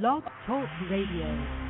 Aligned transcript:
Blog 0.00 0.22
Talk 0.46 0.70
Radio. 0.88 1.61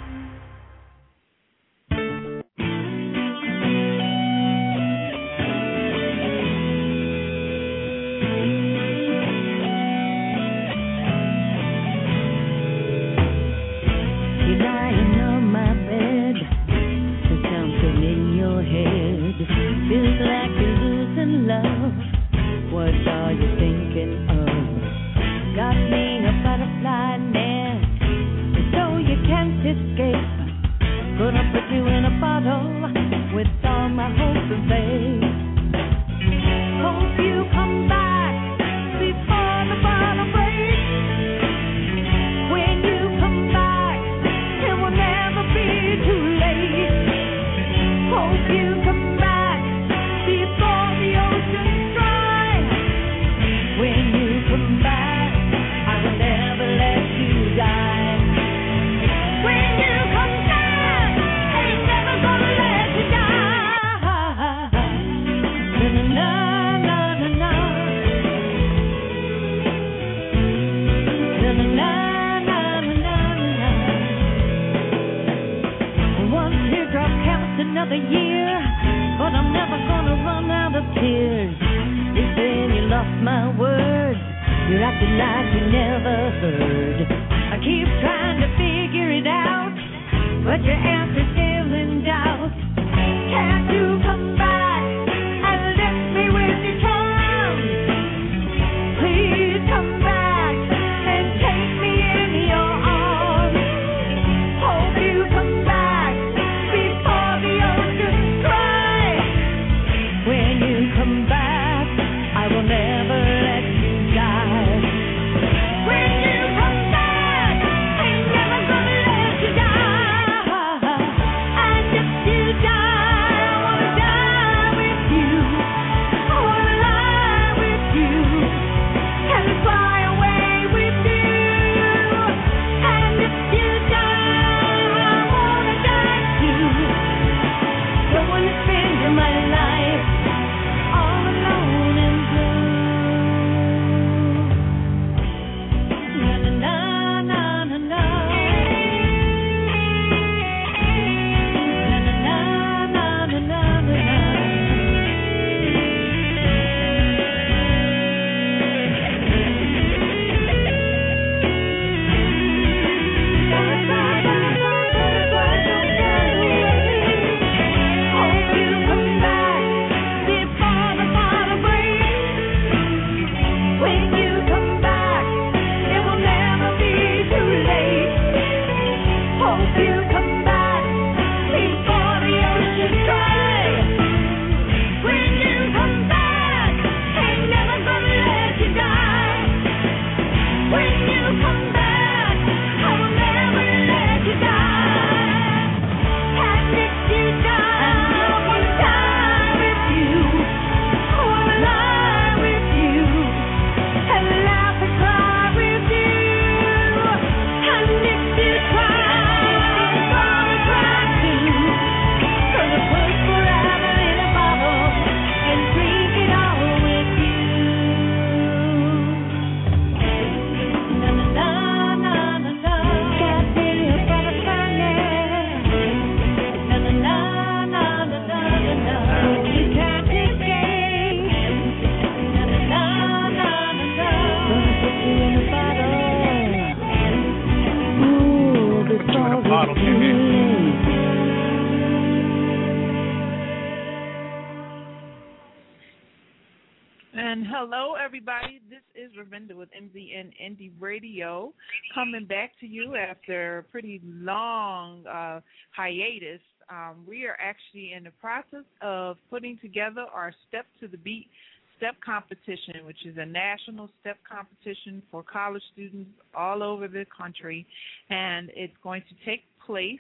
Lavender 249.23 249.57
with 249.57 249.69
MZN 249.71 250.33
Indie 250.43 250.73
Radio, 250.81 251.53
coming 251.95 252.27
back 252.27 252.53
to 252.61 252.67
you 252.67 252.97
after 252.97 253.59
a 253.59 253.63
pretty 253.63 254.01
long 254.05 255.07
uh, 255.07 255.41
hiatus. 255.71 256.41
Um, 256.69 257.05
we 257.07 257.27
are 257.27 257.37
actually 257.41 257.93
in 257.93 258.05
the 258.05 258.11
process 258.21 258.67
of 258.81 259.17
putting 259.31 259.59
together 259.59 260.07
our 260.13 260.33
Step 260.49 260.67
to 260.81 260.89
the 260.89 260.97
Beat 260.99 261.29
step 261.77 261.97
competition, 262.05 262.85
which 262.85 263.05
is 263.05 263.17
a 263.19 263.27
national 263.27 263.91
step 264.01 264.17
competition 264.29 265.03
for 265.11 265.23
college 265.25 265.63
students 265.73 266.11
all 266.35 266.63
over 266.63 266.87
the 266.87 267.05
country, 267.17 267.67
and 268.09 268.51
it's 268.55 268.77
going 268.83 269.03
to 269.09 269.15
take 269.29 269.43
place 269.67 269.99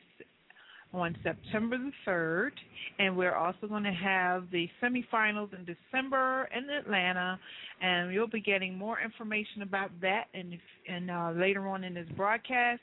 on 0.92 1.16
September 1.22 1.78
the 1.78 1.92
3rd. 2.06 2.52
And 2.98 3.16
we're 3.16 3.34
also 3.34 3.66
going 3.66 3.84
to 3.84 3.92
have 3.92 4.50
the 4.50 4.68
semifinals 4.82 5.50
in 5.56 5.64
December 5.64 6.48
in 6.56 6.68
Atlanta. 6.68 7.38
And 7.80 8.12
you'll 8.12 8.28
be 8.28 8.40
getting 8.40 8.76
more 8.76 9.00
information 9.00 9.62
about 9.62 9.90
that 10.00 10.24
and, 10.34 10.58
and 10.88 11.10
uh, 11.10 11.32
later 11.36 11.66
on 11.68 11.84
in 11.84 11.94
this 11.94 12.08
broadcast. 12.16 12.80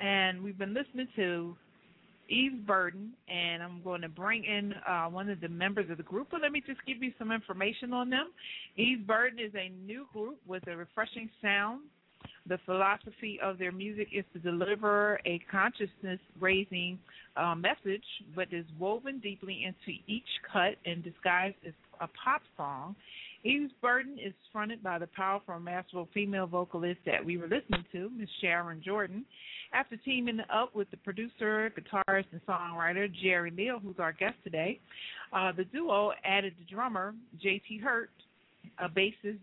And 0.00 0.42
we've 0.42 0.58
been 0.58 0.74
listening 0.74 1.08
to 1.16 1.56
Eve 2.28 2.66
Burden, 2.66 3.12
and 3.28 3.62
I'm 3.62 3.82
going 3.82 4.00
to 4.00 4.08
bring 4.08 4.44
in 4.44 4.74
uh, 4.88 5.06
one 5.06 5.28
of 5.28 5.40
the 5.40 5.48
members 5.48 5.90
of 5.90 5.98
the 5.98 6.02
group. 6.02 6.28
But 6.30 6.40
let 6.40 6.52
me 6.52 6.62
just 6.66 6.80
give 6.86 7.02
you 7.02 7.12
some 7.18 7.30
information 7.30 7.92
on 7.92 8.10
them. 8.10 8.30
Eve 8.76 9.06
Burden 9.06 9.38
is 9.38 9.52
a 9.54 9.70
new 9.86 10.06
group 10.12 10.38
with 10.46 10.66
a 10.68 10.76
refreshing 10.76 11.30
sound 11.42 11.82
the 12.46 12.58
philosophy 12.66 13.38
of 13.42 13.58
their 13.58 13.72
music 13.72 14.08
is 14.12 14.24
to 14.32 14.38
deliver 14.38 15.18
a 15.24 15.40
consciousness 15.50 16.20
raising 16.40 16.98
uh, 17.36 17.54
message, 17.54 18.04
but 18.34 18.48
is 18.52 18.66
woven 18.78 19.18
deeply 19.20 19.64
into 19.64 19.98
each 20.06 20.22
cut 20.52 20.76
and 20.84 21.02
disguised 21.02 21.56
as 21.66 21.72
a 22.00 22.08
pop 22.22 22.42
song. 22.56 22.94
Eve's 23.44 23.72
Burden 23.82 24.18
is 24.18 24.32
fronted 24.52 24.82
by 24.82 24.98
the 24.98 25.06
powerful 25.08 25.58
masterful 25.60 26.08
female 26.14 26.46
vocalist 26.46 27.00
that 27.04 27.22
we 27.22 27.36
were 27.36 27.46
listening 27.46 27.84
to, 27.92 28.10
Miss 28.16 28.28
Sharon 28.40 28.82
Jordan. 28.82 29.24
After 29.74 29.96
teaming 29.98 30.40
up 30.52 30.74
with 30.74 30.90
the 30.90 30.96
producer, 30.98 31.70
guitarist, 31.76 32.26
and 32.32 32.40
songwriter 32.46 33.08
Jerry 33.22 33.50
Leal, 33.50 33.80
who's 33.80 33.96
our 33.98 34.12
guest 34.12 34.36
today, 34.44 34.80
uh, 35.32 35.52
the 35.52 35.64
duo 35.64 36.12
added 36.24 36.54
the 36.58 36.74
drummer 36.74 37.14
J.T. 37.42 37.78
Hurt, 37.78 38.10
a 38.78 38.88
bassist 38.88 39.38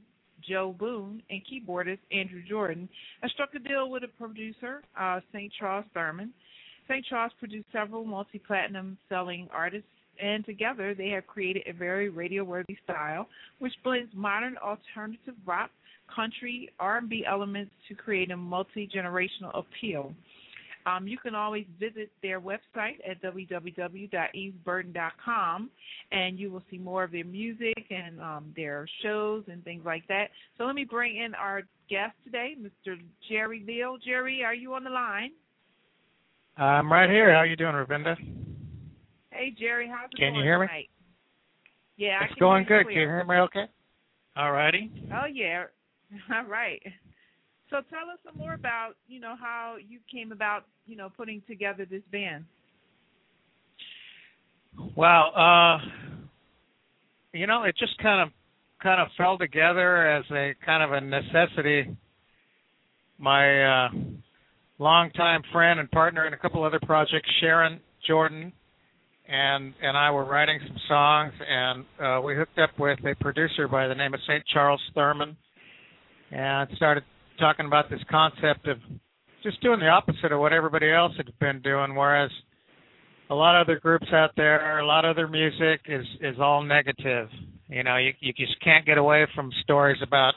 Joe 0.48 0.76
Boone, 0.78 1.22
and 1.30 1.42
keyboardist 1.46 2.00
Andrew 2.12 2.42
Jordan, 2.48 2.88
and 3.22 3.32
struck 3.32 3.50
a 3.56 3.60
deal 3.60 3.90
with 3.90 4.04
a 4.04 4.08
producer, 4.08 4.82
uh, 5.00 5.20
St. 5.32 5.52
Charles 5.60 5.86
Thurman. 5.94 6.34
St. 6.88 7.06
Charles 7.06 7.32
produced 7.40 7.68
several 7.72 8.04
multi 8.04 8.40
platinum 8.40 8.98
selling 9.08 9.48
artists, 9.54 9.88
and 10.22 10.46
together 10.46 10.94
they 10.94 11.10
have 11.10 11.26
created 11.28 11.64
a 11.68 11.74
very 11.74 12.10
radio 12.10 12.44
worthy 12.44 12.78
style 12.84 13.28
which 13.60 13.74
blends 13.84 14.12
modern 14.14 14.58
alternative 14.58 15.36
rock, 15.46 15.72
country, 16.14 16.70
R&B 16.80 17.26
elements 17.28 17.72
to 17.88 17.96
create 17.96 18.32
a 18.32 18.38
multi 18.38 18.90
generational 18.94 19.52
appeal. 19.54 20.14
Um, 20.86 21.08
you 21.08 21.18
can 21.18 21.34
always 21.36 21.66
visit 21.80 22.12
their 22.22 22.42
website 22.42 22.98
at 23.10 23.22
www.evesburden.com, 23.22 25.70
and 26.12 26.40
you 26.40 26.52
will 26.52 26.64
see 26.70 26.78
more 26.78 27.04
of 27.04 27.12
their 27.12 27.26
music 27.26 27.86
and 27.90 28.22
um, 28.22 28.54
their 28.56 28.88
shows 29.04 29.44
and 29.48 29.64
things 29.64 29.84
like 29.86 30.08
that. 30.08 30.28
So 30.58 30.66
let 30.66 30.76
me 30.76 30.84
bring 30.84 31.18
in 31.18 31.34
our 31.36 31.62
guest 31.90 32.14
today, 32.24 32.56
Mr. 32.60 33.00
Jerry 33.30 33.64
Leal. 33.66 33.98
Jerry, 34.04 34.44
are 34.44 34.56
you 34.56 34.74
on 34.74 34.84
the 34.84 34.90
line? 34.90 35.32
I'm 36.58 36.92
right 36.92 37.10
here. 37.10 37.32
How 37.32 37.38
are 37.40 37.46
you 37.46 37.56
doing, 37.56 37.74
Ravinda? 37.74 38.18
Hey, 39.32 39.56
Jerry, 39.58 39.88
how's 39.88 40.10
it 40.12 40.18
can 40.18 40.34
going 40.34 40.36
you 40.36 40.44
hear 40.44 40.60
tonight? 40.60 40.78
me? 40.78 40.90
Yeah, 41.98 42.20
it's 42.30 42.40
going 42.40 42.66
good. 42.66 42.88
Can 42.88 42.94
you 42.94 43.00
hear 43.00 43.24
me 43.24 43.36
okay? 43.36 43.66
All 44.36 44.52
righty. 44.52 44.92
Oh 45.14 45.26
yeah. 45.32 45.64
All 46.34 46.46
right. 46.46 46.82
So 47.72 47.78
tell 47.90 48.12
us 48.12 48.20
some 48.26 48.38
more 48.38 48.54
about, 48.54 48.96
you 49.08 49.22
know, 49.22 49.36
how 49.40 49.78
you 49.88 50.00
came 50.14 50.34
about, 50.34 50.66
you 50.86 50.98
know, 50.98 51.10
putting 51.16 51.42
together 51.48 51.86
this 51.90 52.02
band. 52.12 52.44
Well, 54.96 55.32
uh 55.36 55.78
you 57.34 57.48
know, 57.48 57.64
it 57.64 57.76
just 57.80 57.98
kind 58.00 58.28
of 58.28 58.34
kind 58.84 59.02
of 59.02 59.08
fell 59.18 59.38
together 59.38 60.06
as 60.06 60.26
a 60.32 60.54
kind 60.66 60.84
of 60.84 60.92
a 60.92 61.00
necessity. 61.00 61.96
My 63.18 63.86
uh 63.86 63.90
longtime 64.78 65.44
friend 65.54 65.80
and 65.80 65.90
partner 65.92 66.28
in 66.28 66.34
a 66.34 66.38
couple 66.38 66.66
other 66.66 66.80
projects, 66.86 67.30
Sharon 67.40 67.80
Jordan, 68.06 68.52
and 69.30 69.74
and 69.82 69.96
I 69.96 70.12
were 70.12 70.26
writing 70.26 70.60
some 70.68 70.78
songs, 70.90 71.34
and 71.48 71.86
uh, 72.04 72.22
we 72.22 72.36
hooked 72.36 72.60
up 72.60 72.72
with 72.78 73.00
a 73.06 73.16
producer 73.24 73.70
by 73.70 73.88
the 73.88 73.96
name 73.96 74.14
of 74.14 74.20
St. 74.28 74.44
Charles 74.52 74.82
Thurman, 74.94 75.38
and 76.32 76.70
started 76.76 77.04
talking 77.42 77.66
about 77.66 77.90
this 77.90 78.00
concept 78.10 78.68
of 78.68 78.78
just 79.44 79.60
doing 79.62 79.80
the 79.80 79.88
opposite 79.88 80.32
of 80.32 80.40
what 80.40 80.54
everybody 80.54 80.92
else 80.92 81.14
had 81.18 81.28
been 81.40 81.60
doing, 81.62 81.96
whereas 81.96 82.30
a 83.32 83.36
lot 83.36 83.60
of 83.60 83.68
other 83.68 83.80
groups 83.80 84.08
out 84.14 84.30
there, 84.38 84.80
a 84.80 84.86
lot 84.86 85.04
of 85.04 85.18
other 85.18 85.28
music 85.28 85.82
is 85.88 86.06
is 86.22 86.36
all 86.40 86.64
negative. 86.64 87.28
You 87.68 87.84
know, 87.84 87.98
you 87.98 88.12
you 88.20 88.32
just 88.34 88.62
can't 88.64 88.86
get 88.86 88.98
away 88.98 89.26
from 89.34 89.50
stories 89.64 89.98
about 90.06 90.36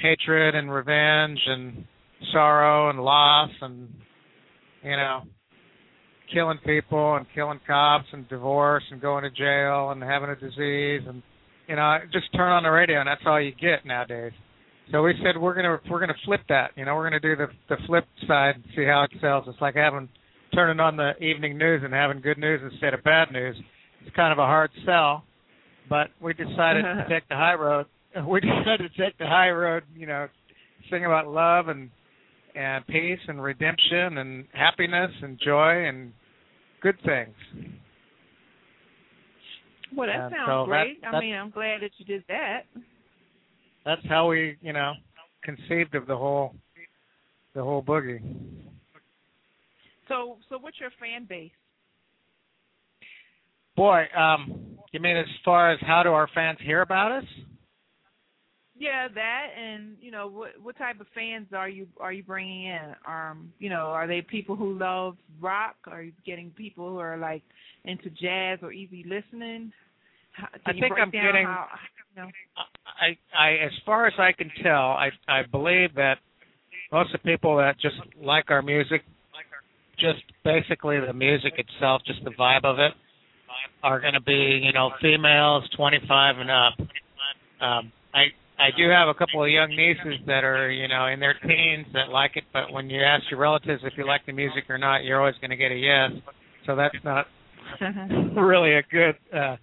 hatred 0.00 0.54
and 0.54 0.72
revenge 0.72 1.40
and 1.46 1.84
sorrow 2.32 2.90
and 2.90 3.00
loss 3.00 3.50
and 3.60 3.88
you 4.84 4.96
know 4.96 5.22
killing 6.32 6.58
people 6.64 7.16
and 7.16 7.26
killing 7.34 7.60
cops 7.66 8.06
and 8.12 8.28
divorce 8.28 8.84
and 8.90 9.00
going 9.00 9.24
to 9.24 9.30
jail 9.30 9.90
and 9.90 10.02
having 10.02 10.30
a 10.30 10.36
disease 10.36 11.02
and 11.08 11.22
you 11.66 11.76
know 11.76 11.98
just 12.12 12.32
turn 12.34 12.52
on 12.52 12.62
the 12.62 12.70
radio 12.70 13.00
and 13.00 13.08
that's 13.08 13.22
all 13.26 13.40
you 13.40 13.52
get 13.52 13.84
nowadays 13.84 14.32
so 14.90 15.02
we 15.02 15.14
said 15.22 15.40
we're 15.40 15.54
gonna 15.54 15.78
we're 15.90 16.00
gonna 16.00 16.14
flip 16.24 16.40
that 16.48 16.70
you 16.76 16.84
know 16.84 16.94
we're 16.94 17.04
gonna 17.04 17.20
do 17.20 17.36
the 17.36 17.46
the 17.68 17.76
flip 17.86 18.04
side 18.26 18.56
and 18.56 18.64
see 18.76 18.84
how 18.84 19.04
it 19.04 19.10
sells 19.20 19.44
it's 19.46 19.60
like 19.60 19.74
having 19.74 20.08
turning 20.54 20.80
on 20.80 20.96
the 20.96 21.12
evening 21.22 21.56
news 21.56 21.82
and 21.84 21.94
having 21.94 22.20
good 22.20 22.38
news 22.38 22.60
instead 22.70 22.94
of 22.94 23.02
bad 23.04 23.30
news 23.32 23.56
it's 24.04 24.14
kind 24.16 24.32
of 24.32 24.38
a 24.38 24.46
hard 24.46 24.70
sell 24.84 25.24
but 25.88 26.08
we 26.20 26.32
decided 26.34 26.82
to 26.82 27.06
take 27.08 27.26
the 27.28 27.34
high 27.34 27.54
road 27.54 27.86
we 28.28 28.40
decided 28.40 28.90
to 28.94 29.02
take 29.02 29.16
the 29.18 29.26
high 29.26 29.50
road 29.50 29.82
you 29.96 30.06
know 30.06 30.26
sing 30.90 31.04
about 31.04 31.26
love 31.26 31.68
and 31.68 31.90
and 32.54 32.86
peace 32.86 33.18
and 33.28 33.42
redemption 33.42 34.18
and 34.18 34.46
happiness 34.52 35.10
and 35.22 35.38
joy 35.42 35.86
and 35.86 36.12
good 36.82 36.96
things. 37.04 37.34
Well, 39.96 40.08
that 40.08 40.26
and 40.26 40.34
sounds 40.34 40.48
so 40.48 40.64
great. 40.66 41.00
That, 41.02 41.14
I 41.14 41.20
mean, 41.20 41.34
I'm 41.34 41.50
glad 41.50 41.82
that 41.82 41.90
you 41.98 42.04
did 42.04 42.24
that. 42.28 42.62
That's 43.84 44.02
how 44.08 44.28
we, 44.28 44.56
you 44.60 44.72
know, 44.72 44.92
conceived 45.42 45.94
of 45.94 46.06
the 46.06 46.16
whole 46.16 46.54
the 47.54 47.62
whole 47.62 47.82
boogie. 47.82 48.20
So, 50.08 50.38
so 50.48 50.58
what's 50.58 50.80
your 50.80 50.90
fan 51.00 51.26
base? 51.28 51.50
Boy, 53.76 54.04
um, 54.16 54.78
you 54.92 55.00
mean 55.00 55.16
as 55.16 55.26
far 55.44 55.72
as 55.72 55.78
how 55.80 56.02
do 56.02 56.10
our 56.10 56.28
fans 56.34 56.58
hear 56.62 56.82
about 56.82 57.12
us? 57.12 57.24
Yeah, 58.78 59.06
that 59.14 59.46
and 59.56 59.96
you 60.00 60.10
know 60.10 60.26
what 60.26 60.50
what 60.60 60.76
type 60.76 61.00
of 61.00 61.06
fans 61.14 61.46
are 61.54 61.68
you 61.68 61.86
are 62.00 62.12
you 62.12 62.22
bringing 62.22 62.64
in? 62.64 62.94
Um, 63.06 63.52
you 63.58 63.70
know, 63.70 63.86
are 63.86 64.06
they 64.06 64.22
people 64.22 64.56
who 64.56 64.76
love 64.76 65.16
rock? 65.40 65.76
Are 65.86 66.02
you 66.02 66.12
getting 66.26 66.50
people 66.50 66.88
who 66.90 66.98
are 66.98 67.16
like 67.16 67.42
into 67.84 68.10
jazz 68.10 68.58
or 68.60 68.72
easy 68.72 69.04
listening? 69.08 69.72
How, 70.32 70.48
I 70.66 70.72
think 70.72 70.94
I'm 71.00 71.10
getting. 71.10 71.44
How, 71.46 71.68
know? 72.16 72.28
I 73.00 73.16
I 73.36 73.50
as 73.64 73.72
far 73.84 74.06
as 74.06 74.14
I 74.18 74.32
can 74.32 74.50
tell, 74.62 74.92
I 74.92 75.10
I 75.28 75.42
believe 75.50 75.94
that 75.96 76.18
most 76.90 77.14
of 77.14 77.20
the 77.22 77.30
people 77.30 77.56
that 77.56 77.78
just 77.80 77.96
like 78.20 78.50
our 78.50 78.62
music, 78.62 79.02
just 79.98 80.22
basically 80.44 81.00
the 81.00 81.12
music 81.12 81.54
itself, 81.56 82.02
just 82.06 82.22
the 82.24 82.30
vibe 82.30 82.64
of 82.64 82.78
it, 82.78 82.92
are 83.82 84.00
going 84.00 84.14
to 84.14 84.20
be 84.20 84.60
you 84.62 84.72
know 84.72 84.90
females 85.00 85.64
25 85.76 86.36
and 86.38 86.50
up. 86.50 86.74
Um, 87.60 87.92
I 88.14 88.26
I 88.58 88.70
do 88.76 88.88
have 88.90 89.08
a 89.08 89.14
couple 89.14 89.42
of 89.42 89.50
young 89.50 89.70
nieces 89.70 90.20
that 90.26 90.44
are, 90.44 90.70
you 90.70 90.86
know, 90.86 91.06
in 91.06 91.18
their 91.18 91.34
teens 91.34 91.86
that 91.94 92.10
like 92.10 92.36
it, 92.36 92.44
but 92.52 92.72
when 92.72 92.90
you 92.90 93.02
ask 93.02 93.24
your 93.30 93.40
relatives 93.40 93.82
if 93.84 93.94
you 93.96 94.06
like 94.06 94.24
the 94.26 94.32
music 94.32 94.64
or 94.68 94.78
not, 94.78 95.02
you're 95.02 95.18
always 95.18 95.34
going 95.40 95.50
to 95.50 95.56
get 95.56 95.72
a 95.72 95.74
yes. 95.74 96.10
So 96.66 96.76
that's 96.76 96.94
not 97.02 97.26
really 98.36 98.74
a 98.74 98.82
good, 98.82 99.14
uh, 99.32 99.56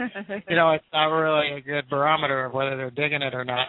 you 0.50 0.56
know, 0.56 0.72
it's 0.72 0.86
not 0.94 1.08
really 1.08 1.58
a 1.58 1.62
good 1.62 1.90
barometer 1.90 2.46
of 2.46 2.54
whether 2.54 2.78
they're 2.78 2.92
digging 2.92 3.22
it 3.22 3.34
or 3.34 3.46
not. 3.46 3.68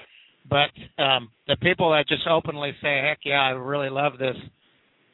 But 0.48 1.02
um 1.02 1.28
the 1.46 1.56
people 1.56 1.90
that 1.90 2.08
just 2.08 2.26
openly 2.26 2.72
say, 2.80 3.02
"Heck 3.06 3.18
yeah, 3.24 3.42
I 3.42 3.50
really 3.50 3.90
love 3.90 4.18
this," 4.18 4.36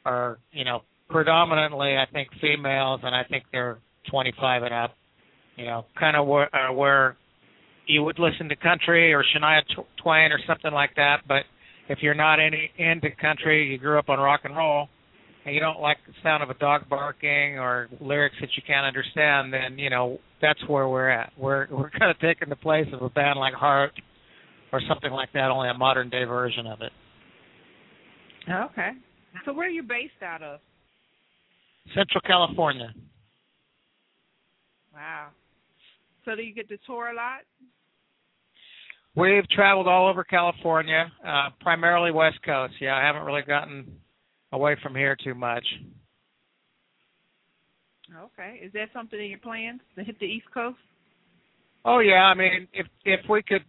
are, 0.05 0.39
you 0.51 0.63
know, 0.63 0.81
predominantly 1.09 1.97
I 1.97 2.05
think 2.11 2.29
females, 2.41 3.01
and 3.03 3.13
I 3.13 3.23
think 3.23 3.43
they're 3.51 3.79
25 4.09 4.63
and 4.63 4.73
up. 4.73 4.91
You 5.57 5.65
know, 5.65 5.85
kind 5.99 6.15
of 6.15 6.27
where, 6.27 6.55
uh, 6.55 6.71
where 6.71 7.17
you 7.87 8.03
would 8.03 8.19
listen 8.19 8.47
to 8.49 8.55
country 8.55 9.13
or 9.13 9.23
Shania 9.23 9.61
Twain 10.01 10.31
or 10.31 10.39
something 10.45 10.71
like 10.71 10.91
that. 10.95 11.21
But 11.27 11.43
if 11.89 11.99
you're 12.01 12.13
not 12.13 12.39
any 12.39 12.69
into 12.77 13.09
country, 13.19 13.67
you 13.71 13.77
grew 13.77 13.97
up 13.97 14.09
on 14.09 14.19
rock 14.19 14.41
and 14.43 14.55
roll, 14.55 14.87
and 15.47 15.55
you 15.55 15.61
don't 15.61 15.79
like 15.79 15.97
the 16.05 16.13
sound 16.21 16.43
of 16.43 16.49
a 16.49 16.53
dog 16.55 16.89
barking 16.89 17.57
or 17.57 17.87
lyrics 18.01 18.35
that 18.41 18.49
you 18.57 18.63
can't 18.67 18.85
understand, 18.85 19.53
then 19.53 19.79
you 19.79 19.89
know 19.89 20.19
that's 20.41 20.59
where 20.67 20.89
we're 20.89 21.09
at. 21.09 21.31
We're 21.37 21.67
we're 21.71 21.89
kind 21.89 22.11
of 22.11 22.19
taking 22.19 22.49
the 22.49 22.57
place 22.57 22.87
of 22.91 23.01
a 23.01 23.09
band 23.09 23.39
like 23.39 23.53
Heart 23.53 23.93
or 24.73 24.81
something 24.89 25.11
like 25.11 25.31
that, 25.33 25.49
only 25.49 25.69
a 25.69 25.73
modern 25.73 26.09
day 26.09 26.25
version 26.25 26.67
of 26.67 26.81
it. 26.81 26.91
Okay. 28.51 28.91
So 29.45 29.53
where 29.53 29.67
are 29.67 29.71
you 29.71 29.83
based 29.83 30.21
out 30.21 30.43
of? 30.43 30.59
Central 31.95 32.21
California. 32.25 32.93
Wow. 34.93 35.27
So 36.25 36.35
do 36.35 36.41
you 36.41 36.53
get 36.53 36.67
to 36.67 36.77
tour 36.85 37.07
a 37.07 37.15
lot? 37.15 37.39
We've 39.15 39.47
traveled 39.49 39.87
all 39.87 40.09
over 40.09 40.25
California, 40.25 41.09
uh, 41.25 41.49
primarily 41.61 42.11
West 42.11 42.37
Coast. 42.45 42.73
Yeah, 42.81 42.95
I 42.95 43.01
haven't 43.01 43.23
really 43.23 43.41
gotten 43.41 43.85
away 44.51 44.75
from 44.81 44.95
here 44.95 45.15
too 45.21 45.35
much. 45.35 45.65
Okay. 48.15 48.61
Is 48.63 48.71
that 48.73 48.87
something 48.93 49.19
in 49.19 49.29
your 49.29 49.39
plans 49.39 49.81
to 49.97 50.03
hit 50.03 50.19
the 50.19 50.25
East 50.25 50.47
Coast? 50.53 50.77
Oh 51.85 51.99
yeah, 51.99 52.23
I 52.23 52.33
mean, 52.33 52.67
if 52.73 52.87
if 53.05 53.19
we 53.29 53.41
could, 53.43 53.63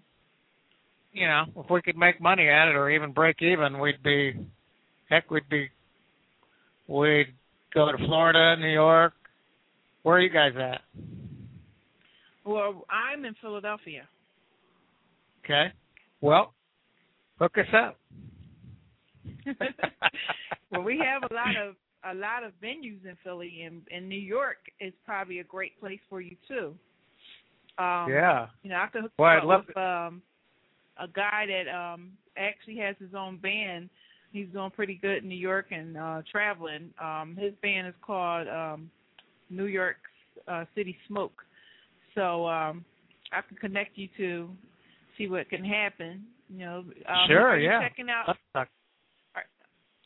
you 1.12 1.26
know, 1.26 1.44
if 1.56 1.70
we 1.70 1.82
could 1.82 1.96
make 1.96 2.20
money 2.20 2.48
at 2.48 2.68
it 2.68 2.74
or 2.74 2.90
even 2.90 3.12
break 3.12 3.42
even, 3.42 3.78
we'd 3.78 4.02
be, 4.02 4.34
heck, 5.08 5.30
we'd 5.30 5.48
be, 5.48 5.68
we'd 6.88 7.34
go 7.74 7.92
to 7.92 7.98
Florida, 7.98 8.56
New 8.60 8.72
York. 8.72 9.12
Where 10.02 10.16
are 10.16 10.20
you 10.20 10.30
guys 10.30 10.52
at? 10.56 10.80
Well, 12.44 12.86
I'm 12.90 13.24
in 13.24 13.34
Philadelphia. 13.40 14.08
Okay. 15.44 15.72
well, 16.20 16.54
we 20.84 21.02
have 21.04 21.22
a 21.30 21.34
lot 21.34 21.56
of 21.56 21.76
a 22.04 22.14
lot 22.14 22.44
of 22.44 22.52
venues 22.62 23.04
in 23.04 23.16
Philly, 23.24 23.62
and 23.62 23.82
and 23.90 24.08
New 24.08 24.18
York 24.18 24.58
is 24.80 24.92
probably 25.04 25.40
a 25.40 25.44
great 25.44 25.78
place 25.80 26.00
for 26.08 26.20
you 26.20 26.36
too. 26.46 26.74
Um, 27.78 28.10
yeah. 28.10 28.46
You 28.62 28.70
know, 28.70 28.76
I 28.76 28.88
could 28.88 29.02
hook 29.02 29.12
well, 29.18 29.32
you 29.32 29.38
I'd 29.38 29.44
love 29.44 29.64
with 29.68 29.76
um, 29.76 30.22
a 30.98 31.06
guy 31.06 31.46
that 31.46 31.72
um 31.72 32.12
actually 32.36 32.76
has 32.78 32.96
his 32.98 33.14
own 33.16 33.38
band. 33.38 33.88
He's 34.32 34.48
doing 34.52 34.70
pretty 34.70 34.98
good 35.00 35.22
in 35.22 35.28
New 35.28 35.36
York 35.36 35.66
and 35.70 35.96
uh 35.96 36.22
traveling. 36.30 36.90
Um 37.02 37.36
his 37.38 37.52
band 37.62 37.88
is 37.88 37.94
called 38.04 38.48
um 38.48 38.90
New 39.50 39.66
York 39.66 39.96
uh 40.46 40.64
City 40.74 40.96
Smoke. 41.06 41.42
So 42.14 42.46
um 42.48 42.84
I 43.32 43.42
can 43.46 43.56
connect 43.58 43.96
you 43.96 44.08
to 44.16 44.48
see 45.16 45.28
what 45.28 45.48
can 45.50 45.64
happen. 45.64 46.24
You 46.48 46.58
know, 46.58 46.78
um, 47.06 47.26
sure, 47.28 47.58
yeah. 47.58 47.80
checking 47.86 48.08
out 48.08 48.36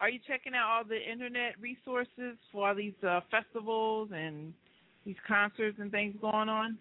are 0.02 0.11
you 0.11 0.18
checking 0.26 0.52
out 0.52 0.68
all 0.68 0.85
the 0.85 0.99
internet 1.00 1.54
resources 1.61 2.37
for 2.50 2.68
all 2.68 2.75
these 2.75 2.92
uh, 3.06 3.21
festivals 3.30 4.11
and 4.12 4.52
these 5.06 5.16
concerts 5.26 5.78
and 5.80 5.92
things 5.92 6.16
going 6.21 6.49
on? 6.49 6.76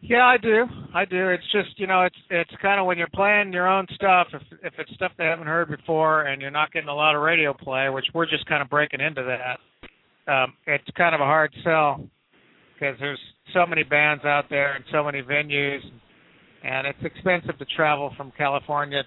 Yeah, 0.00 0.24
I 0.24 0.38
do. 0.38 0.64
I 0.94 1.04
do. 1.04 1.28
It's 1.28 1.44
just 1.52 1.78
you 1.78 1.86
know, 1.86 2.02
it's 2.02 2.16
it's 2.30 2.50
kind 2.60 2.80
of 2.80 2.86
when 2.86 2.96
you're 2.96 3.06
playing 3.14 3.52
your 3.52 3.68
own 3.68 3.86
stuff. 3.94 4.28
If 4.32 4.42
if 4.62 4.72
it's 4.78 4.92
stuff 4.94 5.12
they 5.18 5.24
haven't 5.24 5.46
heard 5.46 5.68
before, 5.68 6.22
and 6.22 6.40
you're 6.40 6.50
not 6.50 6.72
getting 6.72 6.88
a 6.88 6.94
lot 6.94 7.14
of 7.14 7.22
radio 7.22 7.52
play, 7.52 7.90
which 7.90 8.06
we're 8.14 8.28
just 8.28 8.46
kind 8.46 8.62
of 8.62 8.70
breaking 8.70 9.00
into 9.00 9.22
that. 9.22 10.32
Um, 10.32 10.54
it's 10.66 10.84
kind 10.96 11.14
of 11.14 11.20
a 11.20 11.24
hard 11.24 11.54
sell 11.62 12.02
because 12.74 12.96
there's 12.98 13.20
so 13.52 13.66
many 13.66 13.82
bands 13.82 14.24
out 14.24 14.46
there 14.48 14.74
and 14.74 14.84
so 14.90 15.04
many 15.04 15.20
venues, 15.22 15.80
and 16.62 16.86
it's 16.86 16.98
expensive 17.02 17.58
to 17.58 17.64
travel 17.76 18.12
from 18.16 18.32
California 18.36 19.02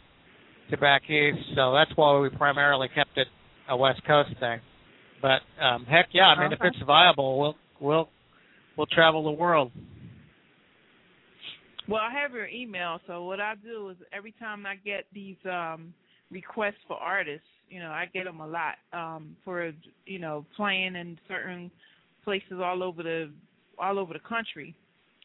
to 0.70 0.78
back 0.78 1.04
east. 1.10 1.40
So 1.56 1.74
that's 1.74 1.92
why 1.96 2.20
we 2.20 2.30
primarily 2.30 2.88
kept 2.94 3.18
it 3.18 3.28
a 3.70 3.76
West 3.76 4.02
Coast 4.06 4.30
thing. 4.40 4.60
But 5.22 5.42
um, 5.62 5.86
heck 5.86 6.08
yeah, 6.14 6.28
I 6.28 6.40
mean, 6.40 6.54
Okay. 6.54 6.68
if 6.68 6.74
it's 6.74 6.86
viable, 6.86 7.40
we'll 7.40 7.56
we'll 7.80 8.10
we'll 8.78 8.88
travel 8.88 9.24
the 9.24 9.32
world. 9.32 9.72
Well, 11.88 12.02
I 12.02 12.12
have 12.22 12.34
your 12.34 12.48
email, 12.48 13.00
so 13.08 13.24
what 13.24 13.40
I 13.40 13.56
do 13.56 13.90
is 13.90 13.98
every 14.12 14.34
time 14.40 14.66
I 14.66 14.76
get 14.76 15.06
these 15.14 15.38
um 15.50 15.94
requests 16.30 16.84
for 16.88 16.98
artists, 16.98 17.48
you 17.70 17.80
know, 17.80 17.90
I 17.90 18.06
get 18.14 18.26
them 18.26 18.42
a 18.42 18.48
lot 18.48 18.76
um 18.94 19.36
for 19.44 19.72
you 20.06 20.20
know 20.20 20.46
playing 20.56 20.96
in 20.96 21.18
certain 21.28 21.72
places 22.24 22.60
all 22.62 22.84
over 22.84 23.04
the 23.04 23.32
all 23.80 23.98
over 24.00 24.14
the 24.14 24.20
country. 24.20 24.76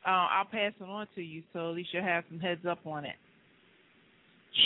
Uh, 0.06 0.26
I'll 0.30 0.44
pass 0.44 0.72
it 0.80 0.84
on 0.84 1.06
to 1.14 1.22
you, 1.22 1.42
so 1.52 1.70
at 1.70 1.76
least 1.76 1.90
you'll 1.92 2.02
have 2.02 2.25
some 2.28 2.40
heads 2.40 2.64
up 2.68 2.84
on 2.87 3.04
it. 3.04 3.14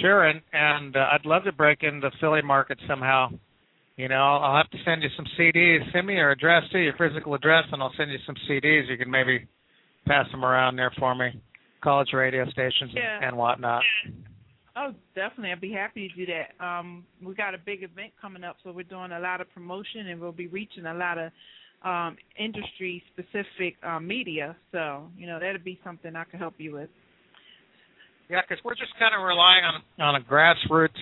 Sure, 0.01 0.25
and 0.25 0.41
and 0.53 0.97
uh, 0.97 1.07
I'd 1.13 1.25
love 1.25 1.45
to 1.45 1.53
break 1.53 1.83
into 1.83 2.01
the 2.01 2.17
Philly 2.21 2.43
market 2.43 2.79
somehow. 2.89 3.31
You 3.97 4.09
know, 4.09 4.17
I'll, 4.17 4.57
have 4.59 4.71
to 4.71 4.79
send 4.85 5.03
you 5.03 5.09
some 5.17 5.25
CDs. 5.39 5.81
Send 5.93 6.07
me 6.07 6.15
your 6.17 6.31
address 6.31 6.65
too, 6.71 6.79
your 6.79 6.95
physical 6.99 7.35
address, 7.35 7.65
and 7.73 7.83
I'll 7.83 7.95
send 7.97 8.11
you 8.11 8.19
some 8.27 8.35
CDs. 8.49 8.91
You 8.91 8.99
can 8.99 9.11
maybe 9.11 9.47
pass 10.07 10.31
them 10.31 10.45
around 10.45 10.77
there 10.77 10.93
for 10.99 11.15
me, 11.15 11.41
college 11.83 12.09
radio 12.13 12.45
stations 12.51 12.91
and, 12.91 12.95
Yeah. 12.95 13.27
and 13.27 13.37
whatnot. 13.39 13.83
Oh, 14.77 14.93
definitely. 15.15 15.53
I'd 15.53 15.63
be 15.63 15.73
happy 15.73 16.09
to 16.09 16.15
do 16.15 16.27
that. 16.27 16.63
Um, 16.63 17.07
we 17.23 17.35
got 17.35 17.55
a 17.55 17.59
big 17.59 17.83
event 17.83 18.13
coming 18.21 18.45
up, 18.45 18.57
so 18.63 18.71
we're 18.71 18.83
doing 18.83 19.13
a 19.13 19.21
lot 19.21 19.41
of 19.41 19.51
promotion, 19.55 20.09
and 20.09 20.21
we'll 20.21 20.33
be 20.33 20.49
reaching 20.49 20.85
a 20.85 20.93
lot 20.93 21.17
of 21.17 21.33
um, 21.83 22.19
industry-specific 22.39 23.77
uh, 23.83 23.99
media. 24.01 24.55
So, 24.73 25.09
you 25.17 25.27
know, 25.27 25.41
that'd 25.41 25.65
be 25.65 25.81
something 25.83 26.15
I 26.15 26.25
could 26.25 26.41
help 26.41 26.55
you 26.59 26.75
with. 26.75 26.91
Yeah, 28.29 28.41
because 28.47 28.63
we're 28.65 28.75
just 28.75 28.93
kind 28.99 29.15
of 29.15 29.25
relying 29.25 29.65
on 29.65 29.83
on 30.03 30.17
a 30.17 30.25
grassroots. 30.25 30.99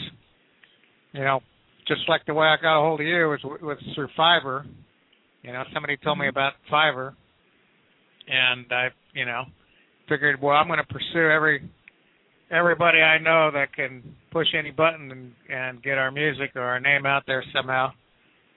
You 1.13 1.21
know, 1.21 1.41
just 1.87 2.03
like 2.09 2.27
the 2.27 2.35
way 2.35 2.47
I 2.47 2.57
got 2.61 2.81
a 2.81 2.83
hold 2.83 3.01
of 3.01 3.07
you 3.07 3.29
was 3.29 3.41
was 3.63 3.79
through 3.95 4.09
Fiverr. 4.19 4.65
You 5.43 5.53
know, 5.53 5.63
somebody 5.73 5.97
told 5.99 6.19
me 6.19 6.29
about 6.29 6.55
Fiverr, 6.73 7.15
and 8.29 8.67
I, 8.73 8.89
you 9.13 9.27
know, 9.27 9.45
figured, 10.09 10.41
well, 10.41 10.57
I'm 10.57 10.67
going 10.69 10.79
to 10.79 10.93
pursue 10.93 11.31
every 11.31 11.69
everybody 12.51 12.99
I 13.01 13.19
know 13.19 13.51
that 13.53 13.75
can 13.75 14.03
push 14.31 14.49
any 14.57 14.71
button 14.71 15.11
and 15.11 15.33
and 15.49 15.83
get 15.83 15.99
our 15.99 16.11
music 16.11 16.53
or 16.57 16.63
our 16.63 16.81
name 16.81 17.07
out 17.07 17.25
there 17.27 17.45
somehow. 17.55 17.91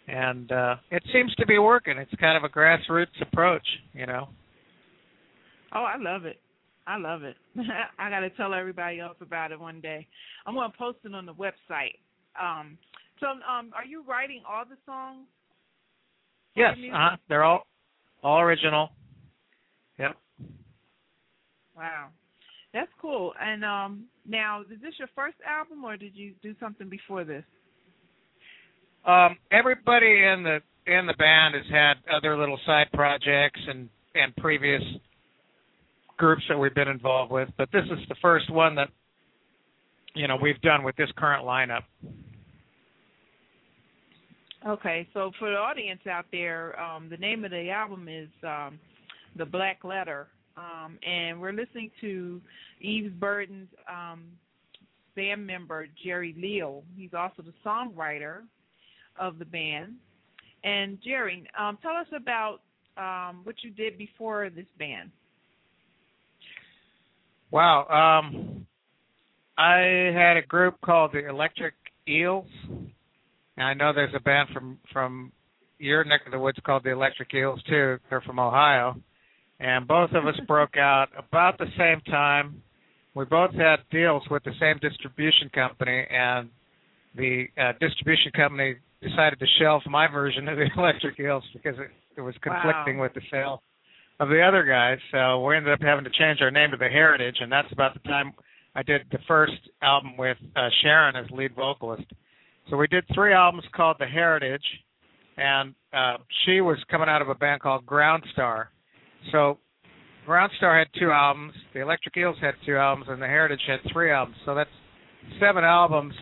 And 0.08 0.52
uh 0.52 0.76
it 0.92 1.04
seems 1.14 1.34
to 1.36 1.46
be 1.46 1.58
working. 1.58 1.98
It's 1.98 2.12
kind 2.20 2.38
of 2.38 2.50
a 2.50 2.54
grassroots 2.54 3.22
approach, 3.22 3.66
you 3.94 4.06
know. 4.06 4.30
Oh, 5.74 5.84
I 5.84 5.98
love 5.98 6.26
it. 6.26 6.38
I 6.88 6.98
love 6.98 7.24
it. 7.24 7.36
I 8.00 8.10
got 8.10 8.22
to 8.22 8.30
tell 8.32 8.54
everybody 8.54 9.02
else 9.02 9.18
about 9.22 9.52
it 9.52 9.60
one 9.60 9.82
day. 9.82 10.08
I'm 10.46 10.56
going 10.56 10.72
to 10.72 10.78
post 10.78 11.00
it 11.04 11.14
on 11.14 11.26
the 11.26 11.34
website. 11.34 12.00
Um, 12.42 12.78
so, 13.20 13.28
um, 13.28 13.72
are 13.76 13.86
you 13.86 14.04
writing 14.08 14.42
all 14.50 14.64
the 14.64 14.78
songs? 14.86 15.28
Yes, 16.56 16.76
uh-huh. 16.76 17.18
they're 17.30 17.44
all 17.44 17.68
all 18.24 18.40
original. 18.40 18.90
Yep. 20.00 20.16
Wow, 21.76 22.08
that's 22.74 22.92
cool. 23.02 23.34
And 23.40 23.64
um, 23.64 24.06
now, 24.26 24.62
is 24.62 24.82
this 24.82 24.94
your 24.98 25.10
first 25.16 25.36
album, 25.48 25.84
or 25.84 25.98
did 25.98 26.16
you 26.16 26.34
do 26.42 26.56
something 26.60 26.90
before 26.90 27.24
this? 27.24 27.44
Um, 29.06 29.38
everybody 29.52 30.24
in 30.24 30.44
the 30.44 30.60
in 30.92 31.06
the 31.06 31.14
band 31.18 31.54
has 31.56 31.66
had 31.72 31.96
other 32.16 32.38
little 32.38 32.60
side 32.66 32.88
projects 32.94 33.60
and 33.68 33.90
and 34.16 34.36
previous 34.38 34.82
groups 36.18 36.44
that 36.50 36.58
we've 36.58 36.76
been 36.76 36.88
involved 36.88 37.32
with, 37.32 37.50
but 37.58 37.70
this 37.72 37.86
is 37.86 38.00
the 38.10 38.16
first 38.22 38.52
one 38.52 38.76
that 38.76 38.90
you 40.14 40.28
know 40.28 40.38
we've 40.42 40.62
done 40.62 40.84
with 40.84 40.96
this 40.96 41.10
current 41.18 41.46
lineup. 41.46 41.84
Okay, 44.68 45.08
so 45.14 45.32
for 45.40 45.50
the 45.50 45.56
audience 45.56 46.02
out 46.10 46.26
there, 46.32 46.78
um, 46.80 47.10
the 47.10 47.18
name 47.18 47.46
of 47.46 47.52
the 47.52 47.70
album 47.70 48.08
is 48.10 48.28
um, 48.44 48.80
The 49.38 49.46
Black 49.46 49.84
Letter, 49.84 50.28
um, 50.58 50.98
and 51.08 51.40
we're 51.40 51.54
listening 51.54 51.92
to 52.02 52.42
Eves 52.82 53.14
Burden's 53.20 53.70
um, 53.90 54.24
band 55.16 55.46
member 55.46 55.88
Jerry 56.04 56.36
Leal. 56.38 56.84
He's 56.96 57.14
also 57.14 57.44
the 57.44 57.54
songwriter 57.66 58.42
of 59.20 59.40
the 59.40 59.46
band. 59.46 59.94
And 60.64 60.98
Jerry, 61.04 61.48
um, 61.58 61.78
tell 61.82 61.94
us 61.94 62.08
about 62.16 62.60
um, 62.98 63.42
what 63.44 63.56
you 63.62 63.72
did 63.72 63.98
before 63.98 64.50
this 64.50 64.66
band. 64.78 65.12
Wow. 67.52 68.20
Um, 68.22 68.66
I 69.58 70.12
had 70.14 70.38
a 70.38 70.46
group 70.48 70.80
called 70.82 71.12
the 71.14 71.28
Electric 71.28 71.74
Eels. 72.08 72.48
And 73.58 73.66
I 73.66 73.74
know 73.74 73.92
there's 73.94 74.14
a 74.16 74.20
band 74.20 74.50
from 74.54 74.78
from 74.94 75.32
your 75.80 76.04
neck 76.04 76.22
of 76.26 76.32
the 76.32 76.40
woods 76.40 76.58
called 76.64 76.84
the 76.84 76.92
Electric 76.92 77.34
Eels 77.34 77.62
too. 77.68 77.98
They're 78.10 78.22
from 78.22 78.40
Ohio, 78.40 78.96
and 79.60 79.88
both 79.88 80.12
of 80.12 80.28
us 80.28 80.36
broke 80.48 80.78
out 80.78 81.08
about 81.18 81.58
the 81.58 81.66
same 81.78 82.02
time. 82.02 82.62
We 83.16 83.26
both 83.26 83.54
had 83.56 83.78
deals 83.92 84.22
with 84.30 84.44
the 84.44 84.52
same 84.60 84.78
distribution 84.80 85.50
company, 85.54 86.06
and 86.10 86.50
the 87.16 87.46
uh, 87.60 87.72
distribution 87.80 88.32
company 88.36 88.76
decided 89.02 89.40
to 89.40 89.46
shelve 89.60 89.82
my 89.90 90.08
version 90.08 90.48
of 90.48 90.58
the 90.58 90.68
Electric 90.78 91.20
Eels 91.20 91.44
because 91.54 91.80
it, 91.80 91.90
it 92.16 92.22
was 92.22 92.36
conflicting 92.44 92.98
Wow. 92.98 93.04
with 93.04 93.14
the 93.16 93.22
sale 93.32 93.62
of 94.20 94.30
the 94.30 94.42
other 94.42 94.64
guys. 94.64 94.98
So 95.12 95.44
we 95.46 95.56
ended 95.56 95.74
up 95.74 95.82
having 95.82 96.04
to 96.04 96.10
change 96.12 96.42
our 96.42 96.52
name 96.52 96.72
to 96.72 96.78
the 96.78 96.88
Heritage, 96.88 97.38
and 97.40 97.52
that's 97.52 97.72
about 97.72 97.94
the 97.94 98.08
time 98.08 98.34
I 98.76 98.84
did 98.84 99.02
the 99.12 99.20
first 99.28 99.54
album 99.82 100.18
with 100.18 100.38
uh, 100.56 100.70
Sharon 100.82 101.16
as 101.16 101.30
lead 101.32 101.56
vocalist. 101.56 102.06
So 102.70 102.78
we 102.78 102.88
did 102.88 103.06
three 103.14 103.34
albums 103.34 103.64
called 103.76 103.98
The 104.00 104.06
Heritage, 104.06 104.66
and 105.38 105.74
uh, 105.94 106.18
she 106.46 106.62
was 106.62 106.78
coming 106.90 107.08
out 107.10 107.22
of 107.22 107.30
a 107.30 107.36
band 107.36 107.62
called 107.62 107.86
Groundstar. 107.86 108.66
So 109.32 109.58
Groundstar 110.28 110.78
had 110.78 110.88
two 111.00 111.12
albums, 111.12 111.54
the 111.74 111.82
Electric 111.82 112.18
Eels 112.18 112.36
had 112.42 112.56
two 112.66 112.76
albums, 112.76 113.08
and 113.10 113.22
the 113.22 113.28
Heritage 113.28 113.62
had 113.68 113.80
three 113.92 114.12
albums. 114.12 114.38
So 114.46 114.54
that's 114.54 114.70
seven 115.40 115.64
albums 115.64 116.14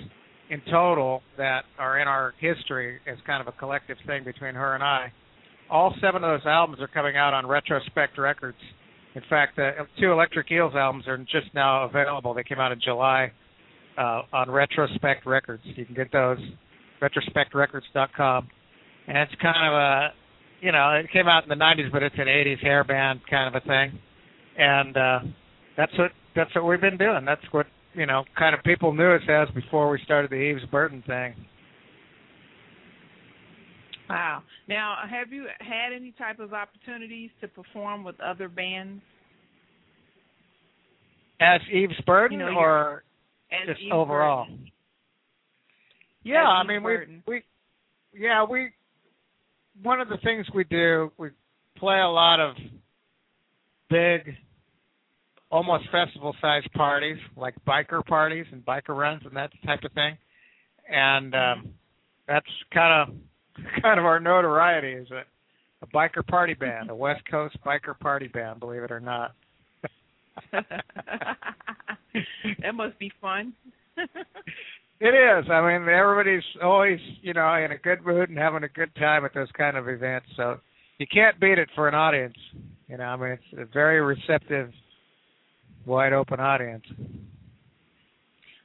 in 0.49 0.61
total 0.71 1.23
that 1.37 1.63
are 1.79 1.99
in 1.99 2.07
our 2.07 2.33
history 2.39 2.99
as 3.07 3.17
kind 3.25 3.41
of 3.41 3.47
a 3.47 3.57
collective 3.57 3.97
thing 4.05 4.23
between 4.23 4.53
her 4.53 4.75
and 4.75 4.83
I. 4.83 5.11
All 5.69 5.93
seven 6.01 6.23
of 6.23 6.39
those 6.39 6.45
albums 6.45 6.79
are 6.79 6.87
coming 6.87 7.17
out 7.17 7.33
on 7.33 7.45
Retrospect 7.45 8.17
Records. 8.17 8.57
In 9.15 9.21
fact, 9.29 9.55
the 9.55 9.71
two 9.99 10.11
Electric 10.11 10.51
Eels 10.51 10.73
albums 10.75 11.07
are 11.07 11.17
just 11.17 11.53
now 11.53 11.85
available. 11.85 12.33
They 12.33 12.43
came 12.43 12.59
out 12.59 12.71
in 12.71 12.79
July 12.81 13.31
uh, 13.97 14.21
on 14.33 14.51
Retrospect 14.51 15.25
Records. 15.25 15.63
You 15.65 15.85
can 15.85 15.95
get 15.95 16.11
those 16.11 16.37
retrospectrecords.com, 17.01 18.47
and 19.07 19.17
it's 19.17 19.31
kind 19.41 19.67
of 19.67 19.73
a, 19.73 20.09
you 20.61 20.71
know, 20.71 20.91
it 20.91 21.11
came 21.11 21.27
out 21.27 21.43
in 21.43 21.49
the 21.49 21.55
'90s, 21.55 21.91
but 21.91 22.03
it's 22.03 22.15
an 22.17 22.27
'80s 22.27 22.59
hair 22.61 22.83
band 22.83 23.21
kind 23.29 23.55
of 23.55 23.61
a 23.61 23.65
thing, 23.65 23.99
and 24.57 24.97
uh, 24.97 25.19
that's 25.77 25.97
what 25.97 26.11
that's 26.35 26.53
what 26.53 26.65
we've 26.65 26.81
been 26.81 26.97
doing. 26.97 27.23
That's 27.25 27.41
what 27.51 27.67
you 27.95 28.05
know, 28.05 28.25
kind 28.37 28.53
of 28.53 28.63
people 28.63 28.93
knew 28.93 29.11
us 29.13 29.21
as 29.29 29.47
before 29.55 29.89
we 29.89 29.99
started 30.03 30.29
the 30.29 30.35
Eves 30.35 30.65
Burden 30.69 31.03
thing. 31.07 31.33
Wow. 34.09 34.43
Now, 34.67 34.97
have 35.09 35.31
you 35.31 35.47
had 35.59 35.93
any 35.95 36.11
type 36.17 36.39
of 36.39 36.53
opportunities 36.53 37.29
to 37.41 37.47
perform 37.47 38.03
with 38.03 38.19
other 38.19 38.47
bands? 38.47 39.01
As 41.39 41.61
Eves 41.71 41.99
Burden, 42.05 42.39
You 42.39 42.45
know, 42.45 42.57
or 42.57 43.03
as 43.51 43.67
just 43.67 43.81
Eve 43.81 43.91
overall? 43.91 44.45
Burden? 44.45 44.71
Yeah, 46.23 46.41
at 46.41 46.45
I 46.45 46.63
mean 46.63 46.83
we 46.83 47.21
we 47.27 47.43
yeah, 48.13 48.43
we 48.43 48.69
one 49.83 49.99
of 49.99 50.07
the 50.07 50.17
things 50.23 50.45
we 50.53 50.63
do, 50.63 51.11
we 51.17 51.29
play 51.77 51.99
a 51.99 52.07
lot 52.07 52.39
of 52.39 52.55
big 53.89 54.35
almost 55.51 55.85
festival 55.91 56.35
sized 56.41 56.71
parties, 56.73 57.17
like 57.35 57.53
biker 57.67 58.03
parties 58.05 58.45
and 58.51 58.65
biker 58.65 58.89
runs 58.97 59.21
and 59.25 59.35
that 59.35 59.51
type 59.65 59.83
of 59.83 59.91
thing. 59.91 60.17
And 60.89 61.35
um 61.35 61.69
that's 62.27 62.47
kind 62.73 63.09
of 63.09 63.15
kind 63.81 63.99
of 63.99 64.05
our 64.05 64.19
notoriety 64.19 64.93
is 64.93 65.09
a, 65.11 65.23
a 65.81 65.87
biker 65.87 66.25
party 66.25 66.53
band, 66.53 66.89
a 66.89 66.95
West 66.95 67.21
Coast 67.29 67.57
biker 67.65 67.97
party 67.99 68.27
band, 68.27 68.59
believe 68.59 68.83
it 68.83 68.91
or 68.91 68.99
not. 68.99 69.33
that 70.51 70.83
must 72.73 72.97
be 72.99 73.11
fun. 73.21 73.53
It 74.99 75.09
is. 75.09 75.49
I 75.51 75.61
mean, 75.61 75.89
everybody's 75.89 76.43
always, 76.63 76.99
you 77.21 77.33
know, 77.33 77.53
in 77.55 77.71
a 77.71 77.77
good 77.77 78.05
mood 78.05 78.29
and 78.29 78.37
having 78.37 78.63
a 78.63 78.69
good 78.69 78.95
time 78.95 79.25
at 79.25 79.33
those 79.33 79.49
kind 79.57 79.75
of 79.75 79.89
events. 79.89 80.27
So 80.37 80.57
you 80.99 81.05
can't 81.05 81.39
beat 81.39 81.57
it 81.57 81.67
for 81.75 81.89
an 81.89 81.95
audience. 81.95 82.37
You 82.87 82.97
know, 82.97 83.03
I 83.03 83.15
mean, 83.17 83.31
it's 83.31 83.59
a 83.59 83.65
very 83.73 83.99
receptive, 83.99 84.71
wide 85.85 86.13
open 86.13 86.39
audience. 86.39 86.85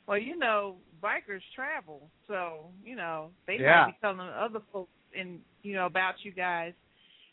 well, 0.06 0.18
you 0.18 0.38
know, 0.38 0.76
bikers 1.02 1.42
travel, 1.54 2.08
so 2.28 2.66
you 2.84 2.96
know 2.96 3.30
they 3.46 3.58
Yeah. 3.58 3.86
might 3.86 3.92
be 3.92 3.98
telling 4.00 4.20
other 4.20 4.60
folks 4.72 4.90
and 5.16 5.40
you 5.62 5.74
know 5.74 5.86
about 5.86 6.14
you 6.24 6.32
guys 6.32 6.72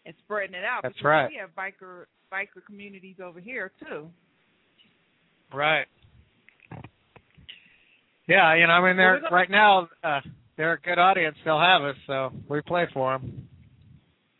and 0.05 0.15
spreading 0.25 0.55
it 0.55 0.63
out. 0.63 0.83
That's 0.83 0.95
because 0.95 1.05
right. 1.05 1.29
We 1.29 1.35
have 1.37 1.51
biker 1.55 2.05
biker 2.31 2.65
communities 2.65 3.17
over 3.23 3.39
here 3.39 3.71
too. 3.79 4.09
Right. 5.53 5.85
Yeah, 8.27 8.55
you 8.55 8.67
know, 8.67 8.73
I 8.73 8.85
mean, 8.87 8.97
they're 8.97 9.19
gonna- 9.21 9.33
right 9.35 9.49
now 9.49 9.89
uh, 10.03 10.21
they're 10.57 10.73
a 10.73 10.79
good 10.81 10.99
audience. 10.99 11.37
They'll 11.45 11.59
have 11.59 11.81
us, 11.83 11.95
so 12.07 12.33
we 12.49 12.61
play 12.61 12.85
for 12.93 13.13
them. 13.17 13.47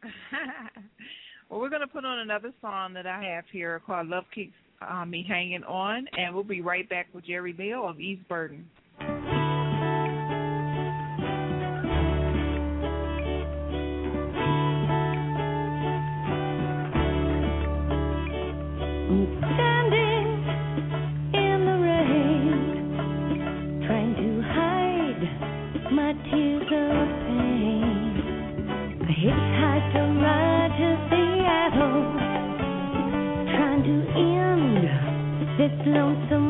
well, 1.49 1.59
we're 1.61 1.69
going 1.69 1.81
to 1.81 1.87
put 1.87 2.03
on 2.05 2.19
another 2.19 2.51
song 2.61 2.93
that 2.93 3.07
I 3.07 3.23
have 3.23 3.45
here 3.51 3.79
called 3.85 4.07
"Love 4.07 4.25
Keeps 4.33 4.53
uh, 4.81 5.05
Me 5.05 5.23
Hanging 5.27 5.63
On," 5.63 6.05
and 6.17 6.35
we'll 6.35 6.43
be 6.43 6.61
right 6.61 6.87
back 6.89 7.07
with 7.13 7.25
Jerry 7.25 7.53
Bill 7.53 7.87
of 7.87 7.99
Eves 7.99 8.23
Burden. 8.27 8.69
Standing 19.07 20.27
in 21.33 21.59
the 21.65 21.77
rain, 21.87 22.59
trying 23.87 24.13
to 24.15 24.29
hide 24.43 25.23
my 25.91 26.11
tears 26.29 26.69
of 26.71 27.07
pain. 27.27 28.13
I 29.01 29.11
hitchhiked 29.11 29.95
a 29.95 30.05
ride 30.21 30.73
to 30.77 30.89
Seattle, 31.09 32.03
trying 33.55 33.81
to 33.83 33.95
end 34.17 34.83
this 35.57 35.75
lonesome 35.87 36.46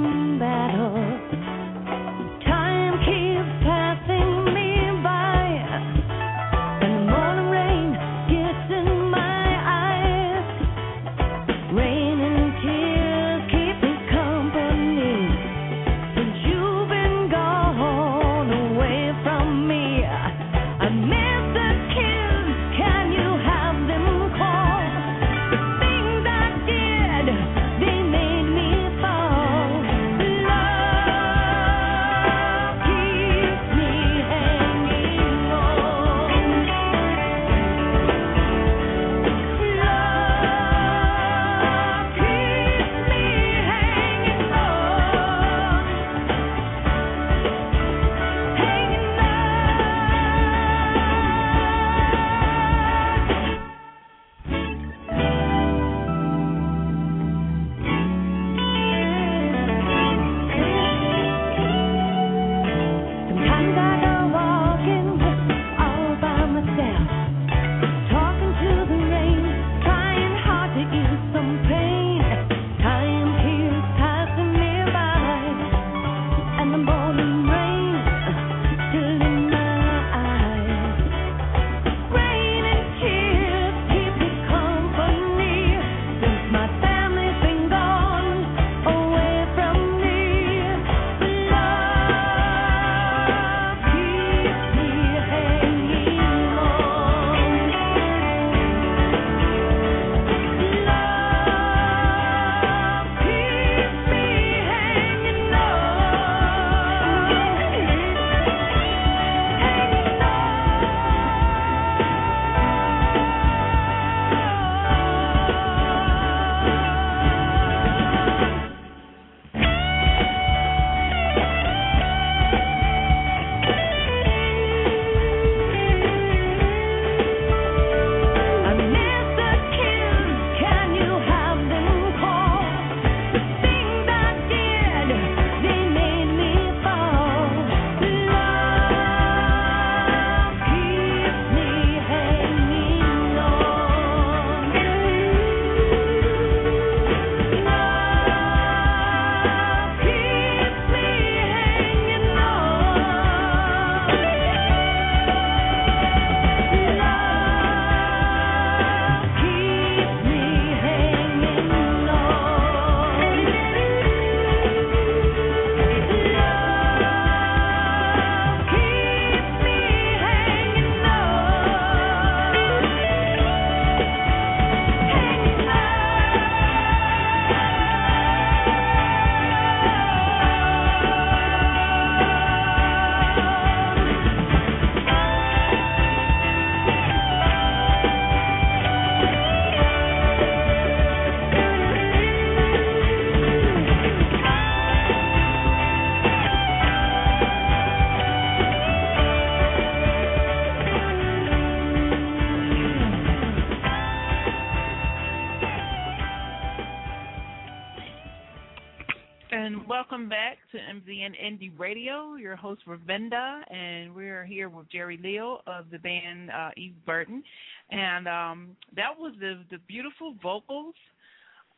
we're 214.37 214.45
here 214.45 214.69
with 214.69 214.89
Jerry 214.91 215.19
Leal 215.21 215.61
of 215.65 215.89
the 215.89 215.97
band 215.97 216.51
uh, 216.51 216.69
Eve 216.77 216.93
Burden, 217.05 217.43
and 217.89 218.27
um, 218.27 218.69
that 218.95 219.17
was 219.17 219.33
the 219.39 219.63
the 219.71 219.79
beautiful 219.87 220.35
vocals 220.43 220.93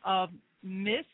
of 0.04 0.30
Miss. 0.62 1.06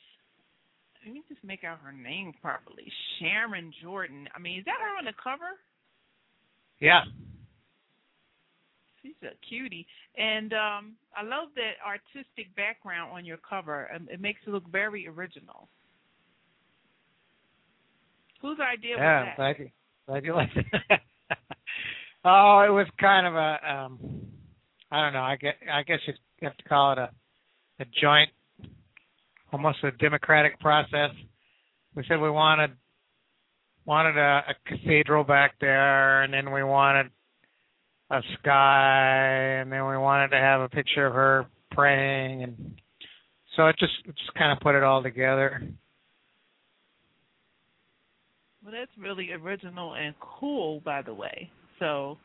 Let 1.05 1.13
me 1.13 1.21
just 1.29 1.43
make 1.43 1.63
out 1.63 1.77
her 1.83 1.91
name 1.91 2.33
properly. 2.41 2.91
Sharon 3.19 3.71
Jordan. 3.83 4.27
I 4.35 4.39
mean, 4.39 4.59
is 4.59 4.65
that 4.65 4.77
her 4.81 4.97
on 4.97 5.05
the 5.05 5.13
cover? 5.23 5.59
Yeah. 6.79 7.01
She's 9.03 9.13
a 9.21 9.35
cutie, 9.47 9.85
and 10.17 10.51
um, 10.53 10.93
I 11.15 11.21
love 11.21 11.49
that 11.55 11.77
artistic 11.85 12.55
background 12.55 13.11
on 13.13 13.23
your 13.23 13.37
cover. 13.37 13.87
It 14.09 14.19
makes 14.19 14.39
it 14.47 14.49
look 14.49 14.67
very 14.71 15.07
original. 15.07 15.69
Whose 18.41 18.57
idea 18.59 18.95
yeah, 18.97 19.19
was 19.19 19.27
that? 19.27 19.35
glad 19.37 19.59
you, 19.59 19.69
glad 20.07 20.25
you 20.25 20.35
liked 20.35 20.57
it. 20.57 21.01
oh, 22.25 22.63
it 22.67 22.71
was 22.71 22.87
kind 22.99 23.27
of 23.27 23.35
a, 23.35 23.73
um, 23.73 23.99
I 24.91 25.01
don't 25.01 25.13
know. 25.13 25.21
I 25.21 25.35
guess 25.35 25.55
I 25.71 25.83
guess 25.83 25.99
you 26.07 26.13
have 26.43 26.57
to 26.57 26.63
call 26.63 26.93
it 26.93 26.97
a, 26.97 27.09
a 27.79 27.85
joint, 28.01 28.29
almost 29.51 29.83
a 29.83 29.91
democratic 29.91 30.59
process. 30.59 31.11
We 31.95 32.03
said 32.07 32.19
we 32.21 32.29
wanted 32.29 32.71
wanted 33.85 34.17
a, 34.17 34.43
a 34.49 34.53
cathedral 34.67 35.23
back 35.23 35.55
there, 35.59 36.23
and 36.23 36.33
then 36.33 36.51
we 36.51 36.63
wanted 36.63 37.07
a 38.11 38.21
sky, 38.39 39.59
and 39.61 39.71
then 39.71 39.87
we 39.87 39.97
wanted 39.97 40.29
to 40.29 40.37
have 40.37 40.61
a 40.61 40.69
picture 40.69 41.07
of 41.07 41.13
her 41.13 41.47
praying, 41.71 42.43
and 42.43 42.75
so 43.55 43.67
it 43.67 43.77
just 43.79 43.93
it 44.05 44.15
just 44.17 44.33
kind 44.35 44.51
of 44.51 44.59
put 44.59 44.75
it 44.75 44.83
all 44.83 45.01
together. 45.01 45.61
Well, 48.65 48.73
that's 48.73 48.91
really 48.97 49.31
original 49.31 49.93
and 49.93 50.15
cool, 50.19 50.79
by 50.83 51.03
the 51.03 51.13
way. 51.13 51.51
So 51.77 52.17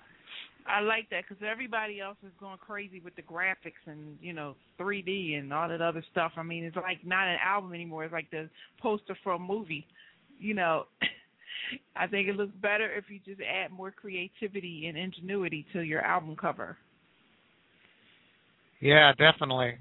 I 0.67 0.81
like 0.81 1.11
that 1.11 1.25
because 1.29 1.45
everybody 1.47 2.01
else 2.01 2.17
is 2.25 2.33
going 2.41 2.57
crazy 2.57 3.01
with 3.05 3.15
the 3.15 3.23
graphics 3.23 3.85
and 3.87 4.17
you 4.23 4.33
know 4.33 4.57
3D 4.79 5.39
and 5.39 5.53
all 5.53 5.69
that 5.69 5.83
other 5.83 6.03
stuff. 6.11 6.33
I 6.39 6.43
mean, 6.43 6.65
it's 6.65 6.77
like 6.77 7.05
not 7.05 7.29
an 7.29 7.37
album 7.45 7.75
anymore. 7.75 8.05
It's 8.05 8.13
like 8.13 8.31
the 8.31 8.49
poster 8.81 9.17
for 9.23 9.33
a 9.33 9.39
movie. 9.39 9.87
You 10.39 10.55
know, 10.55 10.85
I 11.97 12.07
think 12.07 12.29
it 12.29 12.37
looks 12.37 12.55
better 12.63 12.91
if 12.91 13.05
you 13.11 13.21
just 13.23 13.43
add 13.43 13.71
more 13.71 13.91
creativity 13.91 14.87
and 14.87 14.97
ingenuity 14.97 15.67
to 15.75 15.81
your 15.81 16.01
album 16.01 16.37
cover. 16.41 16.79
Yeah, 18.81 19.13
definitely. 19.13 19.75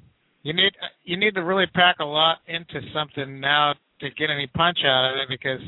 You 0.43 0.51
need 0.51 0.73
you 1.05 1.15
need 1.15 1.35
to 1.35 1.41
really 1.41 1.67
pack 1.73 1.99
a 2.01 2.05
lot 2.05 2.39
into 2.47 2.81
something 2.93 3.39
now 3.39 3.75
to 4.01 4.09
get 4.11 4.29
any 4.29 4.47
punch 4.47 4.79
out 4.85 5.13
of 5.13 5.19
it 5.19 5.29
because 5.29 5.61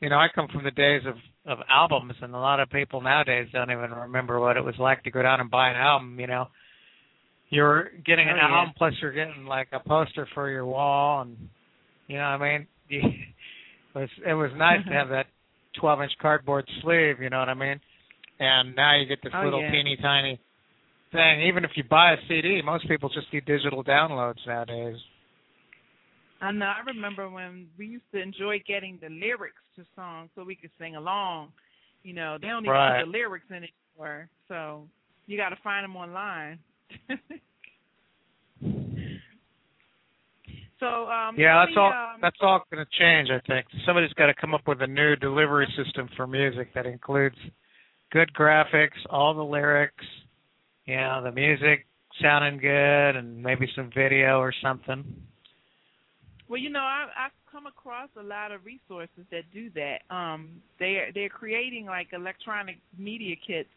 you 0.00 0.08
know, 0.08 0.16
I 0.16 0.28
come 0.34 0.48
from 0.48 0.64
the 0.64 0.70
days 0.70 1.02
of 1.06 1.16
of 1.46 1.58
albums, 1.70 2.14
and 2.20 2.34
a 2.34 2.38
lot 2.38 2.60
of 2.60 2.70
people 2.70 3.00
nowadays 3.00 3.48
don't 3.52 3.70
even 3.70 3.90
remember 3.90 4.38
what 4.38 4.56
it 4.56 4.64
was 4.64 4.74
like 4.78 5.02
to 5.04 5.10
go 5.10 5.22
down 5.22 5.40
and 5.40 5.50
buy 5.50 5.70
an 5.70 5.76
album. 5.76 6.18
You 6.20 6.26
know, 6.26 6.48
you're 7.50 7.90
getting 8.04 8.28
an 8.28 8.34
oh, 8.34 8.46
yeah. 8.46 8.58
album 8.58 8.74
plus 8.76 8.94
you're 9.00 9.12
getting 9.12 9.46
like 9.46 9.68
a 9.72 9.80
poster 9.80 10.28
for 10.34 10.50
your 10.50 10.66
wall, 10.66 11.22
and 11.22 11.36
you 12.08 12.16
know, 12.16 12.24
I 12.24 12.38
mean, 12.38 12.66
it 12.90 13.04
was 13.94 14.08
it 14.26 14.34
was 14.34 14.50
nice 14.56 14.84
to 14.86 14.92
have 14.92 15.08
that 15.10 15.26
12 15.80 16.02
inch 16.02 16.12
cardboard 16.20 16.68
sleeve. 16.82 17.20
You 17.20 17.30
know 17.30 17.38
what 17.38 17.48
I 17.48 17.54
mean? 17.54 17.80
And 18.38 18.74
now 18.74 18.98
you 18.98 19.06
get 19.06 19.22
this 19.22 19.32
oh, 19.34 19.44
little 19.44 19.60
yeah. 19.60 19.70
teeny 19.70 19.98
tiny 20.00 20.40
thing. 21.12 21.42
Even 21.48 21.64
if 21.64 21.72
you 21.74 21.84
buy 21.84 22.12
a 22.12 22.16
CD, 22.28 22.62
most 22.64 22.88
people 22.88 23.10
just 23.10 23.30
do 23.30 23.40
digital 23.40 23.84
downloads 23.84 24.46
nowadays. 24.46 24.96
I 26.40 26.52
know. 26.52 26.66
I 26.66 26.80
remember 26.86 27.28
when 27.28 27.66
we 27.78 27.86
used 27.86 28.10
to 28.12 28.20
enjoy 28.20 28.62
getting 28.66 28.98
the 29.02 29.10
lyrics 29.10 29.60
to 29.76 29.84
songs 29.94 30.30
so 30.34 30.42
we 30.42 30.54
could 30.56 30.70
sing 30.78 30.96
along. 30.96 31.52
You 32.02 32.14
know, 32.14 32.38
they 32.40 32.48
don't 32.48 32.64
even 32.64 32.72
right. 32.72 33.04
put 33.04 33.06
the 33.06 33.18
lyrics 33.18 33.44
in 33.50 33.56
anymore, 33.56 34.30
so 34.48 34.88
you 35.26 35.36
got 35.36 35.50
to 35.50 35.58
find 35.62 35.84
them 35.84 35.96
online. 35.96 36.58
so 40.80 40.86
um, 40.86 41.36
yeah, 41.36 41.62
that's 41.64 41.76
me, 41.76 41.82
all. 41.82 41.92
Um, 41.92 42.20
that's 42.22 42.38
all 42.40 42.62
going 42.70 42.84
to 42.84 42.90
change. 42.98 43.28
I 43.30 43.40
think 43.46 43.66
somebody's 43.84 44.12
got 44.14 44.26
to 44.26 44.34
come 44.34 44.54
up 44.54 44.66
with 44.66 44.80
a 44.80 44.86
new 44.86 45.16
delivery 45.16 45.68
system 45.76 46.08
for 46.16 46.26
music 46.26 46.72
that 46.74 46.86
includes 46.86 47.36
good 48.12 48.32
graphics, 48.32 48.96
all 49.10 49.34
the 49.34 49.42
lyrics, 49.42 50.04
you 50.86 50.96
know, 50.96 51.20
the 51.22 51.32
music 51.32 51.86
sounding 52.22 52.58
good, 52.58 53.16
and 53.16 53.42
maybe 53.42 53.68
some 53.76 53.90
video 53.94 54.38
or 54.38 54.54
something. 54.62 55.04
Well, 56.50 56.58
you 56.58 56.68
know, 56.68 56.80
I, 56.80 57.06
I've 57.16 57.52
come 57.52 57.66
across 57.66 58.08
a 58.18 58.22
lot 58.24 58.50
of 58.50 58.64
resources 58.64 59.24
that 59.30 59.44
do 59.54 59.70
that. 59.76 60.00
Um, 60.14 60.48
they're 60.80 61.12
they're 61.14 61.28
creating 61.28 61.86
like 61.86 62.08
electronic 62.12 62.78
media 62.98 63.36
kits 63.46 63.68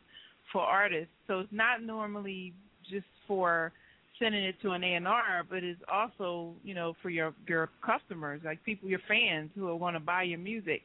for 0.52 0.64
artists, 0.64 1.14
so 1.28 1.42
it's 1.42 1.54
not 1.54 1.84
normally 1.84 2.52
just 2.90 3.06
for 3.28 3.72
sending 4.18 4.44
it 4.44 4.56
to 4.64 4.72
an 4.72 4.84
A&R, 4.84 5.44
but 5.48 5.64
it's 5.64 5.80
also 5.92 6.54
you 6.64 6.74
know 6.74 6.96
for 7.04 7.12
your 7.12 7.36
your 7.48 7.70
customers, 7.86 8.42
like 8.44 8.64
people, 8.64 8.90
your 8.90 9.02
fans 9.08 9.52
who 9.54 9.66
will 9.66 9.78
want 9.78 9.96
to 9.96 10.00
buy 10.00 10.24
your 10.24 10.40
music. 10.40 10.82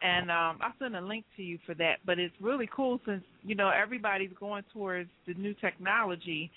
And 0.00 0.30
um, 0.30 0.58
I'll 0.60 0.74
send 0.78 0.94
a 0.94 1.00
link 1.00 1.24
to 1.36 1.42
you 1.42 1.58
for 1.66 1.74
that. 1.74 1.96
But 2.06 2.20
it's 2.20 2.34
really 2.40 2.68
cool 2.72 3.00
since 3.04 3.24
you 3.42 3.56
know 3.56 3.68
everybody's 3.68 4.30
going 4.38 4.62
towards 4.72 5.10
the 5.26 5.34
new 5.34 5.54
technology. 5.54 6.52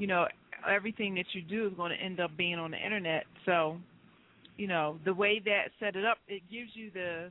You 0.00 0.08
know, 0.08 0.26
everything 0.68 1.14
that 1.14 1.26
you 1.34 1.42
do 1.42 1.68
is 1.68 1.74
going 1.74 1.92
to 1.96 2.04
end 2.04 2.18
up 2.18 2.36
being 2.36 2.56
on 2.56 2.72
the 2.72 2.84
internet. 2.84 3.26
So 3.46 3.78
you 4.56 4.66
know 4.66 4.98
the 5.04 5.14
way 5.14 5.40
that 5.44 5.66
set 5.80 5.96
it 5.96 6.04
up 6.04 6.18
it 6.28 6.42
gives 6.50 6.70
you 6.74 6.90
the 6.92 7.30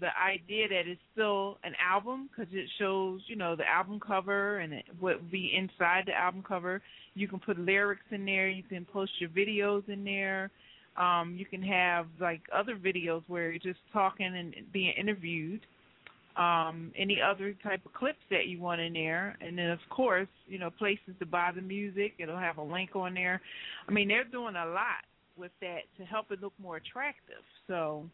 the 0.00 0.08
idea 0.18 0.68
that 0.68 0.86
it's 0.86 1.00
still 1.12 1.58
an 1.64 1.74
album 1.78 2.30
because 2.30 2.52
it 2.54 2.68
shows 2.78 3.20
you 3.26 3.36
know 3.36 3.54
the 3.54 3.66
album 3.68 4.00
cover 4.00 4.58
and 4.58 4.72
it 4.72 4.84
would 5.00 5.30
be 5.30 5.52
inside 5.56 6.04
the 6.06 6.14
album 6.14 6.42
cover. 6.46 6.80
You 7.14 7.28
can 7.28 7.38
put 7.38 7.58
lyrics 7.58 8.04
in 8.10 8.24
there 8.24 8.48
you 8.48 8.62
can 8.62 8.86
post 8.86 9.12
your 9.18 9.30
videos 9.30 9.86
in 9.88 10.04
there. 10.04 10.50
Um 10.96 11.36
you 11.38 11.44
can 11.44 11.62
have 11.62 12.06
like 12.20 12.40
other 12.54 12.76
videos 12.76 13.22
where 13.26 13.50
you're 13.50 13.58
just 13.58 13.80
talking 13.92 14.34
and 14.34 14.54
being 14.72 14.94
interviewed. 14.98 15.60
Um 16.38 16.92
any 16.96 17.18
other 17.20 17.54
type 17.62 17.84
of 17.84 17.92
clips 17.92 18.22
that 18.30 18.46
you 18.46 18.60
want 18.60 18.80
in 18.80 18.94
there. 18.94 19.36
And 19.42 19.58
then 19.58 19.70
of 19.70 19.80
course 19.90 20.28
you 20.46 20.58
know 20.58 20.70
places 20.70 21.14
to 21.18 21.26
buy 21.26 21.50
the 21.54 21.60
music. 21.60 22.14
It'll 22.18 22.38
have 22.38 22.56
a 22.56 22.62
link 22.62 22.96
on 22.96 23.12
there. 23.12 23.42
I 23.86 23.92
mean 23.92 24.08
they're 24.08 24.24
doing 24.24 24.56
a 24.56 24.66
lot 24.66 25.04
with 25.36 25.52
that 25.60 25.80
to 25.98 26.04
help 26.04 26.30
it 26.30 26.40
look 26.40 26.52
more 26.60 26.76
attractive. 26.76 27.42
So, 27.66 28.08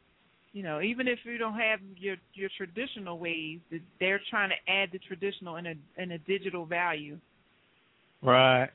you 0.53 0.63
know, 0.63 0.81
even 0.81 1.09
if 1.09 1.19
you 1.25 1.39
don't 1.39 1.59
have 1.59 1.81
your 1.97 2.17
your 2.35 2.51
traditional 2.57 3.19
ways, 3.19 3.61
they're 4.01 4.21
trying 4.31 4.51
to 4.51 4.73
add 4.73 4.91
the 4.93 4.99
traditional 4.99 5.57
in 5.57 5.67
a 5.67 5.75
in 5.97 6.13
a 6.13 6.19
digital 6.19 6.65
value. 6.65 7.19
Right. 8.23 8.71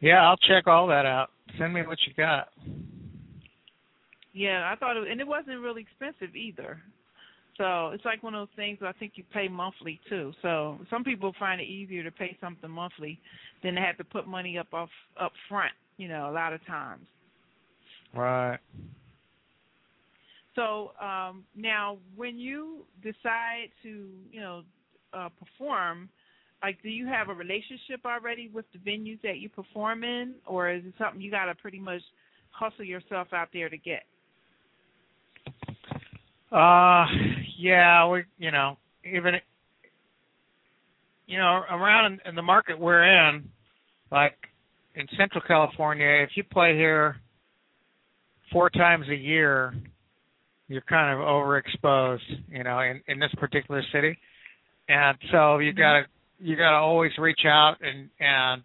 Yeah, 0.00 0.26
I'll 0.26 0.38
check 0.38 0.66
all 0.66 0.86
that 0.86 1.04
out. 1.04 1.30
Send 1.58 1.74
me 1.74 1.82
what 1.82 1.98
you 2.06 2.14
got. 2.16 2.48
Yeah, 4.32 4.70
I 4.72 4.76
thought 4.76 4.96
it, 4.96 5.08
and 5.10 5.20
it 5.20 5.26
wasn't 5.26 5.60
really 5.60 5.82
expensive 5.82 6.34
either. 6.34 6.80
So 7.58 7.90
it's 7.90 8.04
like 8.06 8.22
one 8.22 8.34
of 8.34 8.40
those 8.40 8.56
things 8.56 8.78
I 8.80 8.92
think 8.92 9.12
you 9.16 9.24
pay 9.34 9.48
monthly 9.48 10.00
too. 10.08 10.32
So 10.40 10.78
some 10.88 11.04
people 11.04 11.34
find 11.38 11.60
it 11.60 11.64
easier 11.64 12.02
to 12.02 12.10
pay 12.10 12.34
something 12.40 12.70
monthly 12.70 13.20
than 13.62 13.74
to 13.74 13.80
have 13.82 13.98
to 13.98 14.04
put 14.04 14.26
money 14.26 14.56
up 14.56 14.72
off 14.72 14.88
up 15.20 15.32
front 15.46 15.72
you 16.00 16.08
know, 16.08 16.30
a 16.30 16.32
lot 16.32 16.54
of 16.54 16.64
times. 16.66 17.06
Right. 18.14 18.58
So 20.54 20.92
um, 20.98 21.44
now, 21.54 21.98
when 22.16 22.38
you 22.38 22.86
decide 23.02 23.68
to, 23.82 24.08
you 24.32 24.40
know, 24.40 24.62
uh, 25.12 25.28
perform, 25.38 26.08
like, 26.62 26.82
do 26.82 26.88
you 26.88 27.06
have 27.06 27.28
a 27.28 27.34
relationship 27.34 28.00
already 28.06 28.50
with 28.52 28.64
the 28.72 28.78
venues 28.78 29.20
that 29.22 29.38
you 29.38 29.50
perform 29.50 30.02
in, 30.02 30.34
or 30.46 30.70
is 30.70 30.82
it 30.86 30.94
something 30.98 31.20
you 31.20 31.30
got 31.30 31.44
to 31.46 31.54
pretty 31.54 31.78
much 31.78 32.00
hustle 32.50 32.84
yourself 32.84 33.28
out 33.34 33.48
there 33.52 33.68
to 33.68 33.76
get? 33.76 34.04
Uh, 36.50 37.04
yeah, 37.58 38.08
we, 38.08 38.24
you 38.38 38.50
know, 38.50 38.78
even, 39.04 39.34
you 41.26 41.36
know, 41.36 41.62
around 41.70 42.12
in, 42.12 42.20
in 42.24 42.34
the 42.34 42.42
market 42.42 42.78
we're 42.78 43.04
in, 43.04 43.48
like 44.10 44.49
in 44.94 45.06
Central 45.16 45.42
California, 45.46 46.06
if 46.22 46.30
you 46.34 46.44
play 46.44 46.74
here 46.74 47.16
four 48.52 48.70
times 48.70 49.06
a 49.08 49.14
year, 49.14 49.72
you're 50.68 50.82
kind 50.82 51.12
of 51.18 51.24
overexposed, 51.26 52.20
you 52.48 52.64
know, 52.64 52.80
in 52.80 53.00
in 53.08 53.18
this 53.18 53.32
particular 53.38 53.82
city, 53.92 54.16
and 54.88 55.16
so 55.32 55.58
you 55.58 55.72
Mm-hmm. 55.72 55.78
gotta 55.78 56.02
you 56.38 56.56
gotta 56.56 56.76
always 56.76 57.12
reach 57.18 57.40
out 57.46 57.76
and 57.80 58.08
and 58.20 58.62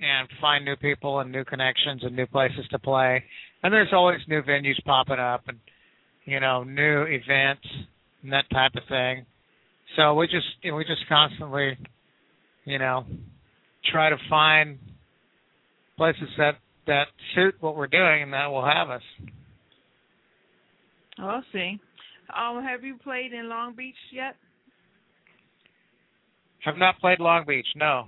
and 0.00 0.28
find 0.40 0.64
new 0.64 0.76
people 0.76 1.20
and 1.20 1.30
new 1.30 1.44
connections 1.44 2.02
and 2.04 2.14
new 2.16 2.26
places 2.26 2.66
to 2.70 2.78
play, 2.78 3.22
and 3.62 3.72
there's 3.72 3.92
always 3.92 4.20
new 4.28 4.42
venues 4.42 4.82
popping 4.84 5.18
up 5.18 5.42
and 5.48 5.58
you 6.24 6.40
know 6.40 6.64
new 6.64 7.02
events 7.02 7.66
and 8.22 8.32
that 8.32 8.44
type 8.50 8.72
of 8.74 8.82
thing. 8.88 9.26
So 9.96 10.14
we 10.14 10.26
just 10.26 10.46
you 10.62 10.70
know, 10.70 10.76
we 10.76 10.84
just 10.84 11.06
constantly, 11.08 11.76
you 12.64 12.78
know, 12.78 13.04
try 13.90 14.10
to 14.10 14.16
find 14.28 14.78
places 16.02 16.28
that 16.36 16.56
that 16.88 17.06
suit 17.36 17.54
what 17.60 17.76
we're 17.76 17.86
doing 17.86 18.24
and 18.24 18.32
that 18.32 18.46
will 18.50 18.64
have 18.64 18.90
us. 18.90 19.02
Oh, 21.20 21.28
I'll 21.28 21.44
see. 21.52 21.78
Um, 22.36 22.60
have 22.64 22.82
you 22.82 22.96
played 22.96 23.32
in 23.32 23.48
Long 23.48 23.76
Beach 23.76 23.94
yet? 24.12 24.34
Have 26.64 26.76
not 26.76 26.98
played 26.98 27.20
Long 27.20 27.44
Beach. 27.46 27.66
No. 27.76 28.06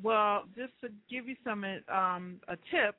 Well, 0.00 0.44
just 0.54 0.72
to 0.82 0.88
give 1.10 1.26
you 1.26 1.34
some 1.42 1.64
um 1.92 2.40
a 2.46 2.54
tip, 2.70 2.94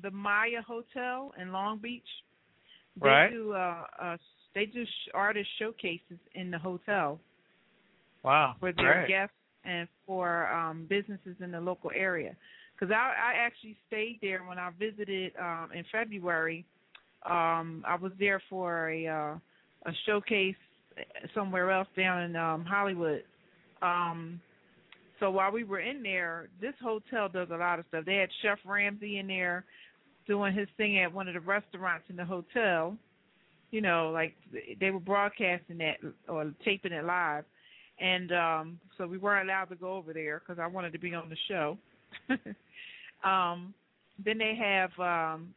the 0.00 0.12
Maya 0.12 0.62
Hotel 0.64 1.32
in 1.42 1.50
Long 1.50 1.78
Beach, 1.78 2.02
they 3.02 3.08
Right. 3.08 3.30
do 3.32 3.54
uh, 3.54 3.84
uh 4.00 4.16
they 4.54 4.66
do 4.66 4.84
sh- 4.84 5.10
artist 5.14 5.48
showcases 5.58 6.20
in 6.36 6.52
the 6.52 6.58
hotel 6.58 7.18
Wow. 8.22 8.54
for 8.60 8.70
their 8.70 8.98
Great. 9.00 9.08
guests 9.08 9.34
and 9.64 9.88
for 10.06 10.46
um 10.52 10.86
businesses 10.88 11.34
in 11.40 11.50
the 11.50 11.60
local 11.60 11.90
area. 11.92 12.36
Because 12.74 12.92
I 12.92 13.12
I 13.32 13.34
actually 13.38 13.76
stayed 13.86 14.18
there 14.20 14.42
when 14.44 14.58
I 14.58 14.70
visited 14.78 15.32
um 15.40 15.70
in 15.74 15.84
February. 15.92 16.64
Um 17.24 17.84
I 17.86 17.96
was 17.96 18.12
there 18.18 18.42
for 18.50 18.90
a 18.90 19.06
uh 19.06 19.38
a 19.86 19.92
showcase 20.06 20.56
somewhere 21.34 21.70
else 21.70 21.88
down 21.96 22.22
in 22.22 22.36
um 22.36 22.64
Hollywood. 22.64 23.22
Um 23.82 24.40
so 25.20 25.30
while 25.30 25.52
we 25.52 25.62
were 25.64 25.80
in 25.80 26.02
there, 26.02 26.48
this 26.60 26.74
hotel 26.82 27.28
does 27.28 27.48
a 27.52 27.56
lot 27.56 27.78
of 27.78 27.84
stuff. 27.88 28.04
They 28.04 28.16
had 28.16 28.28
Chef 28.42 28.58
Ramsay 28.66 29.18
in 29.18 29.28
there 29.28 29.64
doing 30.26 30.52
his 30.52 30.68
thing 30.76 30.98
at 30.98 31.12
one 31.12 31.28
of 31.28 31.34
the 31.34 31.40
restaurants 31.40 32.06
in 32.08 32.16
the 32.16 32.24
hotel. 32.24 32.96
You 33.70 33.80
know, 33.80 34.10
like 34.12 34.34
they 34.80 34.90
were 34.90 35.00
broadcasting 35.00 35.78
that 35.78 35.96
or 36.28 36.52
taping 36.64 36.92
it 36.92 37.04
live, 37.04 37.44
and 38.00 38.32
um 38.32 38.80
so 38.98 39.06
we 39.06 39.18
weren't 39.18 39.48
allowed 39.48 39.66
to 39.66 39.76
go 39.76 39.94
over 39.94 40.12
there 40.12 40.40
because 40.40 40.60
I 40.60 40.66
wanted 40.66 40.92
to 40.92 40.98
be 40.98 41.14
on 41.14 41.28
the 41.28 41.36
show. 41.48 41.78
um, 43.24 43.74
then 44.24 44.38
they 44.38 44.54
have 44.54 44.90
um 44.98 45.54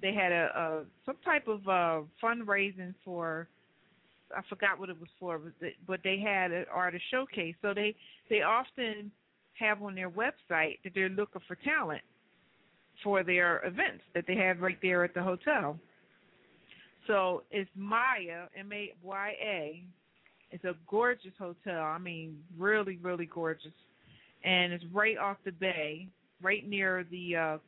they 0.00 0.12
had 0.12 0.32
a, 0.32 0.50
a 0.56 0.84
some 1.06 1.16
type 1.24 1.46
of 1.48 1.66
uh 1.68 2.00
fundraising 2.22 2.94
for 3.04 3.48
I 4.36 4.40
forgot 4.48 4.78
what 4.78 4.88
it 4.88 4.98
was 4.98 5.10
for, 5.20 5.38
but 5.38 5.52
they, 5.60 5.74
but 5.86 6.00
they 6.02 6.18
had 6.18 6.52
an 6.52 6.64
artist 6.72 7.04
showcase. 7.10 7.54
So 7.62 7.74
they 7.74 7.94
they 8.30 8.42
often 8.42 9.10
have 9.58 9.82
on 9.82 9.94
their 9.94 10.10
website 10.10 10.78
that 10.84 10.92
they're 10.94 11.08
looking 11.08 11.42
for 11.46 11.56
talent 11.56 12.02
for 13.02 13.22
their 13.22 13.64
events 13.64 14.02
that 14.14 14.24
they 14.26 14.36
have 14.36 14.60
right 14.60 14.78
there 14.82 15.04
at 15.04 15.14
the 15.14 15.22
hotel. 15.22 15.78
So 17.06 17.42
it's 17.50 17.70
Maya 17.74 18.46
M 18.56 18.72
A 18.72 18.92
Y 19.02 19.32
A. 19.42 19.84
It's 20.50 20.64
a 20.64 20.74
gorgeous 20.88 21.32
hotel. 21.38 21.82
I 21.82 21.98
mean, 21.98 22.38
really, 22.58 22.98
really 23.02 23.26
gorgeous, 23.26 23.72
and 24.44 24.72
it's 24.72 24.84
right 24.92 25.18
off 25.18 25.36
the 25.44 25.52
bay, 25.52 26.08
right 26.42 26.68
near 26.68 27.04
the 27.10 27.36
uh 27.36 27.58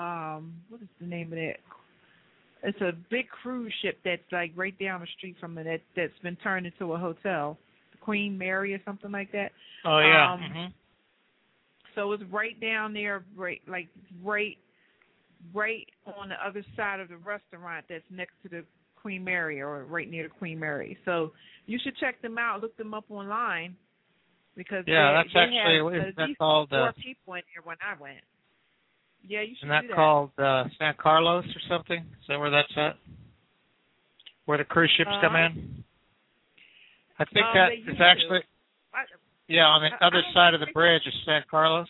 um 0.00 0.54
what 0.68 0.80
is 0.80 0.88
the 1.00 1.06
name 1.06 1.32
of 1.32 1.38
that 1.38 1.56
it's 2.62 2.80
a 2.80 2.92
big 3.10 3.28
cruise 3.28 3.72
ship 3.82 3.98
that's 4.04 4.22
like 4.32 4.52
right 4.56 4.78
down 4.78 5.00
the 5.00 5.06
street 5.16 5.36
from 5.40 5.56
it 5.58 5.64
that 5.64 5.80
that's 5.96 6.22
been 6.22 6.36
turned 6.36 6.66
into 6.66 6.92
a 6.92 6.98
hotel, 6.98 7.58
Queen 8.00 8.36
Mary 8.36 8.74
or 8.74 8.80
something 8.84 9.12
like 9.12 9.30
that. 9.32 9.52
Oh 9.84 10.00
yeah. 10.00 10.32
Um, 10.32 10.40
hmm 10.40 10.66
So 11.94 12.12
it's 12.12 12.22
right 12.30 12.58
down 12.60 12.92
there, 12.92 13.24
right 13.36 13.60
like 13.68 13.88
right, 14.24 14.56
right 15.54 15.86
on 16.18 16.30
the 16.30 16.46
other 16.46 16.64
side 16.76 17.00
of 17.00 17.08
the 17.08 17.16
restaurant 17.16 17.84
that's 17.88 18.04
next 18.10 18.34
to 18.42 18.48
the 18.48 18.64
Queen 19.00 19.22
Mary 19.22 19.60
or 19.60 19.84
right 19.84 20.10
near 20.10 20.24
the 20.24 20.34
Queen 20.34 20.58
Mary. 20.58 20.98
So 21.04 21.32
you 21.66 21.78
should 21.82 21.96
check 21.98 22.20
them 22.22 22.38
out, 22.38 22.60
look 22.60 22.76
them 22.76 22.94
up 22.94 23.04
online 23.08 23.76
because 24.58 24.82
Yeah, 24.90 25.14
they, 25.14 25.30
that's 25.30 25.32
they 25.32 25.40
actually 25.40 25.78
have 25.78 25.94
isn't 25.94 26.08
at 26.10 26.16
that 26.18 26.26
least 26.34 26.38
called 26.42 26.68
four 26.70 26.88
uh, 26.90 26.92
people 26.98 27.34
in 27.38 27.42
there 27.54 27.62
when 27.62 27.78
I 27.78 27.94
went. 28.02 28.18
Yeah, 29.22 29.42
you 29.46 29.54
should 29.54 29.66
isn't 29.66 29.68
that 29.70 29.82
do 29.82 29.88
that. 29.88 29.96
called 29.96 30.30
uh, 30.36 30.64
San 30.78 30.94
Carlos 30.98 31.44
or 31.46 31.62
something? 31.70 32.00
Is 32.02 32.26
that 32.28 32.38
where 32.38 32.50
that's 32.50 32.74
at? 32.76 32.98
Where 34.46 34.58
the 34.58 34.64
cruise 34.64 34.90
ships 34.98 35.14
come 35.22 35.34
Uh, 35.38 35.46
in? 35.46 35.84
I 37.18 37.24
think 37.30 37.46
um, 37.46 37.54
that 37.54 37.70
is 37.72 38.00
actually 38.02 38.42
I, 38.92 39.02
yeah 39.48 39.64
on 39.66 39.82
the 39.82 39.94
I- 39.94 40.04
I 40.04 40.06
other 40.08 40.22
don't 40.22 40.34
side 40.34 40.54
of 40.54 40.60
the 40.60 40.72
bridge 40.74 41.02
is 41.06 41.14
San 41.24 41.42
Carlos. 41.50 41.88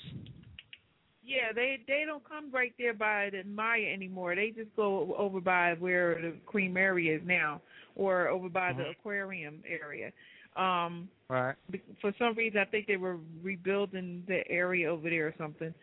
Yeah, 1.25 1.53
they 1.55 1.79
they 1.87 2.05
don't 2.07 2.25
come 2.27 2.51
right 2.53 2.73
there 2.79 2.95
by 2.95 3.29
the 3.31 3.45
Maya 3.45 3.85
anymore. 3.93 4.35
They 4.35 4.51
just 4.51 4.75
go 4.77 5.15
over 5.17 5.41
by 5.41 5.75
where 5.79 6.15
the 6.21 6.33
Queen 6.47 6.73
Mary 6.73 7.09
is 7.11 7.21
now, 7.27 7.61
or 7.97 8.29
over 8.29 8.49
by 8.49 8.73
the 8.73 8.85
Mhm. 8.85 8.91
aquarium 8.93 9.63
area. 9.67 10.11
Um, 10.59 11.09
Right. 11.31 11.57
for 12.01 12.15
some 12.19 12.35
reason, 12.37 12.59
I 12.59 12.65
think 12.65 12.87
they 12.87 12.97
were 12.97 13.19
rebuilding 13.43 14.25
the 14.27 14.41
area 14.49 14.91
over 14.91 15.11
there 15.11 15.27
or 15.27 15.35
something. 15.37 15.75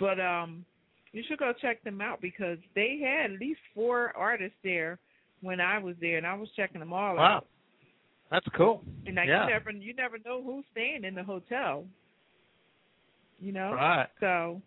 But 0.00 0.18
um, 0.18 0.64
you 1.12 1.22
should 1.28 1.38
go 1.38 1.52
check 1.60 1.84
them 1.84 2.00
out 2.00 2.22
because 2.22 2.56
they 2.74 3.00
had 3.04 3.32
at 3.32 3.38
least 3.38 3.60
four 3.74 4.12
artists 4.16 4.56
there 4.64 4.98
when 5.42 5.60
I 5.60 5.78
was 5.78 5.94
there, 6.00 6.16
and 6.16 6.26
I 6.26 6.34
was 6.34 6.48
checking 6.56 6.80
them 6.80 6.92
all 6.92 7.12
out. 7.12 7.16
Wow. 7.16 7.36
out. 7.36 7.46
That's 8.30 8.46
cool. 8.56 8.82
And 9.06 9.16
like 9.16 9.28
yeah. 9.28 9.44
you 9.44 9.50
never 9.50 9.70
you 9.70 9.94
never 9.94 10.16
know 10.24 10.42
who's 10.42 10.64
staying 10.72 11.04
in 11.04 11.14
the 11.14 11.22
hotel. 11.22 11.84
You 13.40 13.52
know. 13.52 13.74
Right. 13.74 14.08
So, 14.20 14.62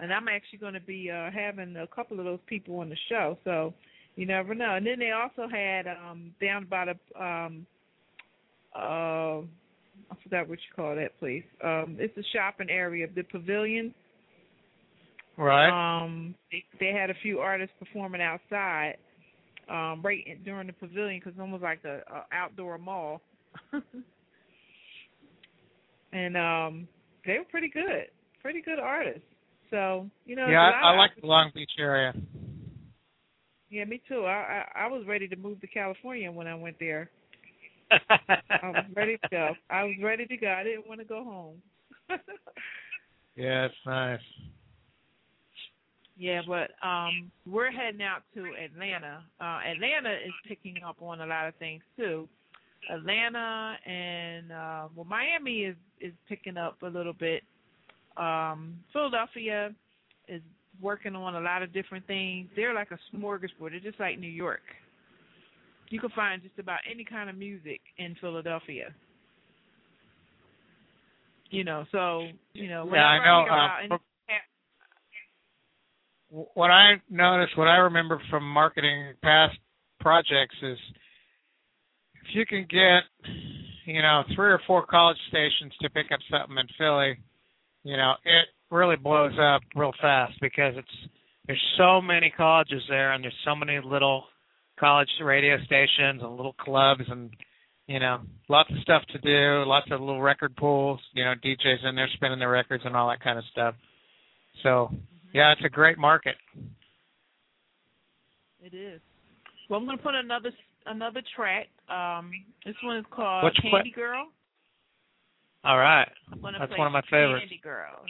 and 0.00 0.12
I'm 0.12 0.26
actually 0.28 0.58
going 0.58 0.74
to 0.74 0.80
be 0.80 1.10
uh, 1.10 1.30
having 1.30 1.76
a 1.76 1.86
couple 1.86 2.18
of 2.18 2.24
those 2.24 2.40
people 2.46 2.78
on 2.78 2.88
the 2.88 2.96
show. 3.08 3.38
So, 3.44 3.74
you 4.16 4.26
never 4.26 4.54
know. 4.54 4.76
And 4.76 4.86
then 4.86 4.98
they 4.98 5.10
also 5.10 5.48
had 5.50 5.86
um, 5.86 6.32
down 6.40 6.66
by 6.68 6.86
the 6.86 7.22
um, 7.22 7.66
uh, 8.74 9.42
I 10.10 10.16
forgot 10.22 10.48
what 10.48 10.58
you 10.58 10.74
call 10.74 10.96
that 10.96 11.18
place. 11.18 11.44
Um, 11.62 11.96
it's 11.98 12.16
a 12.16 12.22
shopping 12.32 12.70
area, 12.70 13.06
the 13.14 13.22
pavilion. 13.22 13.94
Right. 15.36 15.68
Um, 16.02 16.34
they, 16.50 16.64
they 16.78 16.92
had 16.92 17.10
a 17.10 17.14
few 17.22 17.40
artists 17.40 17.74
performing 17.78 18.20
outside, 18.20 18.96
um, 19.68 20.02
right 20.02 20.22
during 20.44 20.66
the 20.68 20.72
pavilion 20.72 21.20
because 21.20 21.32
it's 21.32 21.40
almost 21.40 21.62
like 21.62 21.80
a, 21.84 22.02
a 22.12 22.24
outdoor 22.32 22.78
mall. 22.78 23.20
and 26.12 26.36
um, 26.36 26.88
they 27.26 27.38
were 27.38 27.44
pretty 27.50 27.68
good, 27.68 28.06
pretty 28.42 28.62
good 28.62 28.78
artists. 28.78 29.22
So 29.70 30.08
you 30.24 30.36
know, 30.36 30.46
yeah, 30.46 30.70
I, 30.82 30.92
I 30.92 30.96
like 30.96 31.10
the 31.20 31.26
Long 31.26 31.50
Beach 31.54 31.72
area. 31.78 32.12
Yeah, 33.74 33.86
me 33.86 34.00
too. 34.06 34.24
I, 34.24 34.62
I 34.76 34.84
I 34.84 34.86
was 34.86 35.04
ready 35.04 35.26
to 35.26 35.34
move 35.34 35.60
to 35.60 35.66
California 35.66 36.30
when 36.30 36.46
I 36.46 36.54
went 36.54 36.76
there. 36.78 37.10
I 37.90 38.70
was 38.70 38.84
ready 38.96 39.16
to 39.16 39.28
go. 39.28 39.50
I 39.68 39.82
was 39.82 39.96
ready 40.00 40.26
to 40.26 40.36
go. 40.36 40.46
I 40.46 40.62
didn't 40.62 40.86
want 40.86 41.00
to 41.00 41.04
go 41.04 41.24
home. 41.24 41.56
yeah, 43.36 43.64
it's 43.64 43.74
nice. 43.84 44.20
Yeah, 46.16 46.42
but 46.46 46.70
um 46.86 47.32
we're 47.50 47.72
heading 47.72 48.02
out 48.02 48.22
to 48.34 48.46
Atlanta. 48.64 49.24
Uh 49.40 49.58
Atlanta 49.68 50.12
is 50.24 50.32
picking 50.46 50.76
up 50.86 51.02
on 51.02 51.20
a 51.20 51.26
lot 51.26 51.48
of 51.48 51.56
things 51.56 51.82
too. 51.96 52.28
Atlanta 52.88 53.74
and 53.84 54.52
uh 54.52 54.86
well 54.94 55.04
Miami 55.04 55.64
is 55.64 55.76
is 56.00 56.12
picking 56.28 56.56
up 56.56 56.80
a 56.84 56.86
little 56.86 57.12
bit. 57.12 57.42
Um 58.16 58.78
Philadelphia 58.92 59.74
is 60.28 60.42
working 60.80 61.14
on 61.14 61.34
a 61.34 61.40
lot 61.40 61.62
of 61.62 61.72
different 61.72 62.06
things. 62.06 62.48
They're 62.56 62.74
like 62.74 62.90
a 62.90 63.16
smorgasbord. 63.16 63.70
They're 63.70 63.80
just 63.80 64.00
like 64.00 64.18
New 64.18 64.28
York. 64.28 64.62
You 65.90 66.00
can 66.00 66.10
find 66.10 66.42
just 66.42 66.58
about 66.58 66.80
any 66.90 67.04
kind 67.04 67.30
of 67.30 67.36
music 67.36 67.80
in 67.98 68.16
Philadelphia. 68.20 68.94
You 71.50 71.64
know, 71.64 71.84
so 71.92 72.26
you 72.52 72.68
know, 72.68 72.88
Yeah, 72.92 73.04
I 73.04 73.24
know, 73.24 73.46
uh, 73.48 73.76
any- 73.84 73.98
what 76.54 76.70
I 76.70 77.00
noticed, 77.08 77.56
what 77.56 77.68
I 77.68 77.76
remember 77.76 78.20
from 78.28 78.42
marketing 78.48 79.14
past 79.22 79.56
projects 80.00 80.56
is 80.62 80.78
if 82.22 82.34
you 82.34 82.44
can 82.46 82.66
get, 82.68 83.04
you 83.84 84.02
know, 84.02 84.24
three 84.34 84.50
or 84.50 84.60
four 84.66 84.84
college 84.86 85.18
stations 85.28 85.72
to 85.80 85.90
pick 85.90 86.10
up 86.10 86.20
something 86.30 86.58
in 86.58 86.66
Philly, 86.76 87.18
you 87.84 87.96
know, 87.96 88.14
it 88.24 88.46
really 88.74 88.96
blows 88.96 89.38
up 89.40 89.62
real 89.74 89.92
fast 90.00 90.34
because 90.40 90.74
it's 90.76 91.12
there's 91.46 91.62
so 91.78 92.00
many 92.00 92.32
colleges 92.36 92.82
there 92.88 93.12
and 93.12 93.22
there's 93.22 93.34
so 93.44 93.54
many 93.54 93.80
little 93.84 94.24
college 94.78 95.08
radio 95.22 95.56
stations 95.64 96.22
and 96.22 96.36
little 96.36 96.54
clubs 96.54 97.04
and 97.08 97.30
you 97.86 98.00
know, 98.00 98.20
lots 98.48 98.70
of 98.70 98.78
stuff 98.80 99.02
to 99.12 99.18
do, 99.18 99.68
lots 99.68 99.86
of 99.90 100.00
little 100.00 100.22
record 100.22 100.56
pools, 100.56 101.00
you 101.12 101.22
know, 101.24 101.34
DJs 101.44 101.86
in 101.86 101.94
there 101.94 102.08
spinning 102.14 102.38
their 102.38 102.50
records 102.50 102.82
and 102.86 102.96
all 102.96 103.08
that 103.10 103.20
kind 103.20 103.38
of 103.38 103.44
stuff. 103.52 103.74
So 104.62 104.90
yeah, 105.32 105.52
it's 105.52 105.60
a 105.64 105.68
great 105.68 105.98
market. 105.98 106.36
It 108.62 108.74
is. 108.74 109.00
Well, 109.68 109.80
I'm 109.80 109.86
going 109.86 109.98
to 109.98 110.02
put 110.02 110.14
another 110.14 110.50
another 110.86 111.22
track. 111.36 111.68
Um, 111.90 112.30
this 112.64 112.74
one 112.82 112.96
is 112.96 113.04
called 113.10 113.44
Which 113.44 113.56
Candy 113.60 113.92
pla- 113.94 114.02
Girl. 114.02 114.26
All 115.64 115.78
right. 115.78 116.08
I'm 116.32 116.40
going 116.40 116.54
to 116.54 116.60
That's 116.60 116.70
play 116.70 116.78
one 116.78 116.86
of 116.86 116.92
my 116.92 117.02
favorites. 117.10 117.42
Candy 117.42 117.60
Girl. 117.62 118.04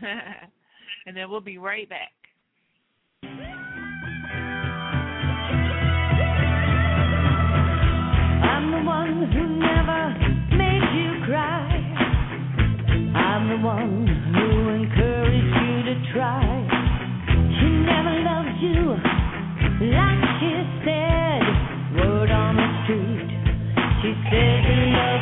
and 1.06 1.16
then 1.16 1.30
we'll 1.30 1.40
be 1.40 1.58
right 1.58 1.88
back. 1.88 2.12
I'm 8.42 8.70
the 8.70 8.82
one 8.84 9.30
who 9.32 9.58
never 9.58 10.14
made 10.56 10.86
you 10.94 11.24
cry. 11.26 11.68
I'm 13.14 13.48
the 13.48 13.56
one 13.64 14.06
who 14.34 14.68
encouraged 14.70 15.56
you 15.62 15.82
to 15.84 16.12
try. 16.12 16.44
She 17.58 17.68
never 17.86 18.14
loved 18.22 18.58
you 18.60 19.18
like 19.90 20.24
she 20.40 20.52
said. 20.84 21.42
Word 21.96 22.30
on 22.30 22.56
the 22.56 22.68
street, 22.84 23.30
she 24.02 24.10
said 24.30 24.68
love. 24.92 25.17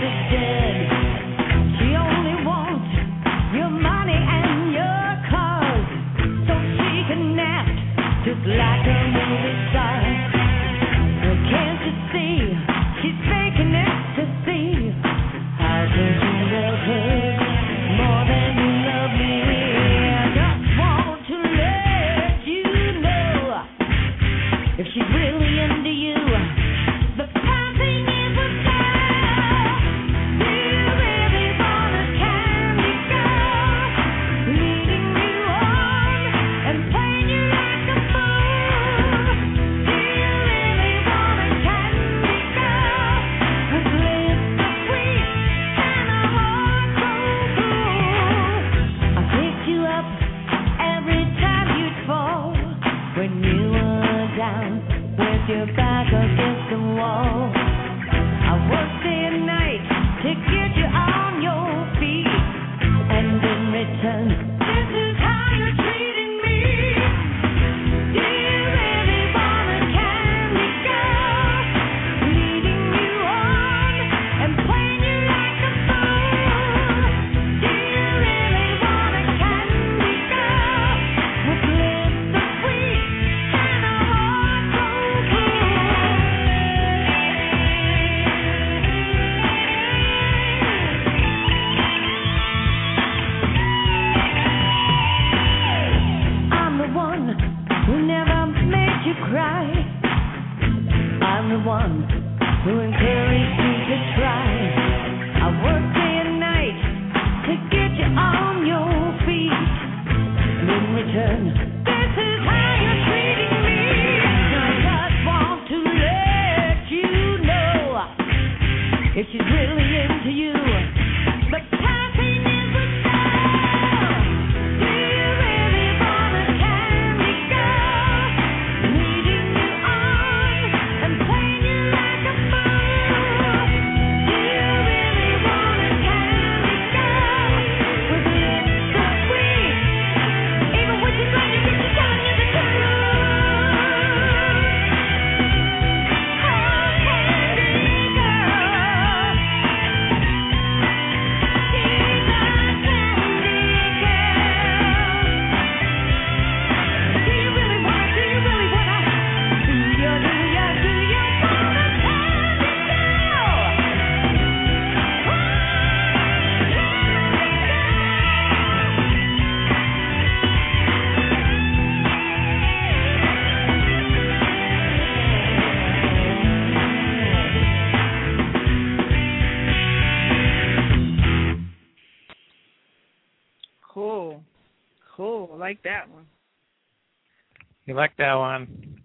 Like 187.97 188.17
that 188.19 188.35
one? 188.35 189.01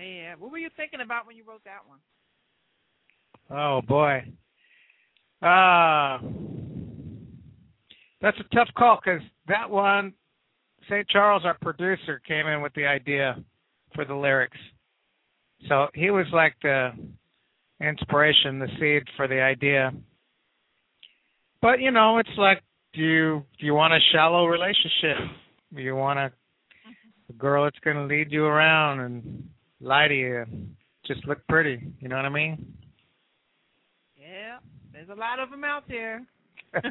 Yeah. 0.00 0.34
What 0.38 0.50
were 0.50 0.58
you 0.58 0.70
thinking 0.76 1.00
about 1.00 1.26
when 1.26 1.36
you 1.36 1.44
wrote 1.46 1.62
that 1.64 1.86
one? 1.86 1.98
Oh 3.50 3.82
boy. 3.82 4.24
Uh 5.42 6.18
that's 8.22 8.38
a 8.38 8.54
tough 8.54 8.68
call 8.78 9.00
because 9.04 9.20
that 9.48 9.68
one, 9.68 10.14
St. 10.88 11.08
Charles, 11.08 11.42
our 11.44 11.56
producer, 11.60 12.22
came 12.26 12.46
in 12.46 12.62
with 12.62 12.72
the 12.74 12.86
idea 12.86 13.36
for 13.94 14.04
the 14.04 14.14
lyrics. 14.14 14.56
So 15.68 15.88
he 15.94 16.10
was 16.10 16.26
like 16.32 16.54
the 16.62 16.90
inspiration, 17.80 18.60
the 18.60 18.68
seed 18.78 19.02
for 19.16 19.26
the 19.26 19.40
idea. 19.40 19.92
But 21.60 21.80
you 21.80 21.90
know, 21.90 22.18
it's 22.18 22.28
like, 22.38 22.62
do 22.94 23.00
you 23.00 23.44
do 23.58 23.66
you 23.66 23.74
want 23.74 23.92
a 23.92 23.98
shallow 24.12 24.46
relationship? 24.46 25.18
Do 25.74 25.82
you 25.82 25.96
want 25.96 26.18
a, 26.18 26.32
a 27.32 27.38
girl 27.38 27.64
that's 27.64 27.78
going 27.80 27.96
to 27.96 28.04
lead 28.04 28.30
you 28.30 28.44
around 28.44 29.00
and 29.00 29.48
lie 29.80 30.08
to 30.08 30.14
you, 30.14 30.44
just 31.06 31.26
look 31.26 31.38
pretty? 31.48 31.80
You 32.00 32.08
know 32.08 32.16
what 32.16 32.24
I 32.24 32.30
mean? 32.30 32.74
Yeah. 34.18 34.58
There's 34.92 35.08
a 35.08 35.14
lot 35.14 35.38
of 35.40 35.50
them 35.50 35.64
out 35.64 35.84
there. 35.88 36.26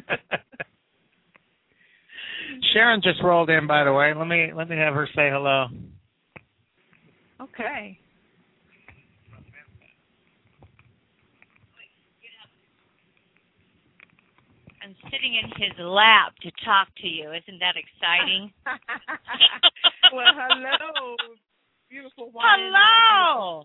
Sharon 2.72 3.00
just 3.02 3.22
rolled 3.22 3.50
in, 3.50 3.66
by 3.66 3.84
the 3.84 3.92
way. 3.92 4.12
Let 4.14 4.26
me 4.26 4.52
let 4.54 4.68
me 4.68 4.76
have 4.76 4.94
her 4.94 5.08
say 5.14 5.30
hello. 5.30 5.66
Okay. 7.40 7.98
I'm 14.82 14.96
sitting 15.04 15.38
in 15.38 15.46
his 15.62 15.78
lap 15.78 16.34
to 16.42 16.50
talk 16.64 16.88
to 17.02 17.06
you. 17.06 17.30
Isn't 17.30 17.60
that 17.60 17.78
exciting? 17.78 18.50
well, 20.12 20.34
hello, 20.34 21.16
beautiful 21.88 22.32
one. 22.32 22.44
Hello. 22.44 23.62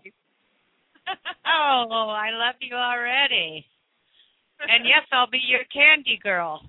oh, 1.46 2.14
I 2.14 2.30
love 2.30 2.54
you 2.60 2.76
already. 2.76 3.66
And 4.60 4.86
yes, 4.86 5.02
I'll 5.12 5.30
be 5.30 5.42
your 5.42 5.66
candy 5.74 6.20
girl. 6.22 6.62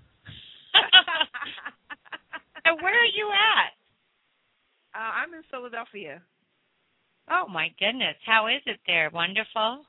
so 2.65 2.73
where 2.81 2.93
are 2.93 3.13
you 3.13 3.29
at? 3.29 3.73
Uh, 4.97 5.11
I'm 5.13 5.33
in 5.35 5.43
Philadelphia. 5.51 6.23
Oh 7.29 7.45
my 7.47 7.67
goodness, 7.79 8.15
how 8.25 8.47
is 8.47 8.61
it 8.65 8.79
there? 8.87 9.11
Wonderful. 9.13 9.85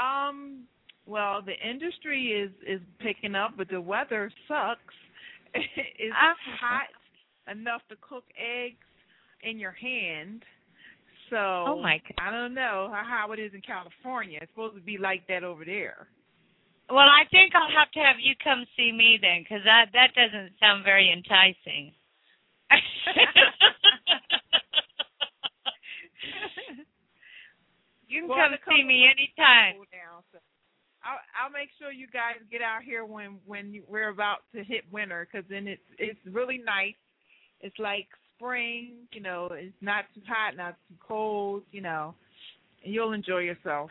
Um, 0.00 0.64
well, 1.08 1.40
the 1.42 1.56
industry 1.68 2.32
is 2.32 2.50
is 2.66 2.80
picking 3.00 3.34
up, 3.34 3.52
but 3.56 3.68
the 3.70 3.80
weather 3.80 4.30
sucks. 4.46 4.94
it's 5.54 6.14
hot 6.60 6.88
enough 7.50 7.80
to 7.88 7.96
cook 8.06 8.24
eggs 8.36 8.76
in 9.42 9.58
your 9.58 9.72
hand. 9.72 10.44
So 11.30 11.36
Oh 11.36 11.80
my 11.82 11.98
god. 12.04 12.14
I 12.20 12.30
don't 12.30 12.52
know 12.54 12.92
how, 12.92 13.32
it 13.32 13.38
is 13.40 13.52
in 13.54 13.62
California. 13.62 14.38
It's 14.42 14.52
supposed 14.52 14.74
to 14.76 14.82
be 14.82 14.98
like 14.98 15.26
that 15.28 15.44
over 15.44 15.64
there. 15.64 16.08
Well, 16.90 16.98
I 17.08 17.24
think 17.30 17.54
I'll 17.54 17.70
have 17.72 17.90
to 17.92 18.00
have 18.00 18.16
you 18.20 18.34
come 18.44 18.64
see 18.76 18.92
me 18.92 19.18
then, 19.20 19.42
because 19.44 19.62
that 19.64 19.86
that 19.92 20.12
doesn't 20.16 20.52
sound 20.60 20.84
very 20.84 21.10
enticing. 21.12 21.92
you 28.08 28.20
can 28.22 28.28
Well, 28.28 28.38
come 28.38 28.56
see 28.68 28.82
me 28.84 29.04
anytime. 29.08 29.76
Down, 29.92 30.22
so- 30.32 30.38
I'll 31.04 31.20
I'll 31.36 31.52
make 31.52 31.70
sure 31.78 31.92
you 31.92 32.06
guys 32.06 32.42
get 32.50 32.62
out 32.62 32.82
here 32.82 33.04
when 33.04 33.38
when 33.46 33.72
you, 33.72 33.82
we're 33.88 34.08
about 34.10 34.38
to 34.54 34.64
hit 34.64 34.84
winter, 34.90 35.28
because 35.30 35.48
then 35.48 35.66
it's 35.66 35.82
it's 35.98 36.20
really 36.30 36.58
nice. 36.58 36.98
It's 37.60 37.78
like 37.78 38.08
spring, 38.36 39.06
you 39.12 39.20
know. 39.20 39.48
It's 39.52 39.74
not 39.80 40.04
too 40.14 40.22
hot, 40.26 40.56
not 40.56 40.76
too 40.88 40.96
cold, 41.06 41.62
you 41.72 41.80
know. 41.80 42.14
And 42.84 42.94
you'll 42.94 43.12
enjoy 43.12 43.38
yourself. 43.38 43.90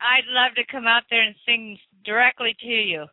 I'd 0.00 0.28
love 0.28 0.54
to 0.56 0.62
come 0.70 0.86
out 0.86 1.02
there 1.10 1.22
and 1.22 1.34
sing 1.44 1.78
directly 2.04 2.54
to 2.60 2.66
you. 2.66 3.06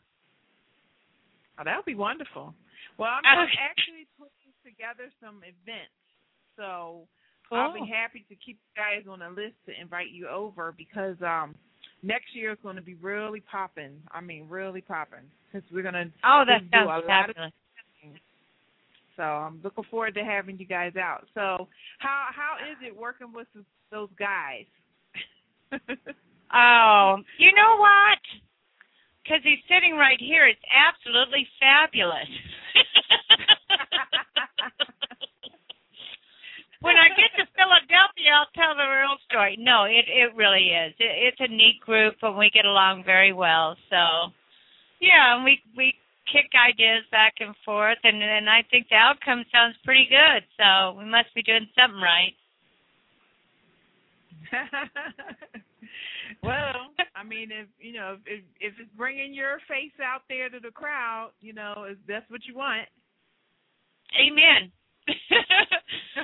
Oh, 1.57 1.63
that 1.63 1.75
would 1.77 1.85
be 1.85 1.95
wonderful. 1.95 2.53
Well, 2.97 3.09
I'm, 3.09 3.47
actually 3.59 4.07
putting 4.19 4.53
together 4.63 5.11
some 5.19 5.37
events, 5.43 5.95
so 6.55 7.07
Cool. 7.49 7.59
I'll 7.59 7.73
be 7.73 7.91
happy 7.91 8.25
to 8.29 8.35
keep 8.35 8.57
you 8.57 8.73
guys 8.75 9.05
on 9.09 9.21
a 9.21 9.29
list 9.29 9.53
to 9.67 9.73
invite 9.79 10.09
you 10.11 10.27
over 10.27 10.73
because 10.75 11.15
um 11.21 11.55
next 12.05 12.35
year 12.35 12.51
is 12.51 12.57
going 12.63 12.75
to 12.75 12.81
be 12.81 12.93
really 12.95 13.41
popping. 13.41 14.01
I 14.11 14.21
mean, 14.21 14.47
really 14.49 14.81
popping 14.81 15.25
because 15.51 15.67
we're 15.73 15.83
gonna. 15.83 16.05
Oh, 16.23 16.43
that 16.47 16.61
just 16.61 16.71
do 16.71 16.77
a 16.77 16.79
sounds 16.79 16.87
lot 16.87 16.99
of 16.99 17.05
fabulous. 17.05 17.51
So 19.17 19.23
I'm 19.23 19.61
looking 19.63 19.85
forward 19.89 20.13
to 20.15 20.23
having 20.25 20.59
you 20.59 20.65
guys 20.65 20.95
out. 20.97 21.25
So 21.33 21.67
how 21.99 22.27
how 22.35 22.57
is 22.69 22.77
it 22.85 22.95
working 22.95 23.33
with 23.33 23.47
those 23.91 24.09
guys? 24.19 24.65
Oh, 26.53 27.17
you 27.37 27.51
know 27.51 27.77
what? 27.77 28.21
Because 29.23 29.41
he's 29.43 29.59
sitting 29.67 29.97
right 29.97 30.19
here. 30.19 30.47
It's 30.47 30.61
absolutely 30.71 31.47
fabulous. 31.59 32.29
when 36.85 37.01
I 37.01 37.09
get 37.17 37.33
to 37.41 37.49
Philadelphia, 37.57 38.29
I'll 38.29 38.53
tell 38.53 38.77
the 38.77 38.85
real 38.85 39.17
story. 39.25 39.57
No, 39.57 39.89
it 39.89 40.05
it 40.05 40.37
really 40.37 40.69
is. 40.69 40.93
It, 41.01 41.33
it's 41.33 41.41
a 41.41 41.49
neat 41.49 41.81
group, 41.81 42.13
and 42.21 42.37
we 42.37 42.53
get 42.53 42.69
along 42.69 43.03
very 43.03 43.33
well. 43.33 43.75
So, 43.89 44.29
yeah, 45.01 45.33
and 45.33 45.43
we 45.43 45.57
we 45.75 45.97
kick 46.29 46.53
ideas 46.53 47.01
back 47.09 47.41
and 47.41 47.57
forth, 47.65 47.97
and 48.05 48.21
and 48.21 48.47
I 48.47 48.61
think 48.69 48.85
the 48.93 49.01
outcome 49.01 49.43
sounds 49.49 49.75
pretty 49.83 50.05
good. 50.05 50.45
So 50.61 50.93
we 50.93 51.09
must 51.09 51.33
be 51.33 51.41
doing 51.41 51.65
something 51.73 51.97
right. 51.97 52.37
well, 56.45 56.93
I 57.17 57.23
mean, 57.25 57.49
if 57.49 57.65
you 57.81 57.93
know, 57.97 58.17
if 58.29 58.45
if 58.61 58.73
it's 58.77 58.93
bringing 58.95 59.33
your 59.33 59.57
face 59.67 59.97
out 59.97 60.21
there 60.29 60.49
to 60.53 60.59
the 60.61 60.69
crowd, 60.69 61.31
you 61.41 61.53
know, 61.53 61.89
if 61.89 61.97
that's 62.07 62.29
what 62.29 62.45
you 62.45 62.53
want. 62.53 62.85
Amen. 64.21 64.71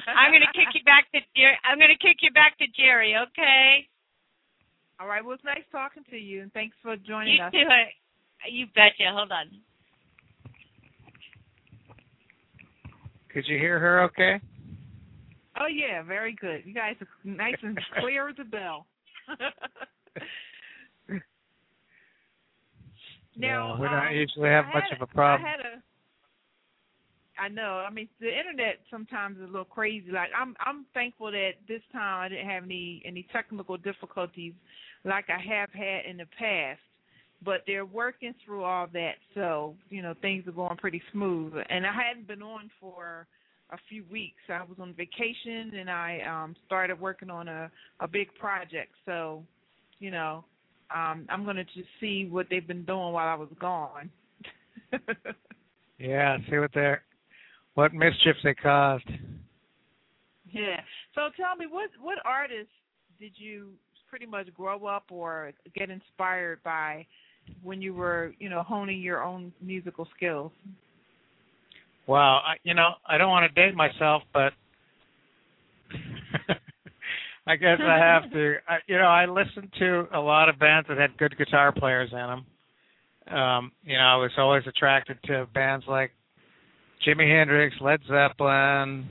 I'm 0.08 0.32
gonna 0.32 0.52
kick 0.54 0.74
you 0.74 0.84
back 0.84 1.12
to 1.14 1.20
Jerry. 1.36 1.58
I'm 1.64 1.78
gonna 1.80 1.98
kick 2.02 2.18
you 2.22 2.32
back 2.32 2.58
to 2.60 2.66
Jerry. 2.76 3.16
Okay. 3.16 3.88
All 5.00 5.08
right. 5.08 5.24
Well, 5.24 5.36
it's 5.36 5.44
nice 5.44 5.64
talking 5.72 6.04
to 6.10 6.18
you, 6.18 6.42
and 6.44 6.54
thanks 6.54 6.76
for 6.82 6.96
joining 6.98 7.36
You 7.38 7.44
us. 7.44 7.52
do 7.52 7.60
it. 7.60 8.52
You 8.52 8.66
betcha. 8.74 9.12
Hold 9.14 9.32
on. 9.32 9.48
Could 13.34 13.46
you 13.48 13.58
hear 13.58 13.80
her 13.80 14.04
okay? 14.04 14.42
Oh 15.60 15.68
yeah, 15.68 16.02
very 16.04 16.34
good. 16.40 16.64
You 16.66 16.74
guys 16.74 16.96
are 17.02 17.08
nice 17.24 17.56
and 17.62 17.80
clear 18.00 18.30
as 18.30 18.36
a 18.40 18.44
bell. 18.44 18.86
now, 23.36 23.76
Yeah, 23.76 23.80
we 23.80 23.88
don't 23.88 24.08
um, 24.08 24.14
usually 24.14 24.50
have 24.50 24.66
I 24.66 24.74
much 24.74 24.84
had 24.90 25.02
of 25.02 25.10
a 25.10 25.14
problem. 25.14 25.46
I 25.46 25.50
had 25.50 25.60
a. 25.60 25.82
I 27.42 27.48
know. 27.48 27.84
I 27.88 27.90
mean, 27.90 28.08
the 28.20 28.28
internet 28.28 28.78
sometimes 28.92 29.38
is 29.38 29.44
a 29.44 29.48
little 29.48 29.66
crazy. 29.66 30.12
Like 30.12 30.30
I'm, 30.40 30.56
I'm 30.64 30.86
thankful 30.94 31.32
that 31.32 31.54
this 31.68 31.82
time 31.92 32.26
I 32.26 32.30
didn't 32.30 32.48
have 32.48 32.64
any 32.64 33.02
any 33.04 33.26
technical 33.34 33.78
difficulties 33.78 34.54
like 35.04 35.26
I 35.30 35.40
have 35.42 35.70
had 35.74 36.06
in 36.08 36.18
the 36.18 36.28
past. 36.38 36.80
But 37.44 37.62
they're 37.66 37.86
working 37.86 38.36
through 38.46 38.64
all 38.64 38.86
that, 38.94 39.16
so 39.34 39.76
you 39.90 40.04
know 40.04 40.14
things 40.22 40.48
are 40.48 40.52
going 40.52 40.78
pretty 40.78 41.02
smooth. 41.12 41.54
And 41.70 41.88
I 41.88 41.92
hadn't 41.92 42.28
been 42.28 42.44
on 42.44 42.70
for 42.80 43.26
a 43.72 43.78
few 43.90 44.04
weeks. 44.12 44.42
I 44.48 44.62
was 44.62 44.78
on 44.80 44.94
vacation 44.94 45.74
and 45.80 45.90
I 45.90 46.22
um 46.30 46.56
started 46.68 47.00
working 47.00 47.32
on 47.32 47.48
a 47.48 47.72
a 48.00 48.08
big 48.08 48.28
project. 48.36 48.92
So, 49.08 49.44
you 49.98 50.12
know, 50.12 50.46
um 50.96 51.26
I'm 51.30 51.44
going 51.44 51.56
to 51.56 51.64
just 51.64 51.90
see 52.00 52.28
what 52.30 52.46
they've 52.52 52.68
been 52.68 52.86
doing 52.86 53.14
while 53.14 53.28
I 53.28 53.34
was 53.34 53.50
gone. 53.60 54.12
Yeah, 56.02 56.38
see 56.50 56.58
what 56.58 56.72
they're 56.74 57.04
what 57.76 57.94
mischief 57.94 58.36
they 58.44 58.54
caused. 58.54 59.10
yeah. 60.52 60.82
So 61.16 61.30
tell 61.38 61.56
me 61.58 61.68
what 61.70 61.90
what 62.02 62.18
artists 62.26 62.74
did 63.20 63.32
you 63.36 63.70
pretty 64.10 64.26
much 64.26 64.54
grow 64.54 64.86
up 64.86 65.06
or 65.10 65.52
get 65.76 65.90
inspired 65.90 66.62
by 66.64 67.06
when 67.64 67.82
you 67.82 67.94
were, 67.94 68.34
you 68.40 68.50
know, 68.50 68.62
honing 68.62 69.02
your 69.02 69.24
own 69.24 69.54
musical 69.62 70.08
skills? 70.16 70.52
Well, 72.08 72.20
I, 72.20 72.56
you 72.64 72.74
know, 72.74 72.92
I 73.08 73.18
don't 73.18 73.30
want 73.30 73.50
to 73.54 73.62
date 73.62 73.76
myself, 73.76 74.24
but 74.34 74.52
I 77.48 77.56
guess 77.56 77.78
I 77.82 77.98
have 77.98 78.32
to. 78.32 78.56
I, 78.68 78.78
you 78.88 78.98
know, 78.98 79.06
I 79.06 79.26
listened 79.26 79.72
to 79.80 80.08
a 80.14 80.20
lot 80.20 80.50
of 80.50 80.60
bands 80.60 80.88
that 80.90 80.98
had 80.98 81.18
good 81.18 81.38
guitar 81.38 81.72
players 81.72 82.10
in 82.12 82.18
them. 82.18 82.46
Um, 83.38 83.72
you 83.84 83.98
know, 83.98 84.04
I 84.04 84.16
was 84.18 84.32
always 84.38 84.64
attracted 84.68 85.18
to 85.26 85.48
bands 85.54 85.86
like 85.88 86.12
Jimi 87.08 87.28
Hendrix, 87.28 87.76
Led 87.82 88.02
Zeppelin, 88.08 89.08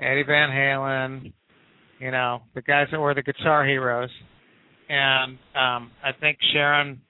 Eddie 0.00 0.24
Van 0.24 0.50
Halen. 0.50 1.32
You 1.98 2.10
know, 2.10 2.42
the 2.54 2.62
guys 2.62 2.88
that 2.92 3.00
were 3.00 3.14
the 3.14 3.22
guitar 3.22 3.64
heroes. 3.64 4.10
And 4.88 5.38
um 5.54 5.90
I 6.04 6.12
think 6.20 6.38
Sharon, 6.52 7.00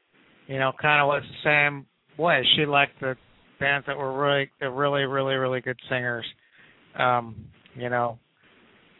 you 0.46 0.58
know, 0.58 0.72
kind 0.80 1.02
of 1.02 1.08
was 1.08 1.22
the 1.22 1.48
same 1.48 1.86
way. 2.18 2.42
She 2.56 2.66
liked 2.66 3.00
the 3.00 3.16
bands 3.58 3.86
that 3.86 3.96
were 3.96 4.18
really, 4.20 4.50
the 4.60 4.70
really, 4.70 5.04
really, 5.04 5.34
really 5.34 5.60
good 5.60 5.78
singers. 5.88 6.24
Um, 6.98 7.46
you 7.74 7.88
know, 7.88 8.18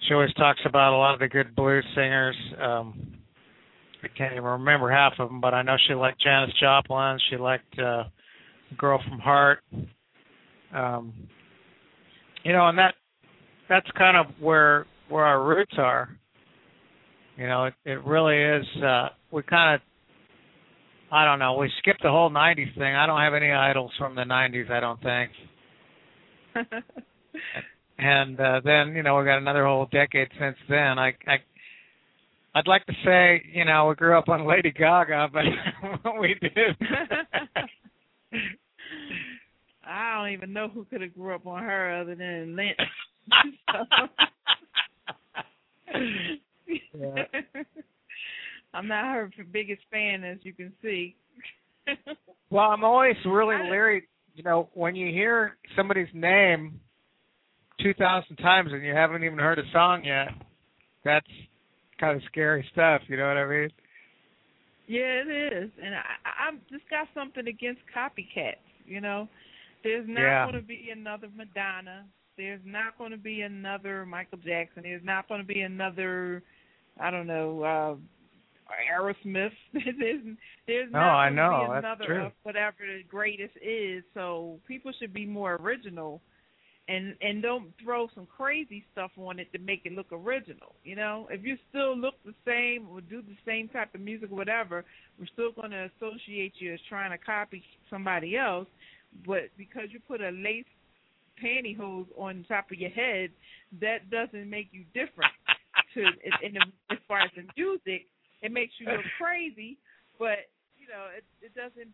she 0.07 0.15
always 0.15 0.33
talks 0.35 0.61
about 0.67 0.93
a 0.93 0.97
lot 0.97 1.15
of 1.15 1.21
the 1.21 1.29
good 1.29 1.55
blues 1.55 1.85
singers. 1.95 2.37
Um, 2.61 3.17
I 4.03 4.09
can't 4.17 4.33
even 4.33 4.45
remember 4.45 4.91
half 4.91 5.15
of 5.19 5.29
them, 5.29 5.41
but 5.41 5.55
I 5.55 5.63
know 5.63 5.77
she 5.89 5.95
liked 5.95 6.23
Janis 6.23 6.55
Joplin. 6.61 7.19
She 7.31 7.37
liked 7.37 7.79
uh, 7.79 8.05
Girl 8.77 9.01
from 9.09 9.19
Heart. 9.19 9.61
Um, 10.77 11.15
you 12.45 12.53
know, 12.53 12.69
and 12.69 12.79
that 12.79 12.95
that's 13.69 13.87
kind 13.97 14.17
of 14.17 14.27
where 14.41 14.87
where 15.09 15.25
our 15.25 15.43
roots 15.43 15.75
are. 15.79 16.09
You 17.37 17.47
know, 17.47 17.65
it, 17.65 17.75
it 17.85 18.05
really 18.05 18.37
is. 18.37 18.67
Uh, 18.83 19.09
we 19.31 19.43
kind 19.43 19.75
of 19.75 19.81
I 21.13 21.25
don't 21.25 21.39
know. 21.39 21.55
We 21.57 21.71
skipped 21.79 22.03
the 22.03 22.11
whole 22.11 22.31
'90s 22.31 22.75
thing. 22.77 22.95
I 22.95 23.07
don't 23.07 23.21
have 23.21 23.35
any 23.35 23.51
idols 23.51 23.93
from 23.99 24.15
the 24.15 24.23
'90s. 24.23 24.71
I 24.71 24.81
don't 24.81 25.03
think. 25.03 25.33
And 27.99 28.39
uh, 28.39 28.61
then 28.63 28.95
you 28.95 29.03
know 29.03 29.17
we 29.17 29.25
got 29.25 29.39
another 29.39 29.65
whole 29.65 29.87
decade 29.91 30.29
since 30.39 30.57
then. 30.69 30.99
I, 30.99 31.15
I 31.27 31.37
I'd 32.55 32.67
like 32.67 32.85
to 32.87 32.93
say 33.05 33.43
you 33.53 33.65
know 33.65 33.89
we 33.89 33.95
grew 33.95 34.19
up 34.19 34.29
on 34.29 34.47
Lady 34.47 34.71
Gaga, 34.71 35.29
but 35.33 35.45
we 36.21 36.35
did. 36.41 36.77
I 39.87 40.17
don't 40.17 40.33
even 40.33 40.53
know 40.53 40.69
who 40.69 40.85
could 40.85 41.01
have 41.01 41.15
grew 41.15 41.35
up 41.35 41.47
on 41.47 41.63
her 41.63 42.01
other 42.01 42.15
than 42.15 42.57
Lynch. 42.57 42.77
Yeah. 46.99 47.25
I'm 48.75 48.89
not 48.89 49.05
her 49.05 49.31
biggest 49.53 49.83
fan, 49.91 50.25
as 50.25 50.39
you 50.43 50.53
can 50.53 50.73
see. 50.83 51.15
well, 52.51 52.71
I'm 52.71 52.85
always 52.85 53.17
really 53.25 53.57
leery. 53.71 54.09
You 54.35 54.43
know, 54.43 54.69
when 54.75 54.95
you 54.95 55.13
hear 55.13 55.57
somebody's 55.77 56.09
name 56.13 56.81
two 57.81 57.95
thousand 57.95 58.37
times 58.37 58.71
and 58.73 58.85
you 58.85 58.95
haven't 58.95 59.25
even 59.25 59.39
heard 59.39 59.59
a 59.59 59.63
song 59.73 60.05
yet, 60.05 60.29
that's 61.05 61.27
kind 61.99 62.17
of 62.17 62.23
scary 62.31 62.67
stuff. 62.73 63.03
You 63.09 63.17
know 63.17 63.29
what 63.29 63.37
I 63.37 63.47
mean? 63.47 63.71
Yeah, 64.89 65.23
it 65.27 65.53
is, 65.53 65.71
and 65.83 65.95
I, 65.95 65.99
I 65.99 66.49
I'm 66.49 66.61
just 66.71 66.89
got 66.91 67.09
something 67.15 67.49
against 67.49 67.81
copycats. 67.97 68.57
You 68.85 69.01
know, 69.01 69.29
there's 69.87 70.09
not 70.09 70.21
Yeah. 70.23 70.45
going 70.51 70.61
to 70.61 70.67
be 70.67 70.91
another 70.93 71.29
Madonna. 71.35 72.05
There's 72.37 72.61
not 72.65 72.99
going 72.99 73.13
to 73.13 73.17
be 73.17 73.43
another 73.43 74.05
Michael 74.05 74.39
Jackson. 74.39 74.83
There's 74.83 75.05
not 75.05 75.27
going 75.29 75.41
to 75.41 75.47
be 75.47 75.61
another, 75.63 76.43
I 77.01 77.11
don't 77.11 77.27
know, 77.27 77.63
uh 77.63 77.97
Aerosmith. 78.93 79.53
there's 79.73 80.23
there's 80.67 80.93
No, 80.93 80.99
not 80.99 81.17
I 81.19 81.27
going 81.27 81.37
know, 81.37 81.67
to 81.69 81.73
be 81.73 81.79
another 81.79 82.21
of 82.21 82.33
whatever 82.43 82.79
the 82.81 83.03
greatest 83.09 83.55
is. 83.63 84.03
So 84.15 84.59
people 84.67 84.93
should 84.99 85.13
be 85.15 85.25
more 85.27 85.55
original. 85.57 86.21
And 86.89 87.17
and 87.21 87.43
don't 87.43 87.73
throw 87.83 88.09
some 88.15 88.27
crazy 88.27 88.85
stuff 88.93 89.11
on 89.17 89.41
it 89.41 89.53
to 89.53 89.59
make 89.59 89.83
it 89.87 89.93
look 89.93 90.07
original. 90.13 90.75
You 90.85 90.95
know, 90.95 91.27
if 91.31 91.45
you 91.45 91.57
still 91.69 91.97
look 91.97 92.15
the 92.25 92.35
same 92.45 92.87
or 92.91 93.01
do 93.01 93.23
the 93.23 93.37
same 93.45 93.69
type 93.69 93.93
of 93.95 94.01
music 94.01 94.31
or 94.31 94.37
whatever, 94.37 94.85
we're 95.19 95.27
still 95.27 95.51
going 95.53 95.73
to 95.73 95.91
associate 95.97 96.53
you 96.59 96.75
as 96.75 96.81
trying 96.89 97.11
to 97.11 97.19
copy 97.19 97.65
somebody 97.91 98.37
else. 98.37 98.69
But 99.25 99.51
because 99.57 99.89
you 99.91 100.01
put 100.01 100.21
a 100.21 100.31
lace 100.31 100.65
pantyhose 101.43 102.07
on 102.17 102.45
top 102.49 102.71
of 102.71 102.79
your 102.79 102.91
head, 102.91 103.31
that 103.81 104.11
doesn't 104.11 104.49
make 104.49 104.69
you 104.73 104.85
different. 104.95 105.33
to 105.95 106.01
in 106.43 106.55
the, 106.55 106.61
as 106.91 106.99
far 107.09 107.21
as 107.21 107.31
the 107.37 107.43
music, 107.57 108.07
it 108.43 108.53
makes 108.53 108.73
you 108.79 108.87
look 108.87 109.05
crazy. 109.19 109.79
But 110.19 110.51
you 110.79 110.87
you 110.87 110.89
know, 110.89 111.07
it 111.17 111.25
it 111.43 111.55
doesn't 111.55 111.91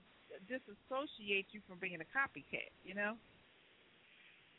disassociate 0.49 1.47
you 1.53 1.61
from 1.69 1.79
being 1.79 1.97
a 2.01 2.09
copycat. 2.17 2.71
You 2.85 2.95
know. 2.95 3.15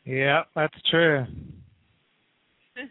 Yeah, 0.04 0.42
that's 0.54 0.74
true. 0.90 1.24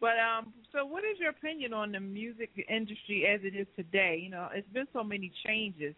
but 0.00 0.18
um, 0.18 0.52
so 0.72 0.84
what 0.84 1.04
is 1.04 1.18
your 1.18 1.30
opinion 1.30 1.72
on 1.72 1.92
the 1.92 2.00
music 2.00 2.50
industry 2.68 3.26
as 3.26 3.40
it 3.44 3.56
is 3.56 3.66
today? 3.76 4.20
You 4.22 4.30
know, 4.30 4.48
it's 4.52 4.68
been 4.68 4.88
so 4.92 5.02
many 5.02 5.32
changes, 5.46 5.94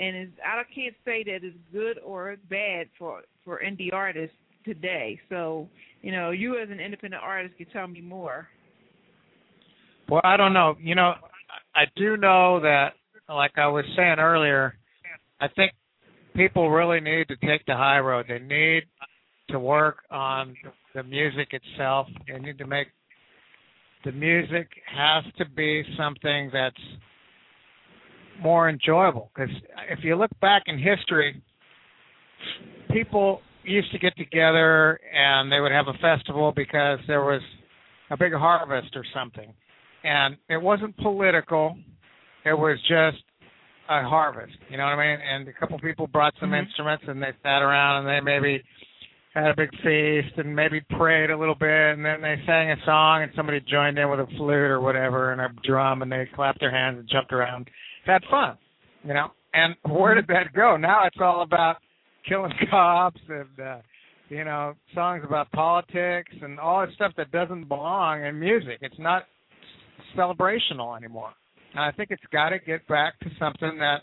and 0.00 0.32
I 0.44 0.62
can't 0.74 0.94
say 1.04 1.22
that 1.24 1.44
it's 1.44 1.56
good 1.72 1.98
or 2.04 2.36
bad 2.48 2.88
for 2.98 3.22
for 3.44 3.60
indie 3.64 3.92
artists 3.92 4.36
today. 4.64 5.20
So, 5.28 5.68
you 6.02 6.12
know, 6.12 6.30
you 6.30 6.58
as 6.60 6.70
an 6.70 6.80
independent 6.80 7.22
artist 7.22 7.56
can 7.56 7.66
tell 7.66 7.86
me 7.86 8.00
more. 8.00 8.48
Well, 10.08 10.22
I 10.24 10.36
don't 10.36 10.52
know. 10.52 10.76
You 10.80 10.94
know, 10.94 11.14
I 11.74 11.84
do 11.96 12.16
know 12.16 12.60
that, 12.60 12.94
like 13.28 13.52
I 13.56 13.68
was 13.68 13.84
saying 13.96 14.18
earlier, 14.18 14.74
I 15.40 15.48
think 15.48 15.72
people 16.34 16.70
really 16.70 17.00
need 17.00 17.28
to 17.28 17.36
take 17.36 17.64
the 17.66 17.76
high 17.76 18.00
road. 18.00 18.26
They 18.28 18.38
need 18.38 18.84
to 19.50 19.58
work 19.58 19.98
on 20.10 20.54
the 20.94 21.02
music 21.02 21.48
itself. 21.52 22.08
They 22.26 22.38
need 22.38 22.58
to 22.58 22.66
make 22.66 22.88
the 24.04 24.12
music 24.12 24.68
has 24.86 25.24
to 25.38 25.44
be 25.44 25.82
something 25.96 26.50
that's 26.52 26.74
more 28.42 28.68
enjoyable. 28.68 29.30
Because 29.34 29.54
if 29.90 30.00
you 30.02 30.16
look 30.16 30.30
back 30.40 30.64
in 30.66 30.78
history, 30.78 31.42
people 32.90 33.40
used 33.64 33.92
to 33.92 33.98
get 33.98 34.16
together 34.16 34.98
and 35.14 35.50
they 35.50 35.60
would 35.60 35.72
have 35.72 35.86
a 35.88 35.98
festival 36.00 36.52
because 36.54 36.98
there 37.06 37.22
was 37.22 37.42
a 38.10 38.16
big 38.16 38.32
harvest 38.32 38.96
or 38.96 39.04
something. 39.14 39.52
And 40.02 40.36
it 40.48 40.60
wasn't 40.60 40.96
political. 40.98 41.76
It 42.44 42.54
was 42.54 42.78
just 42.88 43.22
a 43.88 44.02
harvest. 44.02 44.56
You 44.70 44.78
know 44.78 44.84
what 44.84 44.94
I 44.94 45.10
mean? 45.10 45.18
And 45.20 45.48
a 45.48 45.52
couple 45.52 45.78
people 45.78 46.06
brought 46.06 46.34
some 46.40 46.50
mm-hmm. 46.50 46.66
instruments 46.66 47.04
and 47.06 47.22
they 47.22 47.32
sat 47.42 47.62
around 47.62 48.06
and 48.06 48.08
they 48.08 48.20
maybe 48.24 48.62
had 49.34 49.50
a 49.50 49.56
big 49.56 49.70
feast 49.82 50.38
and 50.38 50.54
maybe 50.54 50.80
prayed 50.96 51.30
a 51.30 51.38
little 51.38 51.54
bit 51.54 51.68
and 51.68 52.04
then 52.04 52.20
they 52.20 52.36
sang 52.46 52.70
a 52.70 52.76
song 52.84 53.22
and 53.22 53.30
somebody 53.36 53.60
joined 53.60 53.98
in 53.98 54.10
with 54.10 54.20
a 54.20 54.26
flute 54.36 54.70
or 54.70 54.80
whatever 54.80 55.32
and 55.32 55.40
a 55.40 55.48
drum 55.62 56.02
and 56.02 56.10
they 56.10 56.28
clapped 56.34 56.58
their 56.60 56.70
hands 56.70 56.98
and 56.98 57.08
jumped 57.08 57.32
around. 57.32 57.68
Had 58.10 58.22
fun. 58.28 58.58
You 59.04 59.14
know? 59.14 59.28
And 59.54 59.76
where 59.88 60.14
did 60.14 60.26
that 60.28 60.52
go? 60.54 60.76
Now 60.76 61.06
it's 61.06 61.16
all 61.20 61.42
about 61.42 61.76
killing 62.28 62.52
cops 62.70 63.20
and 63.28 63.60
uh 63.60 63.78
you 64.28 64.44
know 64.44 64.74
songs 64.94 65.22
about 65.26 65.50
politics 65.52 66.32
and 66.42 66.58
all 66.58 66.80
that 66.80 66.94
stuff 66.94 67.12
that 67.16 67.30
doesn't 67.32 67.66
belong 67.68 68.24
in 68.24 68.38
music 68.38 68.78
it's 68.82 68.98
not 68.98 69.24
celebrational 70.16 70.96
anymore 70.96 71.30
and 71.72 71.80
i 71.80 71.90
think 71.90 72.10
it's 72.10 72.22
got 72.30 72.50
to 72.50 72.58
get 72.58 72.86
back 72.88 73.18
to 73.20 73.30
something 73.38 73.78
that 73.78 74.02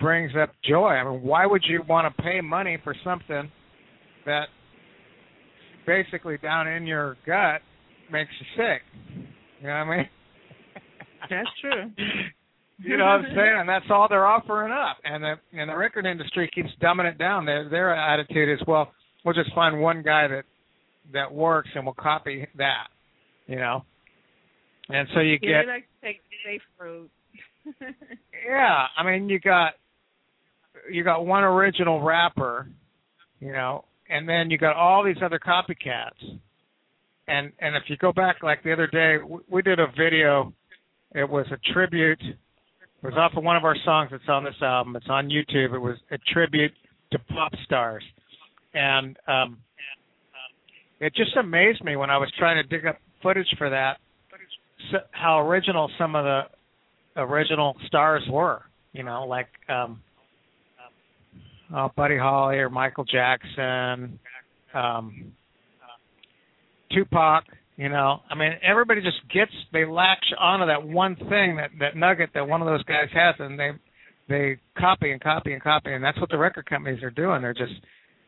brings 0.00 0.32
up 0.40 0.50
joy 0.68 0.88
i 0.88 1.04
mean 1.08 1.22
why 1.22 1.46
would 1.46 1.62
you 1.68 1.82
want 1.88 2.12
to 2.14 2.22
pay 2.22 2.40
money 2.40 2.78
for 2.82 2.94
something 3.04 3.50
that 4.26 4.46
basically 5.86 6.36
down 6.38 6.66
in 6.66 6.86
your 6.86 7.16
gut 7.24 7.62
makes 8.10 8.30
you 8.40 8.46
sick 8.56 8.82
you 9.60 9.68
know 9.68 9.84
what 9.84 9.94
i 9.94 9.96
mean 9.96 10.08
that's 11.30 11.48
true 11.60 11.90
you 12.78 12.96
know 12.96 13.04
what 13.04 13.10
I'm 13.10 13.24
saying? 13.34 13.56
And 13.58 13.68
that's 13.68 13.86
all 13.90 14.06
they're 14.08 14.26
offering 14.26 14.72
up. 14.72 14.98
And 15.04 15.22
the 15.22 15.34
and 15.58 15.70
the 15.70 15.76
record 15.76 16.04
industry 16.04 16.50
keeps 16.54 16.68
dumbing 16.82 17.10
it 17.10 17.18
down. 17.18 17.46
Their 17.46 17.68
their 17.68 17.94
attitude 17.94 18.48
is, 18.60 18.66
well, 18.66 18.92
we'll 19.24 19.34
just 19.34 19.54
find 19.54 19.80
one 19.80 20.02
guy 20.02 20.28
that 20.28 20.44
that 21.12 21.32
works 21.32 21.70
and 21.74 21.84
we'll 21.84 21.94
copy 21.94 22.46
that. 22.56 22.88
You 23.46 23.56
know. 23.56 23.84
And 24.88 25.08
so 25.14 25.20
you 25.20 25.38
yeah, 25.42 25.62
get 25.62 25.68
like 25.68 25.88
to 26.00 26.06
take 26.06 26.20
safe 26.44 26.62
road. 26.78 27.08
yeah, 28.46 28.86
I 28.96 29.04
mean 29.04 29.28
you 29.28 29.40
got 29.40 29.72
you 30.90 31.02
got 31.02 31.24
one 31.24 31.44
original 31.44 32.02
rapper, 32.02 32.68
you 33.40 33.52
know, 33.52 33.86
and 34.08 34.28
then 34.28 34.50
you 34.50 34.58
got 34.58 34.76
all 34.76 35.02
these 35.02 35.16
other 35.24 35.38
copycats. 35.38 36.38
And 37.26 37.52
and 37.58 37.74
if 37.74 37.84
you 37.88 37.96
go 37.96 38.12
back 38.12 38.42
like 38.42 38.62
the 38.62 38.72
other 38.72 38.86
day, 38.86 39.16
we, 39.26 39.38
we 39.48 39.62
did 39.62 39.80
a 39.80 39.86
video. 39.98 40.52
It 41.14 41.28
was 41.28 41.46
a 41.50 41.72
tribute 41.72 42.20
it 43.02 43.06
was 43.06 43.14
off 43.16 43.32
of 43.36 43.44
one 43.44 43.56
of 43.56 43.64
our 43.64 43.76
songs 43.84 44.10
that's 44.10 44.28
on 44.28 44.44
this 44.44 44.54
album. 44.62 44.96
It's 44.96 45.06
on 45.08 45.28
YouTube. 45.28 45.74
It 45.74 45.78
was 45.78 45.96
a 46.10 46.18
tribute 46.32 46.72
to 47.12 47.18
pop 47.18 47.52
stars, 47.64 48.02
and 48.74 49.16
um, 49.28 49.58
it 51.00 51.14
just 51.14 51.36
amazed 51.36 51.84
me 51.84 51.96
when 51.96 52.10
I 52.10 52.18
was 52.18 52.32
trying 52.38 52.56
to 52.56 52.68
dig 52.68 52.86
up 52.86 52.96
footage 53.22 53.48
for 53.58 53.70
that, 53.70 53.98
so, 54.90 54.98
how 55.12 55.40
original 55.40 55.90
some 55.98 56.14
of 56.14 56.24
the 56.24 56.42
original 57.16 57.76
stars 57.86 58.22
were. 58.30 58.62
You 58.92 59.02
know, 59.02 59.26
like 59.26 59.48
um, 59.68 60.00
uh, 61.74 61.88
Buddy 61.96 62.16
Holly 62.16 62.56
or 62.56 62.70
Michael 62.70 63.04
Jackson, 63.04 64.18
um, 64.74 65.32
Tupac. 66.92 67.44
You 67.76 67.90
know, 67.90 68.20
I 68.30 68.34
mean, 68.34 68.52
everybody 68.62 69.02
just 69.02 69.18
gets 69.32 69.52
they 69.72 69.84
latch 69.84 70.24
onto 70.38 70.66
that 70.66 70.86
one 70.86 71.14
thing 71.14 71.56
that 71.56 71.70
that 71.78 71.94
nugget 71.94 72.30
that 72.34 72.48
one 72.48 72.62
of 72.62 72.66
those 72.66 72.82
guys 72.84 73.08
has, 73.12 73.34
and 73.38 73.58
they 73.58 73.70
they 74.28 74.56
copy 74.78 75.12
and 75.12 75.20
copy 75.20 75.52
and 75.52 75.62
copy, 75.62 75.92
and 75.92 76.02
that's 76.02 76.18
what 76.18 76.30
the 76.30 76.38
record 76.38 76.66
companies 76.66 77.02
are 77.02 77.10
doing. 77.10 77.42
They're 77.42 77.52
just 77.52 77.74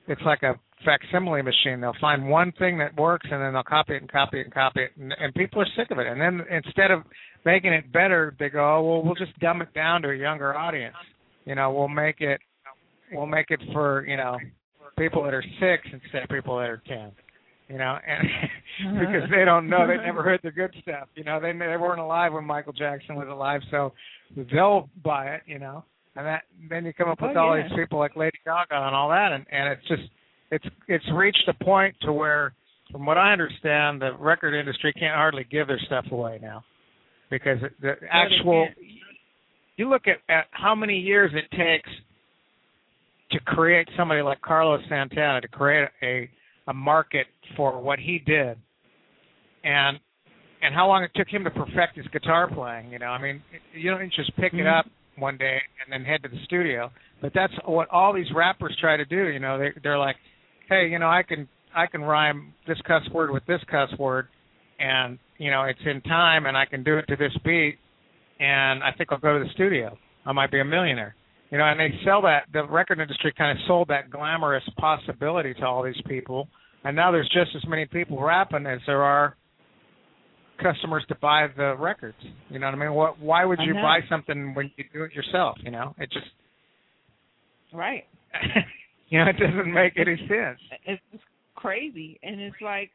it's 0.07 0.21
like 0.23 0.43
a 0.43 0.55
facsimile 0.85 1.41
machine. 1.41 1.81
They'll 1.81 1.97
find 1.99 2.29
one 2.29 2.53
thing 2.59 2.77
that 2.79 2.95
works, 2.97 3.27
and 3.31 3.41
then 3.41 3.55
they'll 3.55 3.63
copy 3.63 3.95
it 3.95 4.03
and 4.03 4.13
copy 4.13 4.41
it 4.41 4.45
and 4.45 4.53
copy 4.55 4.81
it, 4.81 4.91
and, 5.01 5.15
and 5.19 5.35
people 5.35 5.63
are 5.63 5.67
sick 5.77 5.91
of 5.91 5.99
it. 5.99 6.07
And 6.07 6.21
then 6.21 6.47
instead 6.51 6.91
of 6.91 7.05
making 7.47 7.73
it 7.73 7.91
better, 7.91 8.37
they 8.39 8.51
go, 8.51 8.77
oh, 8.77 8.83
well, 8.83 9.03
we'll 9.03 9.15
just 9.15 9.39
dumb 9.41 9.63
it 9.63 9.73
down 9.73 10.03
to 10.03 10.11
a 10.11 10.17
younger 10.17 10.55
audience. 10.55 10.97
You 11.47 11.55
know, 11.55 11.73
we'll 11.73 11.89
make 11.89 12.21
it 12.21 12.41
we'll 13.13 13.27
make 13.27 13.47
it 13.49 13.61
for 13.73 14.05
you 14.07 14.19
know 14.19 14.37
people 14.99 15.25
that 15.25 15.33
are 15.33 15.45
six 15.59 15.89
instead 15.91 16.25
of 16.25 16.29
people 16.29 16.59
that 16.59 16.69
are 16.69 16.83
ten 16.87 17.13
you 17.69 17.79
know, 17.79 17.99
and 18.07 18.29
uh-huh. 18.29 19.01
because 19.01 19.31
they 19.31 19.45
don't 19.45 19.69
know, 19.69 19.87
they 19.87 19.97
never 19.97 20.21
uh-huh. 20.21 20.23
heard 20.23 20.41
the 20.43 20.51
good 20.51 20.75
stuff, 20.83 21.09
you 21.15 21.25
know, 21.25 21.41
they 21.41 21.53
they 21.53 21.77
weren't 21.77 22.01
alive 22.01 22.33
when 22.33 22.45
Michael 22.45 22.73
Jackson 22.73 23.17
was 23.17 23.29
alive, 23.29 23.61
so 23.71 23.93
they'll 24.53 24.89
buy 25.05 25.35
it, 25.35 25.43
you 25.47 25.59
know, 25.59 25.85
and 26.17 26.27
that 26.27 26.43
then 26.69 26.85
you 26.85 26.93
come 26.93 27.09
up 27.09 27.21
with 27.21 27.37
oh, 27.37 27.41
all 27.41 27.57
yeah. 27.57 27.69
these 27.69 27.77
people 27.77 27.99
like 27.99 28.17
Lady 28.17 28.39
Gaga 28.45 28.75
and 28.75 28.95
all 28.95 29.09
that, 29.11 29.33
and 29.33 29.47
and 29.51 29.73
it's 29.73 29.89
just 29.89 30.11
it's 30.51 30.67
it's 30.87 31.05
reached 31.15 31.49
a 31.49 31.65
point 31.65 31.95
to 32.03 32.13
where, 32.13 32.55
from 32.91 33.05
what 33.05 33.19
I 33.19 33.33
understand, 33.33 34.01
the 34.01 34.13
record 34.19 34.59
industry 34.59 34.93
can't 34.93 35.15
hardly 35.15 35.45
give 35.51 35.67
their 35.67 35.81
stuff 35.87 36.07
away 36.11 36.39
now, 36.41 36.65
because 37.31 37.59
the 37.81 37.95
actual 38.11 38.69
you 39.77 39.89
look 39.89 40.03
at, 40.07 40.19
at 40.33 40.47
how 40.51 40.75
many 40.75 40.99
years 40.99 41.31
it 41.35 41.51
takes 41.57 41.89
to 43.31 43.41
create 43.41 43.89
somebody 43.97 44.23
like 44.23 44.41
Carlos 44.41 44.81
Santana 44.89 45.41
to 45.41 45.49
create 45.49 45.89
a 46.03 46.29
a 46.69 46.75
market 46.75 47.27
for 47.57 47.81
what 47.81 47.99
he 47.99 48.21
did, 48.25 48.59
and 49.65 49.99
and 50.63 50.75
how 50.75 50.87
long 50.89 51.03
it 51.03 51.11
took 51.15 51.29
him 51.29 51.45
to 51.45 51.51
perfect 51.51 51.97
his 51.97 52.07
guitar 52.09 52.49
playing. 52.53 52.93
You 52.93 52.99
know, 52.99 53.07
I 53.07 53.21
mean, 53.21 53.43
you 53.75 53.91
don't 53.91 54.13
just 54.13 54.35
pick 54.37 54.53
mm-hmm. 54.53 54.61
it 54.61 54.67
up 54.67 54.87
one 55.17 55.37
day 55.37 55.59
and 55.85 55.93
then 55.93 56.05
head 56.05 56.23
to 56.23 56.29
the 56.29 56.43
studio. 56.45 56.91
But 57.21 57.33
that's 57.35 57.53
what 57.65 57.89
all 57.91 58.13
these 58.15 58.31
rappers 58.35 58.77
try 58.81 58.97
to 58.97 59.05
do. 59.05 59.29
You 59.29 59.41
know, 59.41 59.59
they 59.59 59.71
they're 59.83 59.99
like, 59.99 60.17
hey, 60.69 60.89
you 60.89 60.99
know, 60.99 61.09
I 61.09 61.23
can 61.23 61.49
I 61.75 61.87
can 61.87 62.03
rhyme 62.03 62.55
this 62.67 62.79
cuss 62.87 63.03
word 63.13 63.31
with 63.31 63.45
this 63.47 63.61
cuss 63.71 63.91
word, 63.99 64.29
and 64.79 65.19
you 65.39 65.51
know, 65.51 65.65
it's 65.65 65.81
in 65.85 66.01
time, 66.03 66.47
and 66.47 66.57
I 66.57 66.65
can 66.67 66.85
do 66.85 66.99
it 66.99 67.07
to 67.09 67.17
this 67.17 67.33
beat, 67.45 67.79
and 68.41 68.83
I 68.83 68.91
think 68.97 69.11
I'll 69.13 69.19
go 69.19 69.39
to 69.39 69.45
the 69.45 69.51
studio. 69.55 69.97
I 70.27 70.33
might 70.33 70.51
be 70.51 70.61
a 70.61 70.65
millionaire. 70.65 71.15
You 71.51 71.59
know, 71.59 71.65
and 71.65 71.81
they 71.81 71.91
sell 72.05 72.23
that. 72.23 72.45
The 72.53 72.65
record 72.67 73.01
industry 73.01 73.33
kind 73.37 73.59
of 73.59 73.65
sold 73.67 73.89
that 73.89 74.11
glamorous 74.11 74.65
possibility 74.77 75.55
to 75.55 75.67
all 75.67 75.83
these 75.83 76.01
people, 76.07 76.49
and 76.85 76.95
now 76.95 77.11
there's 77.11 77.29
just 77.29 77.57
as 77.57 77.67
many 77.69 77.87
people 77.87 78.23
rapping 78.23 78.67
as 78.67 78.81
there 78.87 79.03
are 79.03 79.37
customers 80.63 81.05
to 81.09 81.15
buy 81.17 81.47
the 81.57 81.75
records. 81.79 82.19
You 82.51 82.59
know 82.59 82.67
what 82.67 82.75
I 82.75 82.79
mean? 82.79 82.93
What? 82.93 83.19
Why 83.19 83.45
would 83.45 83.61
you 83.63 83.75
buy 83.75 84.01
something 84.11 84.55
when 84.55 84.71
you 84.77 84.85
do 84.93 85.05
it 85.05 85.15
yourself? 85.15 85.57
You 85.63 85.71
know, 85.71 85.95
it 85.99 86.11
just 86.13 86.27
right. 87.73 88.05
you 89.09 89.19
know, 89.19 89.31
it 89.31 89.39
doesn't 89.39 89.73
make 89.73 89.95
any 89.97 90.17
sense. 90.29 90.59
It's 90.85 91.23
crazy, 91.55 92.19
and 92.23 92.41
it's 92.41 92.57
like 92.61 92.91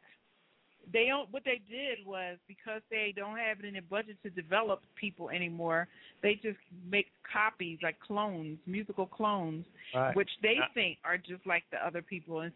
they 0.92 1.06
don't 1.06 1.30
what 1.32 1.44
they 1.44 1.60
did 1.70 2.04
was 2.06 2.38
because 2.48 2.82
they 2.90 3.12
don't 3.16 3.36
have 3.36 3.58
it 3.60 3.64
in 3.64 3.72
their 3.72 3.82
budget 3.82 4.16
to 4.22 4.30
develop 4.30 4.80
people 5.00 5.30
anymore 5.30 5.88
they 6.22 6.34
just 6.42 6.58
make 6.90 7.06
copies 7.30 7.78
like 7.82 8.00
clones 8.00 8.58
musical 8.66 9.06
clones 9.06 9.64
right. 9.94 10.16
which 10.16 10.30
they 10.42 10.56
yeah. 10.58 10.72
think 10.74 10.98
are 11.04 11.18
just 11.18 11.46
like 11.46 11.64
the 11.70 11.86
other 11.86 12.02
people. 12.02 12.40
And 12.40 12.52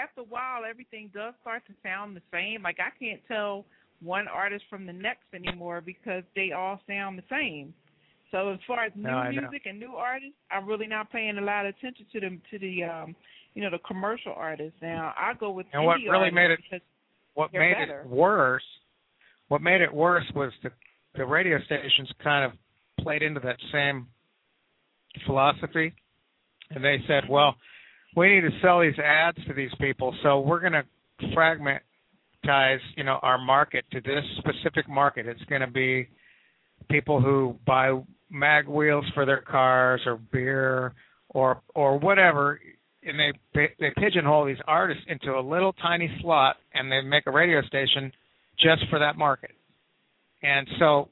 after 0.00 0.22
a 0.22 0.24
while 0.24 0.62
everything 0.68 1.10
does 1.12 1.34
start 1.42 1.62
to 1.66 1.74
sound 1.82 2.16
the 2.16 2.22
same. 2.32 2.62
Like 2.62 2.78
i 2.78 2.90
can't 2.98 3.20
tell 3.28 3.64
one 4.02 4.28
artist 4.28 4.64
from 4.70 4.86
the 4.86 4.92
next 4.92 5.26
anymore 5.34 5.82
because 5.84 6.22
they 6.34 6.52
all 6.52 6.80
sound 6.86 7.18
the 7.18 7.24
same. 7.30 7.74
So 8.30 8.50
as 8.50 8.60
far 8.66 8.84
as 8.84 8.92
new 8.94 9.10
no, 9.10 9.28
music 9.28 9.62
and 9.66 9.80
new 9.80 9.94
artists 9.96 10.36
i'm 10.50 10.66
really 10.66 10.86
not 10.86 11.10
paying 11.10 11.36
a 11.36 11.40
lot 11.40 11.66
of 11.66 11.74
attention 11.76 12.06
to 12.12 12.20
them 12.20 12.40
to 12.50 12.58
the 12.58 12.84
um 12.84 13.16
you 13.54 13.62
know 13.62 13.70
the 13.70 13.78
commercial 13.78 14.32
artists. 14.36 14.78
Now 14.80 15.14
i 15.16 15.32
go 15.38 15.50
with 15.50 15.66
and 15.72 15.84
what 15.84 15.98
really 16.08 16.30
made 16.30 16.50
it 16.52 16.60
because 16.62 16.86
what 17.40 17.52
made 17.52 17.74
better. 17.78 18.02
it 18.02 18.08
worse 18.08 18.62
what 19.48 19.62
made 19.62 19.80
it 19.80 19.92
worse 19.92 20.24
was 20.34 20.52
the 20.62 20.70
the 21.16 21.24
radio 21.24 21.58
stations 21.64 22.08
kind 22.22 22.44
of 22.44 22.52
played 23.02 23.22
into 23.22 23.40
that 23.40 23.56
same 23.72 24.06
philosophy, 25.26 25.92
and 26.70 26.84
they 26.84 26.98
said, 27.08 27.24
well, 27.28 27.56
we 28.16 28.32
need 28.32 28.42
to 28.42 28.50
sell 28.62 28.80
these 28.80 28.98
ads 28.98 29.38
to 29.46 29.54
these 29.54 29.72
people, 29.80 30.14
so 30.22 30.40
we're 30.40 30.60
going 30.60 30.72
to 30.72 30.84
fragmentize, 31.36 32.78
you 32.96 33.04
know, 33.04 33.18
our 33.22 33.38
market 33.38 33.84
to 33.90 34.00
this 34.00 34.24
specific 34.38 34.88
market. 34.88 35.26
It's 35.26 35.42
going 35.44 35.62
to 35.62 35.66
be 35.66 36.08
people 36.88 37.20
who 37.20 37.56
buy 37.66 38.00
mag 38.30 38.68
wheels 38.68 39.04
for 39.14 39.26
their 39.26 39.40
cars 39.40 40.00
or 40.06 40.16
beer 40.16 40.94
or 41.30 41.60
or 41.74 41.98
whatever 41.98 42.60
and 43.02 43.18
they 43.18 43.32
they 43.78 43.90
pigeonhole 43.96 44.44
these 44.46 44.60
artists 44.66 45.02
into 45.08 45.32
a 45.32 45.40
little 45.40 45.72
tiny 45.74 46.10
slot 46.20 46.56
and 46.74 46.90
they 46.90 47.00
make 47.00 47.26
a 47.26 47.30
radio 47.30 47.62
station 47.62 48.12
just 48.58 48.82
for 48.90 48.98
that 48.98 49.16
market 49.16 49.52
and 50.42 50.68
so 50.78 51.08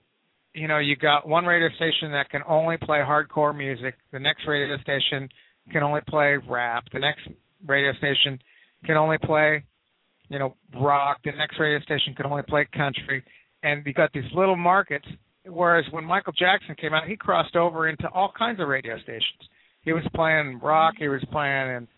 you 0.55 0.69
know 0.69 0.79
you 0.79 0.97
got 0.97 1.27
one 1.27 1.45
radio 1.45 1.69
station 1.77 2.13
that 2.13 2.29
can 2.31 2.43
only 2.49 2.77
play 2.77 2.99
hardcore 2.99 3.57
music 3.57 3.95
the 4.13 4.19
next 4.19 4.43
radio 4.47 4.77
station 4.79 5.29
can 5.73 5.83
only 5.83 6.01
play 6.09 6.37
rap 6.49 6.85
the 6.93 6.99
next 6.99 7.23
radio 7.67 7.93
station 7.95 8.39
can 8.85 8.97
only 8.97 9.19
play 9.19 9.63
you 10.29 10.39
know 10.39 10.55
rock 10.81 11.19
the 11.25 11.33
next 11.33 11.59
radio 11.59 11.81
station 11.81 12.15
can 12.15 12.27
only 12.27 12.43
play 12.49 12.67
country 12.75 13.25
and 13.63 13.85
you 13.87 13.93
got 13.93 14.13
these 14.13 14.31
little 14.35 14.57
markets 14.57 15.07
whereas 15.51 15.85
when 15.91 16.05
Michael 16.05 16.33
Jackson 16.33 16.75
came 16.81 16.95
out, 16.95 17.07
he 17.07 17.17
crossed 17.17 17.57
over 17.57 17.89
into 17.89 18.09
all 18.09 18.33
kinds 18.37 18.61
of 18.61 18.69
radio 18.69 18.99
stations. 18.99 19.49
He 19.89 19.95
was 19.95 20.05
playing 20.15 20.61
rock, 20.63 20.97
he 20.99 21.09
was 21.09 21.25
playing 21.33 21.71
in 21.75 21.89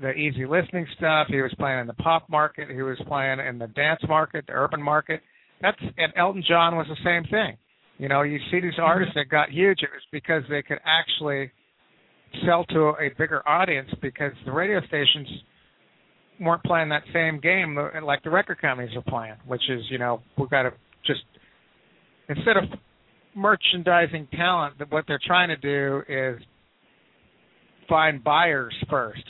the 0.00 0.12
easy 0.12 0.46
listening 0.46 0.86
stuff, 0.96 1.26
he 1.28 1.42
was 1.42 1.52
playing 1.58 1.80
in 1.80 1.88
the 1.88 1.94
pop 1.94 2.30
market, 2.30 2.68
he 2.70 2.80
was 2.80 2.96
playing 3.08 3.40
in 3.40 3.58
the 3.58 3.66
dance 3.66 4.00
market, 4.08 4.44
the 4.46 4.52
urban 4.52 4.80
market. 4.80 5.20
That's 5.60 5.76
and 5.80 6.12
Elton 6.16 6.44
John 6.46 6.76
was 6.76 6.86
the 6.86 6.96
same 7.04 7.24
thing. 7.24 7.56
You 7.98 8.08
know, 8.08 8.22
you 8.22 8.38
see 8.52 8.60
these 8.60 8.78
artists 8.80 9.14
that 9.16 9.28
got 9.28 9.50
huge, 9.50 9.82
it 9.82 9.88
was 9.92 10.02
because 10.12 10.44
they 10.48 10.62
could 10.62 10.78
actually 10.86 11.50
sell 12.46 12.66
to 12.66 12.94
a 13.00 13.08
bigger 13.18 13.42
audience 13.48 13.90
because 14.00 14.30
the 14.46 14.52
radio 14.52 14.80
stations 14.86 15.26
weren't 16.40 16.62
playing 16.62 16.90
that 16.90 17.02
same 17.12 17.40
game 17.40 17.76
like 18.04 18.22
the 18.22 18.30
record 18.30 18.60
companies 18.60 18.96
are 18.96 19.02
playing, 19.02 19.34
which 19.48 19.68
is, 19.68 19.82
you 19.90 19.98
know, 19.98 20.22
we've 20.38 20.50
got 20.50 20.62
to 20.62 20.72
just 21.04 21.22
instead 22.28 22.56
of 22.56 22.78
merchandising 23.34 24.28
talent, 24.36 24.76
what 24.90 25.04
they're 25.08 25.18
trying 25.26 25.48
to 25.48 25.56
do 25.56 26.02
is 26.08 26.40
find 27.90 28.24
buyers 28.24 28.74
first. 28.88 29.24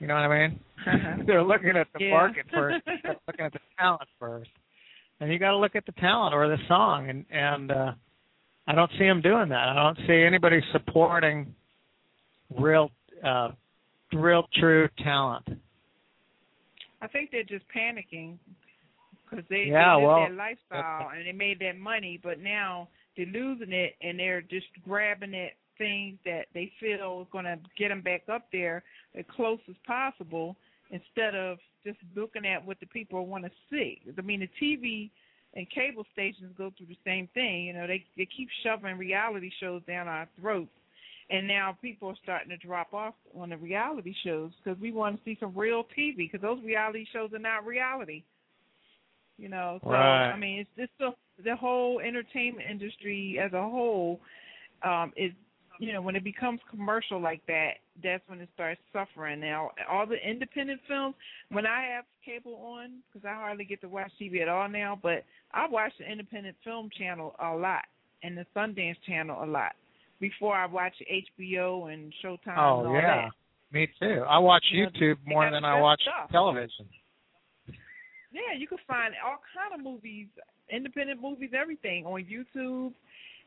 You 0.00 0.08
know 0.08 0.14
what 0.14 0.24
I 0.24 0.48
mean? 0.48 0.60
they're 1.26 1.44
looking 1.44 1.76
at 1.76 1.86
the 1.96 2.04
Yeah. 2.04 2.10
market 2.10 2.46
first. 2.52 2.84
They're 3.04 3.16
looking 3.28 3.44
at 3.44 3.52
the 3.52 3.60
talent 3.78 4.08
first, 4.18 4.50
and 5.20 5.32
you 5.32 5.38
got 5.38 5.52
to 5.52 5.56
look 5.56 5.76
at 5.76 5.86
the 5.86 5.92
talent 5.92 6.34
or 6.34 6.48
the 6.48 6.58
song. 6.68 7.08
And 7.08 7.24
and 7.30 7.70
uh, 7.70 7.92
I 8.66 8.74
don't 8.74 8.90
see 8.98 9.04
them 9.04 9.22
doing 9.22 9.48
that. 9.50 9.68
I 9.68 9.74
don't 9.74 9.98
see 10.06 10.22
anybody 10.26 10.60
supporting 10.72 11.54
real, 12.58 12.90
uh, 13.24 13.50
real 14.12 14.46
true 14.54 14.88
talent. 15.02 15.48
I 17.00 17.06
think 17.06 17.30
they're 17.30 17.44
just 17.44 17.64
panicking 17.74 18.38
because 19.30 19.44
they, 19.48 19.66
Yeah, 19.70 19.96
they 19.98 20.04
well, 20.04 20.16
their 20.26 20.34
lifestyle 20.34 21.10
and 21.16 21.26
they 21.26 21.32
made 21.32 21.58
that 21.60 21.78
money, 21.78 22.18
but 22.22 22.40
now 22.40 22.88
they're 23.16 23.26
losing 23.26 23.72
it 23.72 23.94
and 24.02 24.18
they're 24.18 24.42
just 24.42 24.66
grabbing 24.84 25.34
at 25.34 25.52
things 25.78 26.18
that 26.24 26.46
they 26.54 26.70
feel 26.80 27.22
is 27.22 27.28
going 27.32 27.44
to 27.44 27.58
get 27.78 27.88
them 27.88 28.02
back 28.02 28.22
up 28.32 28.46
there 28.52 28.82
as 29.16 29.24
close 29.34 29.60
as 29.68 29.76
possible 29.86 30.56
instead 30.90 31.34
of 31.34 31.58
just 31.84 31.98
looking 32.16 32.46
at 32.46 32.64
what 32.64 32.80
the 32.80 32.86
people 32.86 33.26
want 33.26 33.44
to 33.44 33.50
see. 33.70 34.00
I 34.16 34.20
mean, 34.22 34.40
the 34.40 34.48
TV 34.62 35.10
and 35.54 35.68
cable 35.70 36.04
stations 36.12 36.52
go 36.56 36.72
through 36.76 36.86
the 36.86 36.98
same 37.04 37.28
thing. 37.34 37.64
You 37.64 37.74
know, 37.74 37.86
they 37.86 38.04
they 38.16 38.26
keep 38.36 38.48
shoving 38.62 38.98
reality 38.98 39.50
shows 39.60 39.82
down 39.86 40.08
our 40.08 40.28
throats. 40.40 40.70
And 41.30 41.48
now 41.48 41.76
people 41.80 42.10
are 42.10 42.16
starting 42.22 42.50
to 42.50 42.56
drop 42.58 42.92
off 42.92 43.14
on 43.38 43.48
the 43.48 43.56
reality 43.56 44.14
shows 44.24 44.50
because 44.62 44.78
we 44.80 44.92
want 44.92 45.16
to 45.16 45.24
see 45.24 45.38
some 45.40 45.56
real 45.56 45.84
TV 45.96 46.16
because 46.16 46.42
those 46.42 46.62
reality 46.62 47.06
shows 47.12 47.32
are 47.32 47.38
not 47.38 47.64
reality. 47.64 48.22
You 49.38 49.48
know, 49.48 49.80
so 49.82 49.90
Right. 49.90 50.30
I 50.30 50.36
mean, 50.36 50.60
it's 50.60 50.70
just 50.76 50.92
the 50.98 51.10
the 51.42 51.56
whole 51.56 52.00
entertainment 52.00 52.68
industry 52.70 53.38
as 53.42 53.52
a 53.52 53.62
whole 53.62 54.20
um 54.84 55.12
is 55.16 55.32
you 55.78 55.92
know 55.92 56.00
when 56.00 56.16
it 56.16 56.24
becomes 56.24 56.60
commercial 56.70 57.20
like 57.20 57.44
that, 57.46 57.72
that's 58.02 58.22
when 58.28 58.40
it 58.40 58.48
starts 58.54 58.80
suffering. 58.92 59.40
Now, 59.40 59.70
all 59.90 60.06
the 60.06 60.16
independent 60.16 60.80
films, 60.88 61.14
when 61.50 61.66
I 61.66 61.82
have 61.94 62.04
cable 62.24 62.54
on, 62.56 63.00
because 63.12 63.26
I 63.26 63.34
hardly 63.34 63.64
get 63.64 63.80
to 63.82 63.88
watch 63.88 64.10
TV 64.20 64.40
at 64.42 64.48
all 64.48 64.68
now, 64.68 64.98
but 65.02 65.24
I 65.52 65.66
watch 65.68 65.92
the 65.98 66.10
independent 66.10 66.56
film 66.64 66.90
channel 66.96 67.34
a 67.42 67.54
lot 67.54 67.84
and 68.22 68.36
the 68.36 68.46
Sundance 68.56 68.96
channel 69.06 69.42
a 69.42 69.46
lot 69.46 69.72
before 70.20 70.54
I 70.56 70.66
watch 70.66 70.94
HBO 71.12 71.92
and 71.92 72.12
Showtime 72.24 72.56
oh, 72.56 72.78
and 72.80 72.86
Oh 72.86 72.88
all 72.88 72.94
yeah, 72.94 73.26
that. 73.26 73.30
me 73.72 73.88
too. 74.00 74.24
I 74.28 74.38
watch 74.38 74.64
You 74.72 74.86
YouTube 74.86 75.16
they 75.26 75.30
more 75.34 75.50
than 75.50 75.64
I 75.64 75.80
watch 75.80 76.00
stuff. 76.02 76.30
television. 76.30 76.86
Yeah, 78.32 78.58
you 78.58 78.66
can 78.66 78.78
find 78.86 79.14
all 79.24 79.38
kind 79.54 79.78
of 79.78 79.84
movies, 79.84 80.26
independent 80.70 81.20
movies, 81.22 81.50
everything 81.56 82.04
on 82.04 82.24
YouTube 82.24 82.92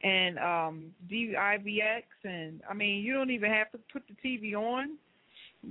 and 0.04 0.38
um 0.40 0.86
DIVX 1.12 2.04
and 2.24 2.62
I 2.70 2.74
mean 2.74 3.04
you 3.04 3.14
don't 3.14 3.32
even 3.32 3.52
have 3.52 3.72
to 3.72 3.80
put 3.92 4.04
the 4.08 4.16
TV 4.28 4.54
on. 4.54 4.98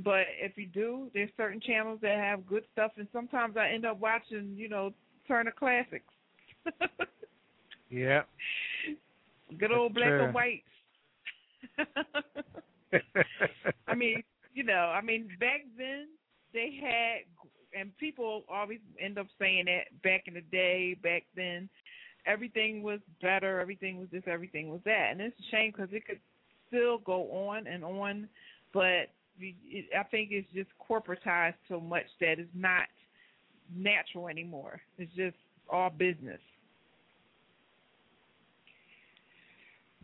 But 0.05 0.27
if 0.41 0.59
you 0.59 0.67
do, 0.67 1.09
there's 1.15 1.31
certain 1.37 1.61
channels 1.61 2.01
that 2.03 2.17
have 2.17 2.47
good 2.47 2.65
stuff 2.73 2.93
and 2.97 3.07
sometimes 3.13 3.57
I 3.57 3.69
end 3.69 3.87
up 3.87 4.01
watching, 4.01 4.55
you 4.57 4.69
know, 4.69 4.93
Turner 5.29 5.55
Classics. 5.57 6.05
Yeah. 7.91 8.23
good 9.59 9.73
old 9.73 9.93
That's 9.93 9.99
black 9.99 10.09
true. 10.09 10.25
and 10.25 10.35
white. 10.35 10.65
I 13.89 13.95
mean, 13.95 14.23
you 14.55 14.65
know, 14.65 14.93
I 14.95 15.01
mean, 15.01 15.29
back 15.39 15.63
then 15.79 16.09
they 16.53 16.81
had, 16.83 17.21
and 17.79 17.97
people 17.99 18.45
always 18.49 18.81
end 19.01 19.19
up 19.19 19.27
saying 19.39 19.67
that 19.67 20.03
back 20.03 20.25
in 20.27 20.35
the 20.35 20.41
day, 20.41 20.97
back 21.03 21.25
then, 21.35 21.69
everything 22.27 22.83
was 22.83 23.01
better, 23.23 23.61
everything 23.61 23.99
was 23.99 24.09
this, 24.13 24.23
everything 24.27 24.69
was 24.71 24.81
that, 24.85 25.09
and 25.13 25.21
it's 25.21 25.39
a 25.39 25.51
shame 25.51 25.73
because 25.75 25.93
it 25.93 26.07
could 26.07 26.21
still 26.69 26.99
go 26.99 27.31
on 27.49 27.67
and 27.67 27.85
on, 27.85 28.29
but 28.73 29.11
I 29.41 30.03
think 30.11 30.31
it's 30.33 30.49
just 30.55 30.69
corporatized 30.91 31.55
so 31.69 31.81
much 31.81 32.07
that 32.21 32.39
it's 32.39 32.49
not 32.55 32.85
natural 33.75 34.29
anymore. 34.29 34.81
It's 34.99 35.15
just 35.15 35.37
all 35.71 35.91
business. 35.91 36.41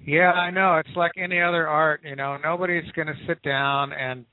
Yeah, 0.04 0.32
I 0.32 0.50
know. 0.50 0.78
It's 0.78 0.96
like 0.96 1.12
any 1.16 1.40
other 1.40 1.68
art, 1.68 2.00
you 2.04 2.16
know, 2.16 2.36
nobody's 2.42 2.90
going 2.96 3.06
to 3.06 3.14
sit 3.26 3.40
down 3.42 3.92
and 3.92 4.24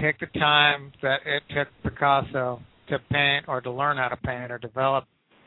take 0.00 0.18
the 0.18 0.26
time 0.38 0.92
that 1.02 1.20
it 1.24 1.42
took 1.54 1.68
Picasso 1.82 2.60
to 2.88 2.98
paint 3.10 3.44
or 3.48 3.60
to 3.60 3.70
learn 3.70 3.96
how 3.98 4.08
to 4.08 4.16
paint 4.16 4.50
or 4.50 4.58
develop 4.58 5.04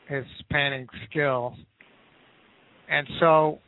his 0.07 0.25
painting 0.51 0.87
skills. 1.09 1.53
And 2.89 3.07
so, 3.19 3.59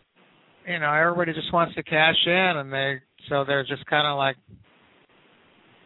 you 0.68 0.80
know, 0.80 0.94
everybody 0.94 1.34
just 1.34 1.52
wants 1.52 1.76
to 1.76 1.84
cash 1.84 2.16
in 2.26 2.34
and 2.58 2.72
they 2.72 3.02
so 3.30 3.44
they're 3.46 3.64
just 3.64 3.86
kind 3.88 4.08
of 4.08 4.18
like 4.18 4.36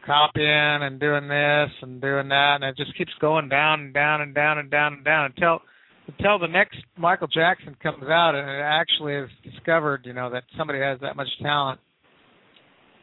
copying 0.05 0.83
and 0.83 0.99
doing 0.99 1.27
this 1.27 1.69
and 1.81 2.01
doing 2.01 2.27
that 2.29 2.55
and 2.55 2.63
it 2.63 2.75
just 2.75 2.95
keeps 2.97 3.11
going 3.21 3.47
down 3.49 3.79
and 3.79 3.93
down 3.93 4.21
and 4.21 4.33
down 4.33 4.57
and 4.57 4.69
down 4.69 4.93
and 4.93 5.05
down 5.05 5.25
until 5.25 5.59
until 6.07 6.39
the 6.39 6.47
next 6.47 6.77
Michael 6.97 7.27
Jackson 7.27 7.75
comes 7.81 8.03
out 8.03 8.33
and 8.35 8.49
it 8.49 8.61
actually 8.61 9.13
is 9.13 9.29
discovered, 9.43 10.01
you 10.05 10.13
know, 10.13 10.29
that 10.31 10.43
somebody 10.57 10.79
has 10.79 10.99
that 11.01 11.15
much 11.15 11.27
talent. 11.41 11.79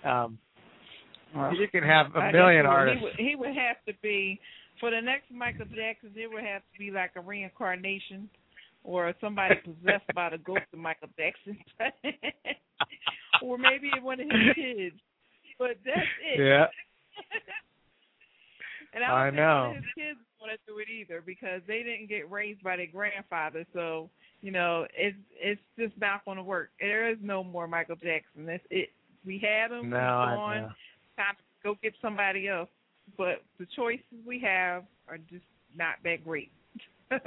Um, 0.04 0.38
you 1.34 1.68
can 1.70 1.84
have 1.84 2.06
a 2.14 2.32
million 2.32 2.66
artists. 2.66 3.00
He 3.00 3.04
would, 3.04 3.30
he 3.30 3.36
would 3.36 3.56
have 3.56 3.76
to 3.86 3.92
be 4.02 4.40
for 4.80 4.90
the 4.90 5.00
next 5.00 5.30
Michael 5.30 5.66
Jackson. 5.66 6.12
It 6.14 6.30
would 6.32 6.44
have 6.44 6.62
to 6.62 6.78
be 6.78 6.90
like 6.90 7.12
a 7.16 7.20
reincarnation, 7.20 8.28
or 8.84 9.12
somebody 9.20 9.56
possessed 9.64 10.06
by 10.14 10.30
the 10.30 10.38
ghost 10.38 10.62
of 10.72 10.78
Michael 10.78 11.08
Jackson, 11.16 11.58
or 13.42 13.58
maybe 13.58 13.90
one 14.02 14.20
of 14.20 14.26
his 14.30 14.54
kids. 14.54 14.96
But 15.58 15.76
that's 15.84 15.98
it. 16.34 16.40
Yeah, 16.40 16.66
and 18.94 19.04
I 19.04 19.08
don't 19.08 19.18
I 19.18 19.26
think 19.26 19.36
know. 19.36 19.72
his 19.74 19.84
kids 19.94 20.18
want 20.40 20.52
to 20.52 20.72
do 20.72 20.78
it 20.78 20.88
either 20.88 21.22
because 21.24 21.60
they 21.66 21.82
didn't 21.82 22.08
get 22.08 22.30
raised 22.30 22.62
by 22.62 22.76
their 22.76 22.86
grandfather. 22.86 23.66
So 23.72 24.10
you 24.40 24.52
know, 24.52 24.86
it's 24.96 25.16
it's 25.40 25.60
just 25.78 25.98
not 26.00 26.24
going 26.24 26.36
to 26.36 26.42
work. 26.42 26.70
There 26.80 27.10
is 27.10 27.18
no 27.20 27.42
more 27.42 27.66
Michael 27.66 27.96
Jackson. 27.96 28.46
That's 28.46 28.62
it. 28.70 28.90
We 29.26 29.38
had 29.38 29.72
him. 29.72 29.90
no, 29.90 29.96
I 29.96 30.60
know. 30.60 30.68
time 31.16 31.34
to 31.36 31.42
go 31.62 31.76
get 31.82 31.92
somebody 32.00 32.48
else. 32.48 32.68
But 33.16 33.42
the 33.58 33.66
choices 33.76 34.04
we 34.26 34.40
have 34.40 34.84
are 35.08 35.18
just 35.18 35.44
not 35.76 35.96
that 36.04 36.24
great. 36.24 36.50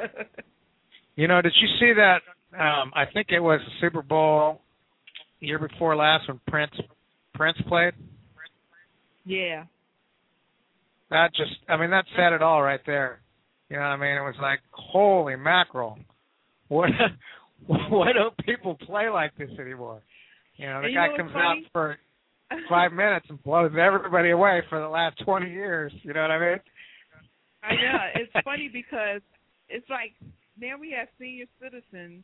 You 1.16 1.28
know, 1.28 1.42
did 1.42 1.54
you 1.62 1.68
see 1.80 1.94
that? 1.94 2.22
Um, 2.58 2.92
I 2.96 3.04
think 3.14 3.28
it 3.30 3.40
was 3.40 3.60
the 3.66 3.86
Super 3.86 4.02
Bowl 4.02 4.62
year 5.40 5.60
before 5.60 5.96
last 5.96 6.28
when 6.28 6.40
Prince 6.48 6.74
Prince 7.34 7.58
played. 7.68 7.94
yeah. 9.26 9.66
That 11.10 11.32
just, 11.36 11.52
I 11.68 11.76
mean, 11.76 11.90
that 11.90 12.06
said 12.16 12.32
it 12.32 12.42
all 12.42 12.62
right 12.62 12.80
there. 12.86 13.20
You 13.70 13.76
know 13.76 13.82
what 13.82 13.88
I 13.90 13.98
mean? 13.98 14.16
It 14.16 14.22
was 14.22 14.36
like, 14.42 14.60
holy 14.72 15.36
mackerel, 15.36 15.98
what? 16.70 16.90
Why 17.68 18.14
don't 18.14 18.36
people 18.46 18.78
play 18.86 19.10
like 19.10 19.36
this 19.38 19.50
anymore? 19.60 20.02
You 20.56 20.68
know, 20.68 20.82
the 20.82 20.88
you 20.88 20.96
guy 20.96 21.08
know 21.08 21.18
comes 21.18 21.32
out 21.36 21.58
for 21.74 21.98
five 22.70 22.94
minutes 22.94 23.26
and 23.30 23.42
blows 23.44 23.72
everybody 23.80 24.32
away 24.32 24.62
for 24.70 24.80
the 24.80 24.88
last 24.88 25.18
twenty 25.24 25.52
years. 25.52 25.92
You 26.04 26.14
know 26.14 26.22
what 26.22 26.32
I 26.32 26.40
mean? 26.40 26.60
I 27.64 27.74
know. 27.74 28.00
It's 28.16 28.46
funny 28.46 28.70
because 28.72 29.22
it's 29.70 29.90
like 29.90 30.14
now 30.60 30.78
we 30.80 30.96
have 30.98 31.08
senior 31.20 31.46
citizens. 31.62 32.24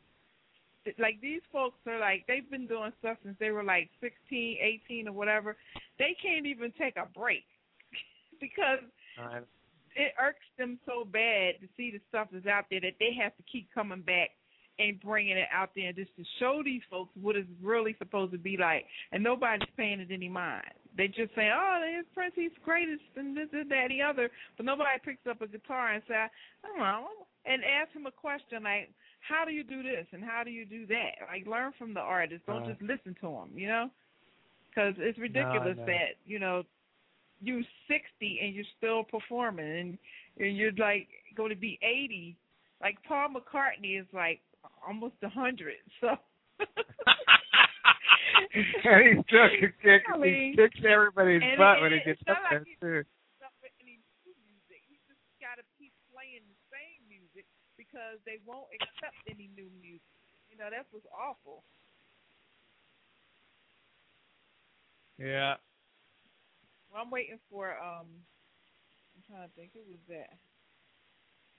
Like 0.98 1.20
these 1.20 1.42
folks 1.52 1.78
are 1.86 1.98
like 1.98 2.24
they've 2.26 2.48
been 2.50 2.66
doing 2.66 2.92
stuff 3.00 3.18
since 3.22 3.36
they 3.38 3.50
were 3.50 3.64
like 3.64 3.90
sixteen, 4.00 4.56
eighteen, 4.60 5.08
or 5.08 5.12
whatever. 5.12 5.56
They 5.98 6.16
can't 6.22 6.46
even 6.46 6.72
take 6.78 6.96
a 6.96 7.06
break 7.18 7.44
because 8.40 8.80
it 9.96 10.14
irks 10.20 10.46
them 10.56 10.78
so 10.86 11.04
bad 11.04 11.60
to 11.60 11.68
see 11.76 11.90
the 11.90 12.00
stuff 12.08 12.28
that's 12.32 12.46
out 12.46 12.64
there 12.70 12.80
that 12.80 12.94
they 13.00 13.10
have 13.20 13.36
to 13.36 13.42
keep 13.50 13.68
coming 13.74 14.02
back 14.02 14.30
and 14.78 15.00
bringing 15.00 15.36
it 15.36 15.48
out 15.52 15.70
there 15.74 15.92
just 15.92 16.14
to 16.16 16.24
show 16.38 16.62
these 16.64 16.82
folks 16.90 17.10
what 17.20 17.36
it's 17.36 17.48
really 17.62 17.96
supposed 17.98 18.32
to 18.32 18.38
be 18.38 18.56
like. 18.56 18.84
And 19.12 19.22
nobody's 19.22 19.68
paying 19.76 20.00
it 20.00 20.08
any 20.10 20.28
mind. 20.28 20.64
They 20.96 21.08
just 21.08 21.34
say, 21.34 21.50
"Oh, 21.52 21.78
there's 21.80 22.06
Prince, 22.14 22.34
he's 22.34 22.50
greatest," 22.64 23.02
and 23.16 23.36
this, 23.36 23.48
and 23.52 23.70
that, 23.70 23.88
the 23.88 24.02
other. 24.02 24.30
But 24.56 24.66
nobody 24.66 24.90
picks 25.04 25.26
up 25.26 25.40
a 25.42 25.46
guitar 25.46 25.92
and 25.92 26.02
say, 26.08 26.14
"I 26.14 26.28
don't 26.66 26.78
know," 26.78 27.08
and 27.44 27.62
ask 27.64 27.92
him 27.92 28.06
a 28.06 28.10
question 28.12 28.64
like, 28.64 28.90
"How 29.20 29.44
do 29.44 29.52
you 29.52 29.64
do 29.64 29.82
this 29.82 30.06
and 30.12 30.24
how 30.24 30.42
do 30.44 30.50
you 30.50 30.64
do 30.64 30.86
that?" 30.86 31.26
Like, 31.28 31.46
learn 31.46 31.72
from 31.78 31.94
the 31.94 32.00
artist. 32.00 32.46
Don't 32.46 32.62
Right. 32.62 32.70
just 32.70 32.82
listen 32.82 33.14
to 33.20 33.28
him. 33.28 33.50
You 33.56 33.68
know, 33.68 33.90
because 34.68 34.94
it's 34.98 35.18
ridiculous 35.18 35.76
know. 35.76 35.86
that 35.86 36.16
you 36.26 36.38
know 36.38 36.64
you're 37.40 37.62
60 37.86 38.40
and 38.42 38.54
you're 38.54 38.64
still 38.76 39.04
performing 39.04 39.64
and 39.66 39.98
and 40.38 40.56
you're 40.56 40.72
like 40.72 41.08
going 41.36 41.50
to 41.50 41.56
be 41.56 41.78
80 41.82 42.36
like 42.80 42.96
paul 43.06 43.28
mccartney 43.28 44.00
is 44.00 44.06
like 44.12 44.40
almost 44.86 45.14
a 45.22 45.28
100 45.30 45.74
so. 46.00 46.16
And 48.84 49.02
he 49.04 49.12
still 49.28 49.48
can 49.60 49.72
kick, 49.82 50.02
he 50.24 50.54
kicks 50.56 50.80
everybody's 50.86 51.42
and 51.42 51.58
butt 51.58 51.78
it- 51.78 51.82
when 51.82 51.92
he 51.92 52.00
gets 52.06 52.22
up 52.30 52.38
not 52.38 52.50
there 52.50 52.64
like 52.64 52.80
too. 52.80 53.02
not 53.42 53.52
with 53.60 53.74
any 53.82 53.98
new 54.24 54.34
music. 54.46 54.80
He 54.88 54.96
just 55.10 55.20
got 55.42 55.58
to 55.60 55.64
keep 55.76 55.92
playing 56.10 56.46
the 56.48 56.58
same 56.72 57.02
music 57.10 57.44
because 57.76 58.18
they 58.24 58.38
won't 58.46 58.70
accept 58.72 59.18
any 59.28 59.50
new 59.58 59.68
music. 59.82 60.06
You 60.48 60.56
know 60.56 60.70
that's 60.70 60.88
what's 60.94 61.06
awful. 61.12 61.62
Yeah. 65.18 65.58
well 66.92 67.02
i'm 67.02 67.10
waiting 67.10 67.38
for 67.50 67.74
um 67.82 68.06
i'm 69.16 69.22
trying 69.26 69.48
to 69.48 69.52
think 69.58 69.74
who 69.74 69.82
was 69.90 70.00
that? 70.08 70.30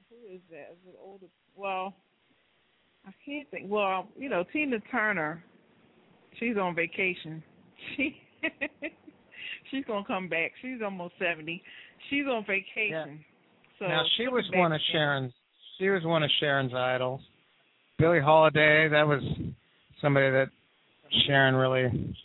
Who 0.10 0.16
is 0.34 0.42
that? 0.50 0.74
Is 0.74 0.82
it 0.90 0.96
older? 0.98 1.28
Well 1.56 1.94
I 3.06 3.12
can't 3.26 3.50
think. 3.50 3.66
Well, 3.70 4.08
you 4.18 4.30
know, 4.30 4.44
Tina 4.52 4.78
Turner, 4.92 5.44
she's 6.40 6.58
on 6.58 6.76
vacation. 6.76 7.44
She 7.98 8.16
she's 9.72 9.86
gonna 9.86 10.06
come 10.06 10.28
back. 10.28 10.52
She's 10.62 10.80
almost 10.84 11.14
seventy. 11.20 11.62
She's 12.10 12.26
on 12.26 12.46
vacation. 12.46 13.24
So 13.78 13.88
now 13.88 14.04
she 14.18 14.28
was 14.28 14.44
one 14.54 14.72
of. 14.72 14.82
Sharon's. 14.92 15.34
She 15.78 15.90
was 15.90 16.04
one 16.04 16.24
of 16.24 16.30
Sharon's 16.40 16.74
idols. 16.74 17.22
Billie 17.98 18.20
Holiday. 18.20 18.90
That 18.90 19.08
was 19.08 19.22
somebody 20.02 20.30
that 20.32 20.48
Sharon 21.26 21.56
really, 21.56 22.16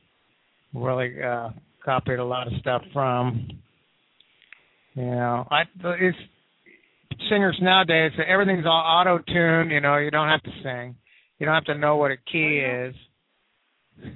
really 0.74 1.22
uh 1.22 1.50
copied 1.84 2.18
a 2.18 2.24
lot 2.24 2.46
of 2.46 2.52
stuff 2.60 2.82
from. 2.92 3.48
You 4.94 5.06
know, 5.06 5.46
I 5.50 5.62
it's 5.84 6.18
singers 7.28 7.58
nowadays. 7.60 8.12
Everything's 8.26 8.66
all 8.66 8.72
auto 8.72 9.18
tuned. 9.18 9.70
You 9.70 9.80
know, 9.80 9.96
you 9.96 10.10
don't 10.10 10.28
have 10.28 10.42
to 10.42 10.50
sing. 10.62 10.96
You 11.38 11.46
don't 11.46 11.54
have 11.54 11.64
to 11.64 11.74
know 11.74 11.96
what 11.96 12.10
a 12.10 12.16
key 12.16 12.58
is. 12.58 12.94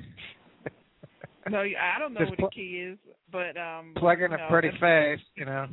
No, 1.51 1.61
I 1.61 1.99
don't 1.99 2.12
know 2.12 2.20
Just 2.20 2.32
what 2.32 2.38
pl- 2.38 2.49
the 2.51 2.55
key 2.55 2.92
is, 2.92 2.99
but 3.32 3.57
um 3.57 3.94
Plug 3.96 4.20
in 4.20 4.34
a 4.34 4.36
know, 4.36 4.46
pretty 4.51 4.70
face. 4.80 5.24
You 5.34 5.46
know. 5.46 5.66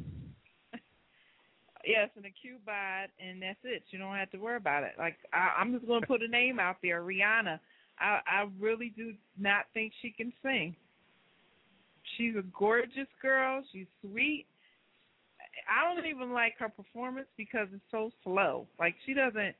Yes, 1.85 2.09
and 2.15 2.25
a 2.25 2.29
cue 2.29 2.55
bite, 2.65 3.09
and 3.19 3.39
that's 3.41 3.59
it. 3.63 3.83
You 3.91 3.99
don't 3.99 4.15
have 4.15 4.31
to 4.31 4.37
worry 4.37 4.57
about 4.57 4.83
it. 4.83 4.93
Like 4.97 5.17
I, 5.31 5.59
I'm 5.59 5.71
just 5.71 5.85
going 5.85 6.01
to 6.01 6.07
put 6.07 6.23
a 6.23 6.27
name 6.27 6.59
out 6.59 6.77
there, 6.81 7.03
Rihanna. 7.03 7.59
I, 7.99 8.19
I 8.25 8.47
really 8.59 8.91
do 8.95 9.13
not 9.37 9.65
think 9.73 9.93
she 10.01 10.09
can 10.09 10.33
sing. 10.41 10.75
She's 12.17 12.35
a 12.35 12.43
gorgeous 12.57 13.07
girl. 13.21 13.61
She's 13.71 13.85
sweet. 14.01 14.47
I 15.67 15.93
don't 15.93 16.05
even 16.05 16.31
like 16.31 16.53
her 16.59 16.69
performance 16.69 17.27
because 17.37 17.67
it's 17.73 17.83
so 17.91 18.11
slow. 18.23 18.67
Like 18.79 18.95
she 19.05 19.13
doesn't, 19.13 19.55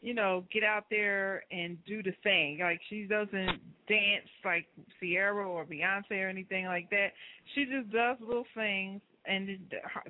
you 0.00 0.14
know, 0.14 0.44
get 0.52 0.62
out 0.64 0.84
there 0.90 1.44
and 1.50 1.78
do 1.86 2.02
the 2.02 2.12
thing. 2.22 2.58
Like 2.60 2.80
she 2.88 3.04
doesn't 3.04 3.60
dance 3.88 4.28
like 4.44 4.66
Ciara 5.00 5.48
or 5.48 5.64
Beyonce 5.64 6.22
or 6.24 6.28
anything 6.28 6.66
like 6.66 6.90
that. 6.90 7.08
She 7.54 7.64
just 7.64 7.90
does 7.90 8.16
little 8.20 8.46
things. 8.54 9.00
And 9.24 9.58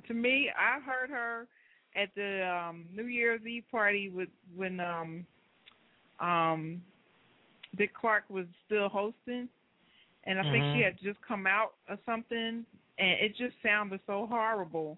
to 0.07 0.13
me, 0.13 0.49
I 0.57 0.79
heard 0.79 1.09
her 1.09 1.47
at 1.95 2.09
the 2.15 2.47
um 2.47 2.85
New 2.93 3.05
Year's 3.05 3.45
Eve 3.45 3.63
party 3.71 4.09
with 4.09 4.29
when 4.55 4.79
um 4.79 5.25
um 6.19 6.81
Dick 7.77 7.93
Clark 7.93 8.23
was 8.29 8.45
still 8.65 8.89
hosting 8.89 9.47
and 10.25 10.39
I 10.39 10.43
think 10.51 10.65
she 10.73 10.79
Mhm. 10.79 10.83
had 10.83 10.97
just 11.01 11.21
come 11.21 11.47
out 11.47 11.73
or 11.89 11.97
something 12.05 12.65
and 12.99 13.09
it 13.21 13.35
just 13.37 13.55
sounded 13.63 13.99
so 14.05 14.27
horrible. 14.29 14.97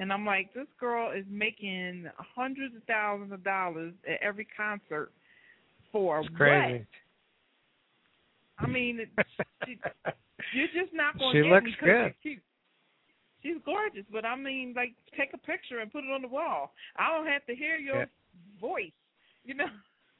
And 0.00 0.10
I'm 0.10 0.24
like, 0.24 0.54
this 0.54 0.66
girl 0.80 1.12
is 1.12 1.26
making 1.30 2.06
hundreds 2.16 2.74
of 2.74 2.82
thousands 2.84 3.32
of 3.32 3.44
dollars 3.44 3.92
at 4.08 4.18
every 4.22 4.46
concert 4.56 5.12
for 5.92 6.20
It's 6.20 6.28
crazy. 6.34 6.86
what? 8.58 8.66
I 8.66 8.66
mean, 8.66 9.00
she, 9.66 9.78
you're 10.54 10.68
just 10.68 10.94
not 10.94 11.18
going 11.18 11.36
to 11.36 11.42
get 11.42 11.50
looks 11.52 11.64
me 11.66 11.76
good. 11.78 12.14
she's 12.22 12.22
cute. 12.22 12.42
She's 13.42 13.62
gorgeous, 13.66 14.04
but 14.10 14.24
I 14.24 14.36
mean, 14.36 14.72
like, 14.74 14.94
take 15.18 15.30
a 15.34 15.38
picture 15.38 15.80
and 15.80 15.92
put 15.92 16.04
it 16.04 16.10
on 16.10 16.22
the 16.22 16.28
wall. 16.28 16.72
I 16.96 17.14
don't 17.14 17.26
have 17.26 17.44
to 17.46 17.54
hear 17.54 17.76
your 17.76 18.00
Yeah. 18.00 18.06
voice, 18.58 18.92
you 19.44 19.54
know. 19.54 19.68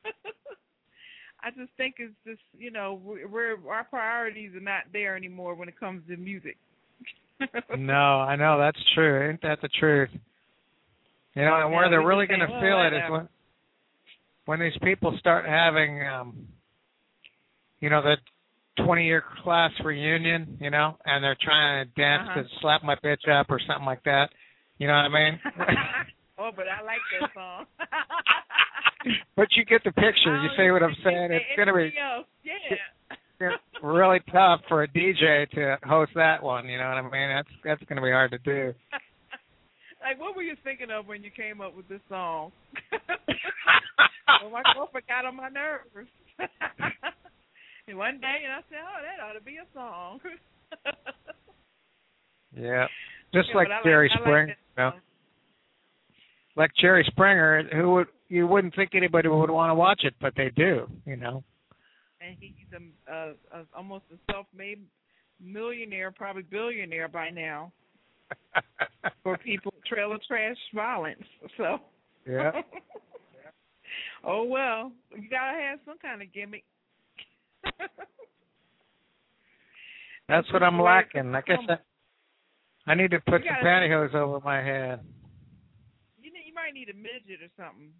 I 1.42 1.50
just 1.52 1.72
think 1.78 1.96
it's 1.98 2.12
just, 2.26 2.42
you 2.52 2.70
know, 2.70 3.00
we're, 3.02 3.26
we're 3.26 3.70
our 3.70 3.84
priorities 3.84 4.54
are 4.54 4.60
not 4.60 4.84
there 4.92 5.16
anymore 5.16 5.54
when 5.54 5.68
it 5.70 5.80
comes 5.80 6.06
to 6.08 6.16
music. 6.18 6.58
No, 7.78 7.92
I 8.20 8.36
know 8.36 8.58
that's 8.58 8.78
true. 8.94 9.28
Ain't 9.30 9.42
that 9.42 9.60
the 9.62 9.68
truth? 9.78 10.10
You 11.34 11.44
know, 11.44 11.60
and 11.62 11.72
where 11.72 11.84
Yeah, 11.84 11.90
they're 11.90 12.06
really 12.06 12.26
going 12.26 12.40
to 12.40 12.46
well, 12.50 12.60
feel 12.60 12.82
it 12.82 12.92
is 12.96 13.10
when 13.10 13.28
when 14.46 14.60
these 14.60 14.76
people 14.82 15.16
start 15.18 15.44
having, 15.46 16.06
um 16.06 16.48
you 17.80 17.88
know, 17.88 18.02
the 18.02 18.16
20 18.84 19.06
year 19.06 19.22
class 19.42 19.70
reunion, 19.84 20.58
you 20.60 20.70
know, 20.70 20.96
and 21.04 21.22
they're 21.24 21.36
trying 21.40 21.86
to 21.86 21.90
dance 22.00 22.28
Uh-huh. 22.30 22.42
to 22.42 22.48
"Slap 22.60 22.82
My 22.84 22.96
Bitch 22.96 23.28
Up" 23.28 23.46
or 23.50 23.58
something 23.66 23.86
like 23.86 24.02
that. 24.04 24.30
You 24.78 24.86
know 24.86 24.94
what 24.94 25.06
I 25.06 25.08
mean? 25.08 25.40
oh, 26.38 26.50
but 26.54 26.66
I 26.68 26.82
like 26.82 27.00
that 27.20 27.30
song. 27.34 27.66
but 29.36 29.48
you 29.56 29.64
get 29.64 29.82
the 29.84 29.92
picture. 29.92 30.36
You 30.42 30.48
Oh, 30.52 30.56
see 30.56 30.70
what 30.70 30.82
I'm 30.82 30.96
saying? 31.04 31.32
It's 31.32 31.56
going 31.56 31.68
to 31.68 31.74
be 31.74 31.92
anything 32.44 32.78
really 33.82 34.20
tough 34.32 34.60
for 34.68 34.82
a 34.82 34.88
DJ 34.88 35.48
to 35.50 35.78
host 35.84 36.12
that 36.14 36.42
one. 36.42 36.68
You 36.68 36.78
know 36.78 36.88
what 36.88 36.98
I 36.98 37.02
mean? 37.02 37.28
That's 37.34 37.48
that's 37.64 37.82
going 37.88 37.96
to 37.96 38.02
be 38.02 38.10
hard 38.10 38.30
to 38.32 38.38
do. 38.38 38.74
like, 40.02 40.20
what 40.20 40.36
were 40.36 40.42
you 40.42 40.56
thinking 40.64 40.90
of 40.90 41.06
when 41.06 41.22
you 41.22 41.30
came 41.30 41.60
up 41.60 41.76
with 41.76 41.88
this 41.88 42.00
song? 42.08 42.52
well, 44.42 44.50
my 44.50 44.62
girlfriend 44.74 45.06
got 45.06 45.24
on 45.24 45.36
my 45.36 45.48
nerves. 45.48 46.10
and 47.88 47.98
one 47.98 48.20
day, 48.20 48.42
and 48.44 48.52
I 48.52 48.60
said, 48.68 48.78
"Oh, 48.82 49.00
that 49.02 49.24
ought 49.24 49.38
to 49.38 49.44
be 49.44 49.56
a 49.56 49.66
song." 49.74 50.20
Yeah. 52.56 52.86
Just 53.32 53.48
Yeah, 53.50 53.56
like 53.56 53.68
Jerry 53.84 54.10
like 54.12 54.20
Springer, 54.20 54.46
that 54.46 54.56
you 54.76 54.90
know. 54.90 54.92
like 56.56 56.70
Jerry 56.80 57.04
Springer, 57.06 57.62
who 57.72 57.92
would 57.92 58.06
you 58.28 58.46
wouldn't 58.46 58.74
think 58.74 58.90
anybody 58.94 59.28
would 59.28 59.50
want 59.50 59.70
to 59.70 59.74
watch 59.74 60.00
it, 60.04 60.14
but 60.20 60.34
they 60.36 60.50
do. 60.54 60.88
You 61.04 61.16
know. 61.16 61.44
And 62.20 62.36
he's 62.38 62.52
a, 62.74 63.12
a, 63.12 63.34
a 63.52 63.66
almost 63.76 64.04
a 64.12 64.32
self-made 64.32 64.80
millionaire, 65.40 66.10
probably 66.10 66.42
billionaire 66.42 67.08
by 67.08 67.30
now, 67.30 67.72
for 69.22 69.38
people 69.38 69.72
trailer 69.86 70.18
trash 70.28 70.56
violence. 70.74 71.24
So. 71.56 71.78
yeah. 72.28 72.52
oh 74.24 74.44
well, 74.44 74.92
you 75.16 75.28
gotta 75.30 75.58
have 75.58 75.78
some 75.86 75.96
kind 76.00 76.20
of 76.22 76.32
gimmick. 76.32 76.64
That's 80.28 80.52
what 80.52 80.62
I'm 80.62 80.80
lacking. 80.80 81.24
to 81.24 81.30
Like 81.30 81.48
I 81.48 81.56
I 82.86 82.94
need 82.94 83.10
to 83.10 83.20
put 83.20 83.42
some 83.42 83.64
pantyhose 83.64 84.14
over 84.14 84.40
my 84.44 84.62
head. 84.62 85.00
You 86.22 86.32
need, 86.32 86.44
you 86.46 86.54
might 86.54 86.72
need 86.72 86.88
a 86.88 86.94
midget 86.94 87.42
or 87.42 87.50
something. 87.56 87.90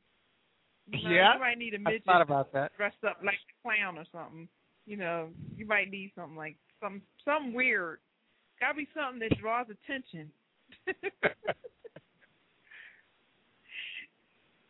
You 0.93 1.05
know, 1.09 1.11
Yeah, 1.14 1.34
you 1.34 1.41
might 1.41 1.59
need 1.59 1.74
a 1.74 1.78
I 1.78 1.80
midget 1.80 2.05
thought 2.05 2.22
about 2.22 2.53
that. 2.53 2.72
dressed 2.76 3.03
up 3.07 3.18
like 3.24 3.34
a 3.34 3.62
clown 3.62 3.99
or 3.99 4.05
something. 4.12 4.49
You 4.86 4.97
know, 4.97 5.28
you 5.57 5.66
might 5.66 5.91
need 5.91 6.12
something 6.16 6.36
like 6.36 6.57
some 6.82 7.03
some 7.24 7.53
weird. 7.55 7.99
Gotta 8.61 8.74
be 8.74 8.88
something 8.95 9.20
that 9.20 9.38
draws 9.38 9.66
attention. 9.70 10.30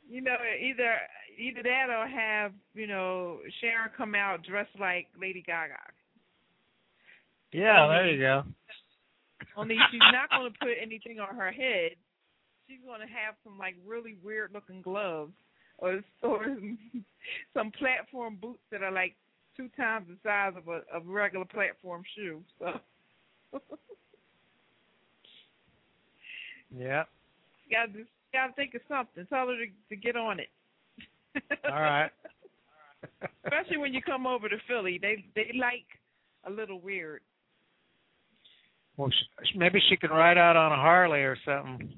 you 0.09 0.21
know, 0.21 0.37
either 0.61 0.97
either 1.39 1.63
that 1.63 1.87
or 1.91 2.07
have 2.07 2.53
you 2.75 2.87
know 2.87 3.39
Sharon 3.61 3.91
come 3.97 4.15
out 4.15 4.45
dressed 4.45 4.79
like 4.79 5.07
Lady 5.21 5.43
Gaga. 5.47 5.79
Yeah, 7.53 7.87
there 7.89 8.09
you 8.11 8.21
go. 8.21 8.45
Only 9.57 9.77
she's 9.91 10.01
not 10.13 10.31
going 10.31 10.53
to 10.53 10.59
put 10.61 10.71
anything 10.81 11.19
on 11.19 11.35
her 11.35 11.51
head. 11.51 11.93
She's 12.69 12.79
going 12.87 13.01
to 13.01 13.07
have 13.07 13.35
some 13.43 13.59
like 13.59 13.75
really 13.85 14.17
weird 14.23 14.53
looking 14.55 14.81
gloves 14.83 15.33
or 15.81 16.01
or 16.23 16.45
some 17.55 17.71
platform 17.73 18.39
boots 18.41 18.63
that 18.71 18.83
are 18.83 18.93
like 18.93 19.17
two 19.57 19.69
times 19.77 20.07
the 20.09 20.17
size 20.23 20.53
of 20.57 20.69
a 20.69 20.83
of 20.95 21.07
regular 21.07 21.45
platform 21.45 22.03
shoe. 22.17 22.43
So. 22.59 22.81
yeah. 26.77 27.05
You 27.67 27.77
gotta 27.77 27.93
just 27.93 28.11
gotta 28.33 28.53
think 28.55 28.75
of 28.75 28.81
something. 28.89 29.27
Tell 29.27 29.49
her 29.49 29.57
to, 29.57 29.67
to 29.89 29.97
get 29.97 30.17
on 30.17 30.41
it. 30.41 30.49
All 31.65 31.73
right. 31.81 32.11
Especially 33.45 33.79
when 33.79 33.95
you 33.95 34.03
come 34.03 34.27
over 34.27 34.49
to 34.49 34.57
Philly, 34.69 34.99
they 35.01 35.25
they 35.35 35.53
like 35.59 35.87
a 36.45 36.51
little 36.51 36.81
weird. 36.81 37.23
Well, 38.97 39.11
sh- 39.11 39.57
maybe 39.57 39.81
she 39.89 39.97
can 39.97 40.11
ride 40.11 40.37
out 40.37 40.57
on 40.57 40.73
a 40.73 40.77
Harley 40.77 41.21
or 41.21 41.37
something. 41.45 41.93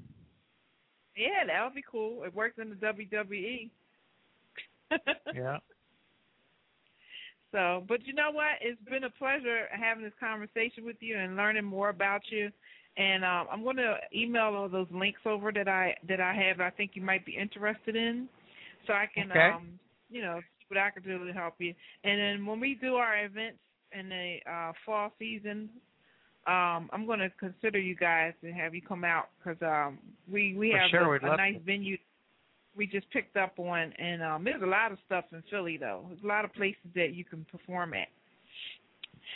Yeah, 1.15 1.45
that 1.47 1.63
would 1.63 1.75
be 1.75 1.83
cool. 1.89 2.23
It 2.23 2.33
works 2.33 2.57
in 2.61 2.69
the 2.69 2.75
WWE. 2.75 3.69
yeah. 5.33 5.57
So, 7.51 7.83
but 7.87 8.05
you 8.05 8.13
know 8.13 8.31
what? 8.31 8.57
It's 8.61 8.81
been 8.89 9.03
a 9.03 9.09
pleasure 9.11 9.67
having 9.71 10.03
this 10.03 10.13
conversation 10.19 10.85
with 10.85 10.97
you 10.99 11.17
and 11.17 11.35
learning 11.35 11.65
more 11.65 11.89
about 11.89 12.21
you. 12.29 12.51
And 12.97 13.23
um, 13.23 13.47
I'm 13.51 13.63
going 13.63 13.77
to 13.77 13.97
email 14.13 14.55
all 14.55 14.69
those 14.69 14.87
links 14.91 15.21
over 15.25 15.51
that 15.51 15.67
I 15.67 15.95
that 16.07 16.19
I 16.19 16.33
have. 16.33 16.59
I 16.59 16.69
think 16.71 16.91
you 16.93 17.01
might 17.01 17.25
be 17.25 17.35
interested 17.35 17.95
in, 17.95 18.27
so 18.85 18.93
I 18.93 19.07
can, 19.11 19.31
okay. 19.31 19.49
um, 19.55 19.79
you 20.11 20.21
know, 20.21 20.39
see 20.41 20.65
what 20.67 20.79
I 20.79 20.91
can 20.91 21.03
do 21.03 21.25
to 21.25 21.33
help 21.33 21.55
you. 21.57 21.73
And 22.03 22.19
then 22.19 22.45
when 22.45 22.59
we 22.59 22.75
do 22.75 22.95
our 22.95 23.23
events 23.25 23.57
in 23.91 24.09
the 24.09 24.37
uh, 24.51 24.73
fall 24.85 25.11
season, 25.17 25.69
um, 26.47 26.89
I'm 26.91 27.05
going 27.05 27.19
to 27.19 27.29
consider 27.39 27.79
you 27.79 27.95
guys 27.95 28.33
and 28.41 28.53
have 28.53 28.75
you 28.75 28.81
come 28.81 29.03
out 29.03 29.29
because 29.37 29.61
um, 29.61 29.99
we 30.31 30.55
we 30.57 30.69
have 30.71 30.89
sure, 30.89 31.15
a, 31.15 31.33
a 31.33 31.37
nice 31.37 31.55
venue 31.65 31.97
we 32.75 32.87
just 32.87 33.09
picked 33.11 33.37
up 33.37 33.59
on, 33.59 33.93
and 33.99 34.23
um, 34.23 34.43
there's 34.43 34.61
a 34.63 34.65
lot 34.65 34.91
of 34.91 34.97
stuff 35.05 35.25
in 35.31 35.43
Philly 35.51 35.77
though. 35.77 36.05
There's 36.07 36.23
a 36.23 36.27
lot 36.27 36.43
of 36.43 36.53
places 36.53 36.89
that 36.95 37.13
you 37.13 37.23
can 37.23 37.45
perform 37.51 37.93
at, 37.93 38.07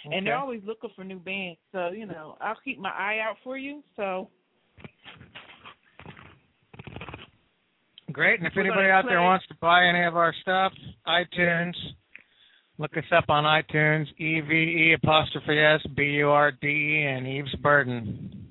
Okay. 0.05 0.18
and 0.18 0.26
they're 0.26 0.38
always 0.38 0.62
looking 0.66 0.89
for 0.95 1.03
new 1.03 1.20
bands. 1.20 1.60
So 1.72 1.89
you 1.89 2.05
know, 2.05 2.38
I'll 2.41 2.58
keep 2.64 2.80
my 2.80 2.89
eye 2.89 3.20
out 3.22 3.38
for 3.43 3.58
you. 3.58 3.84
So 3.95 4.30
Great. 8.12 8.39
And 8.39 8.47
if 8.47 8.53
We're 8.55 8.64
anybody 8.64 8.89
out 8.89 9.05
there 9.08 9.22
wants 9.22 9.45
to 9.47 9.55
buy 9.62 9.86
any 9.86 10.03
of 10.03 10.16
our 10.16 10.34
stuff, 10.41 10.72
iTunes, 11.08 11.74
look 12.78 12.95
us 12.97 13.03
up 13.15 13.25
on 13.30 13.43
iTunes, 13.43 14.07
E 14.17 14.41
V 14.41 14.53
E 14.53 14.93
apostrophe 14.93 15.59
S 15.59 15.82
B 15.95 16.03
U 16.03 16.30
R 16.30 16.51
D 16.51 16.67
E 16.67 17.05
and 17.05 17.28
Eve's 17.28 17.53
Burden. 17.55 18.47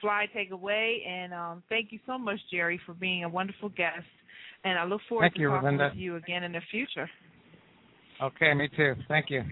fly 0.00 0.26
take 0.34 0.50
away 0.50 1.02
and 1.06 1.34
um 1.34 1.62
thank 1.68 1.92
you 1.92 1.98
so 2.06 2.16
much 2.16 2.38
jerry 2.50 2.80
for 2.86 2.94
being 2.94 3.24
a 3.24 3.28
wonderful 3.28 3.68
guest 3.68 4.06
and 4.64 4.78
i 4.78 4.84
look 4.84 5.02
forward 5.06 5.24
Thank 5.24 5.34
to 5.34 5.40
you, 5.42 5.48
talking 5.48 5.68
Linda. 5.68 5.90
with 5.92 5.98
you 6.00 6.16
again 6.16 6.42
in 6.42 6.52
the 6.52 6.62
future 6.70 7.06
Okay, 8.22 8.52
me 8.52 8.68
too. 8.76 8.94
Thank 9.08 9.30
you. 9.30 9.42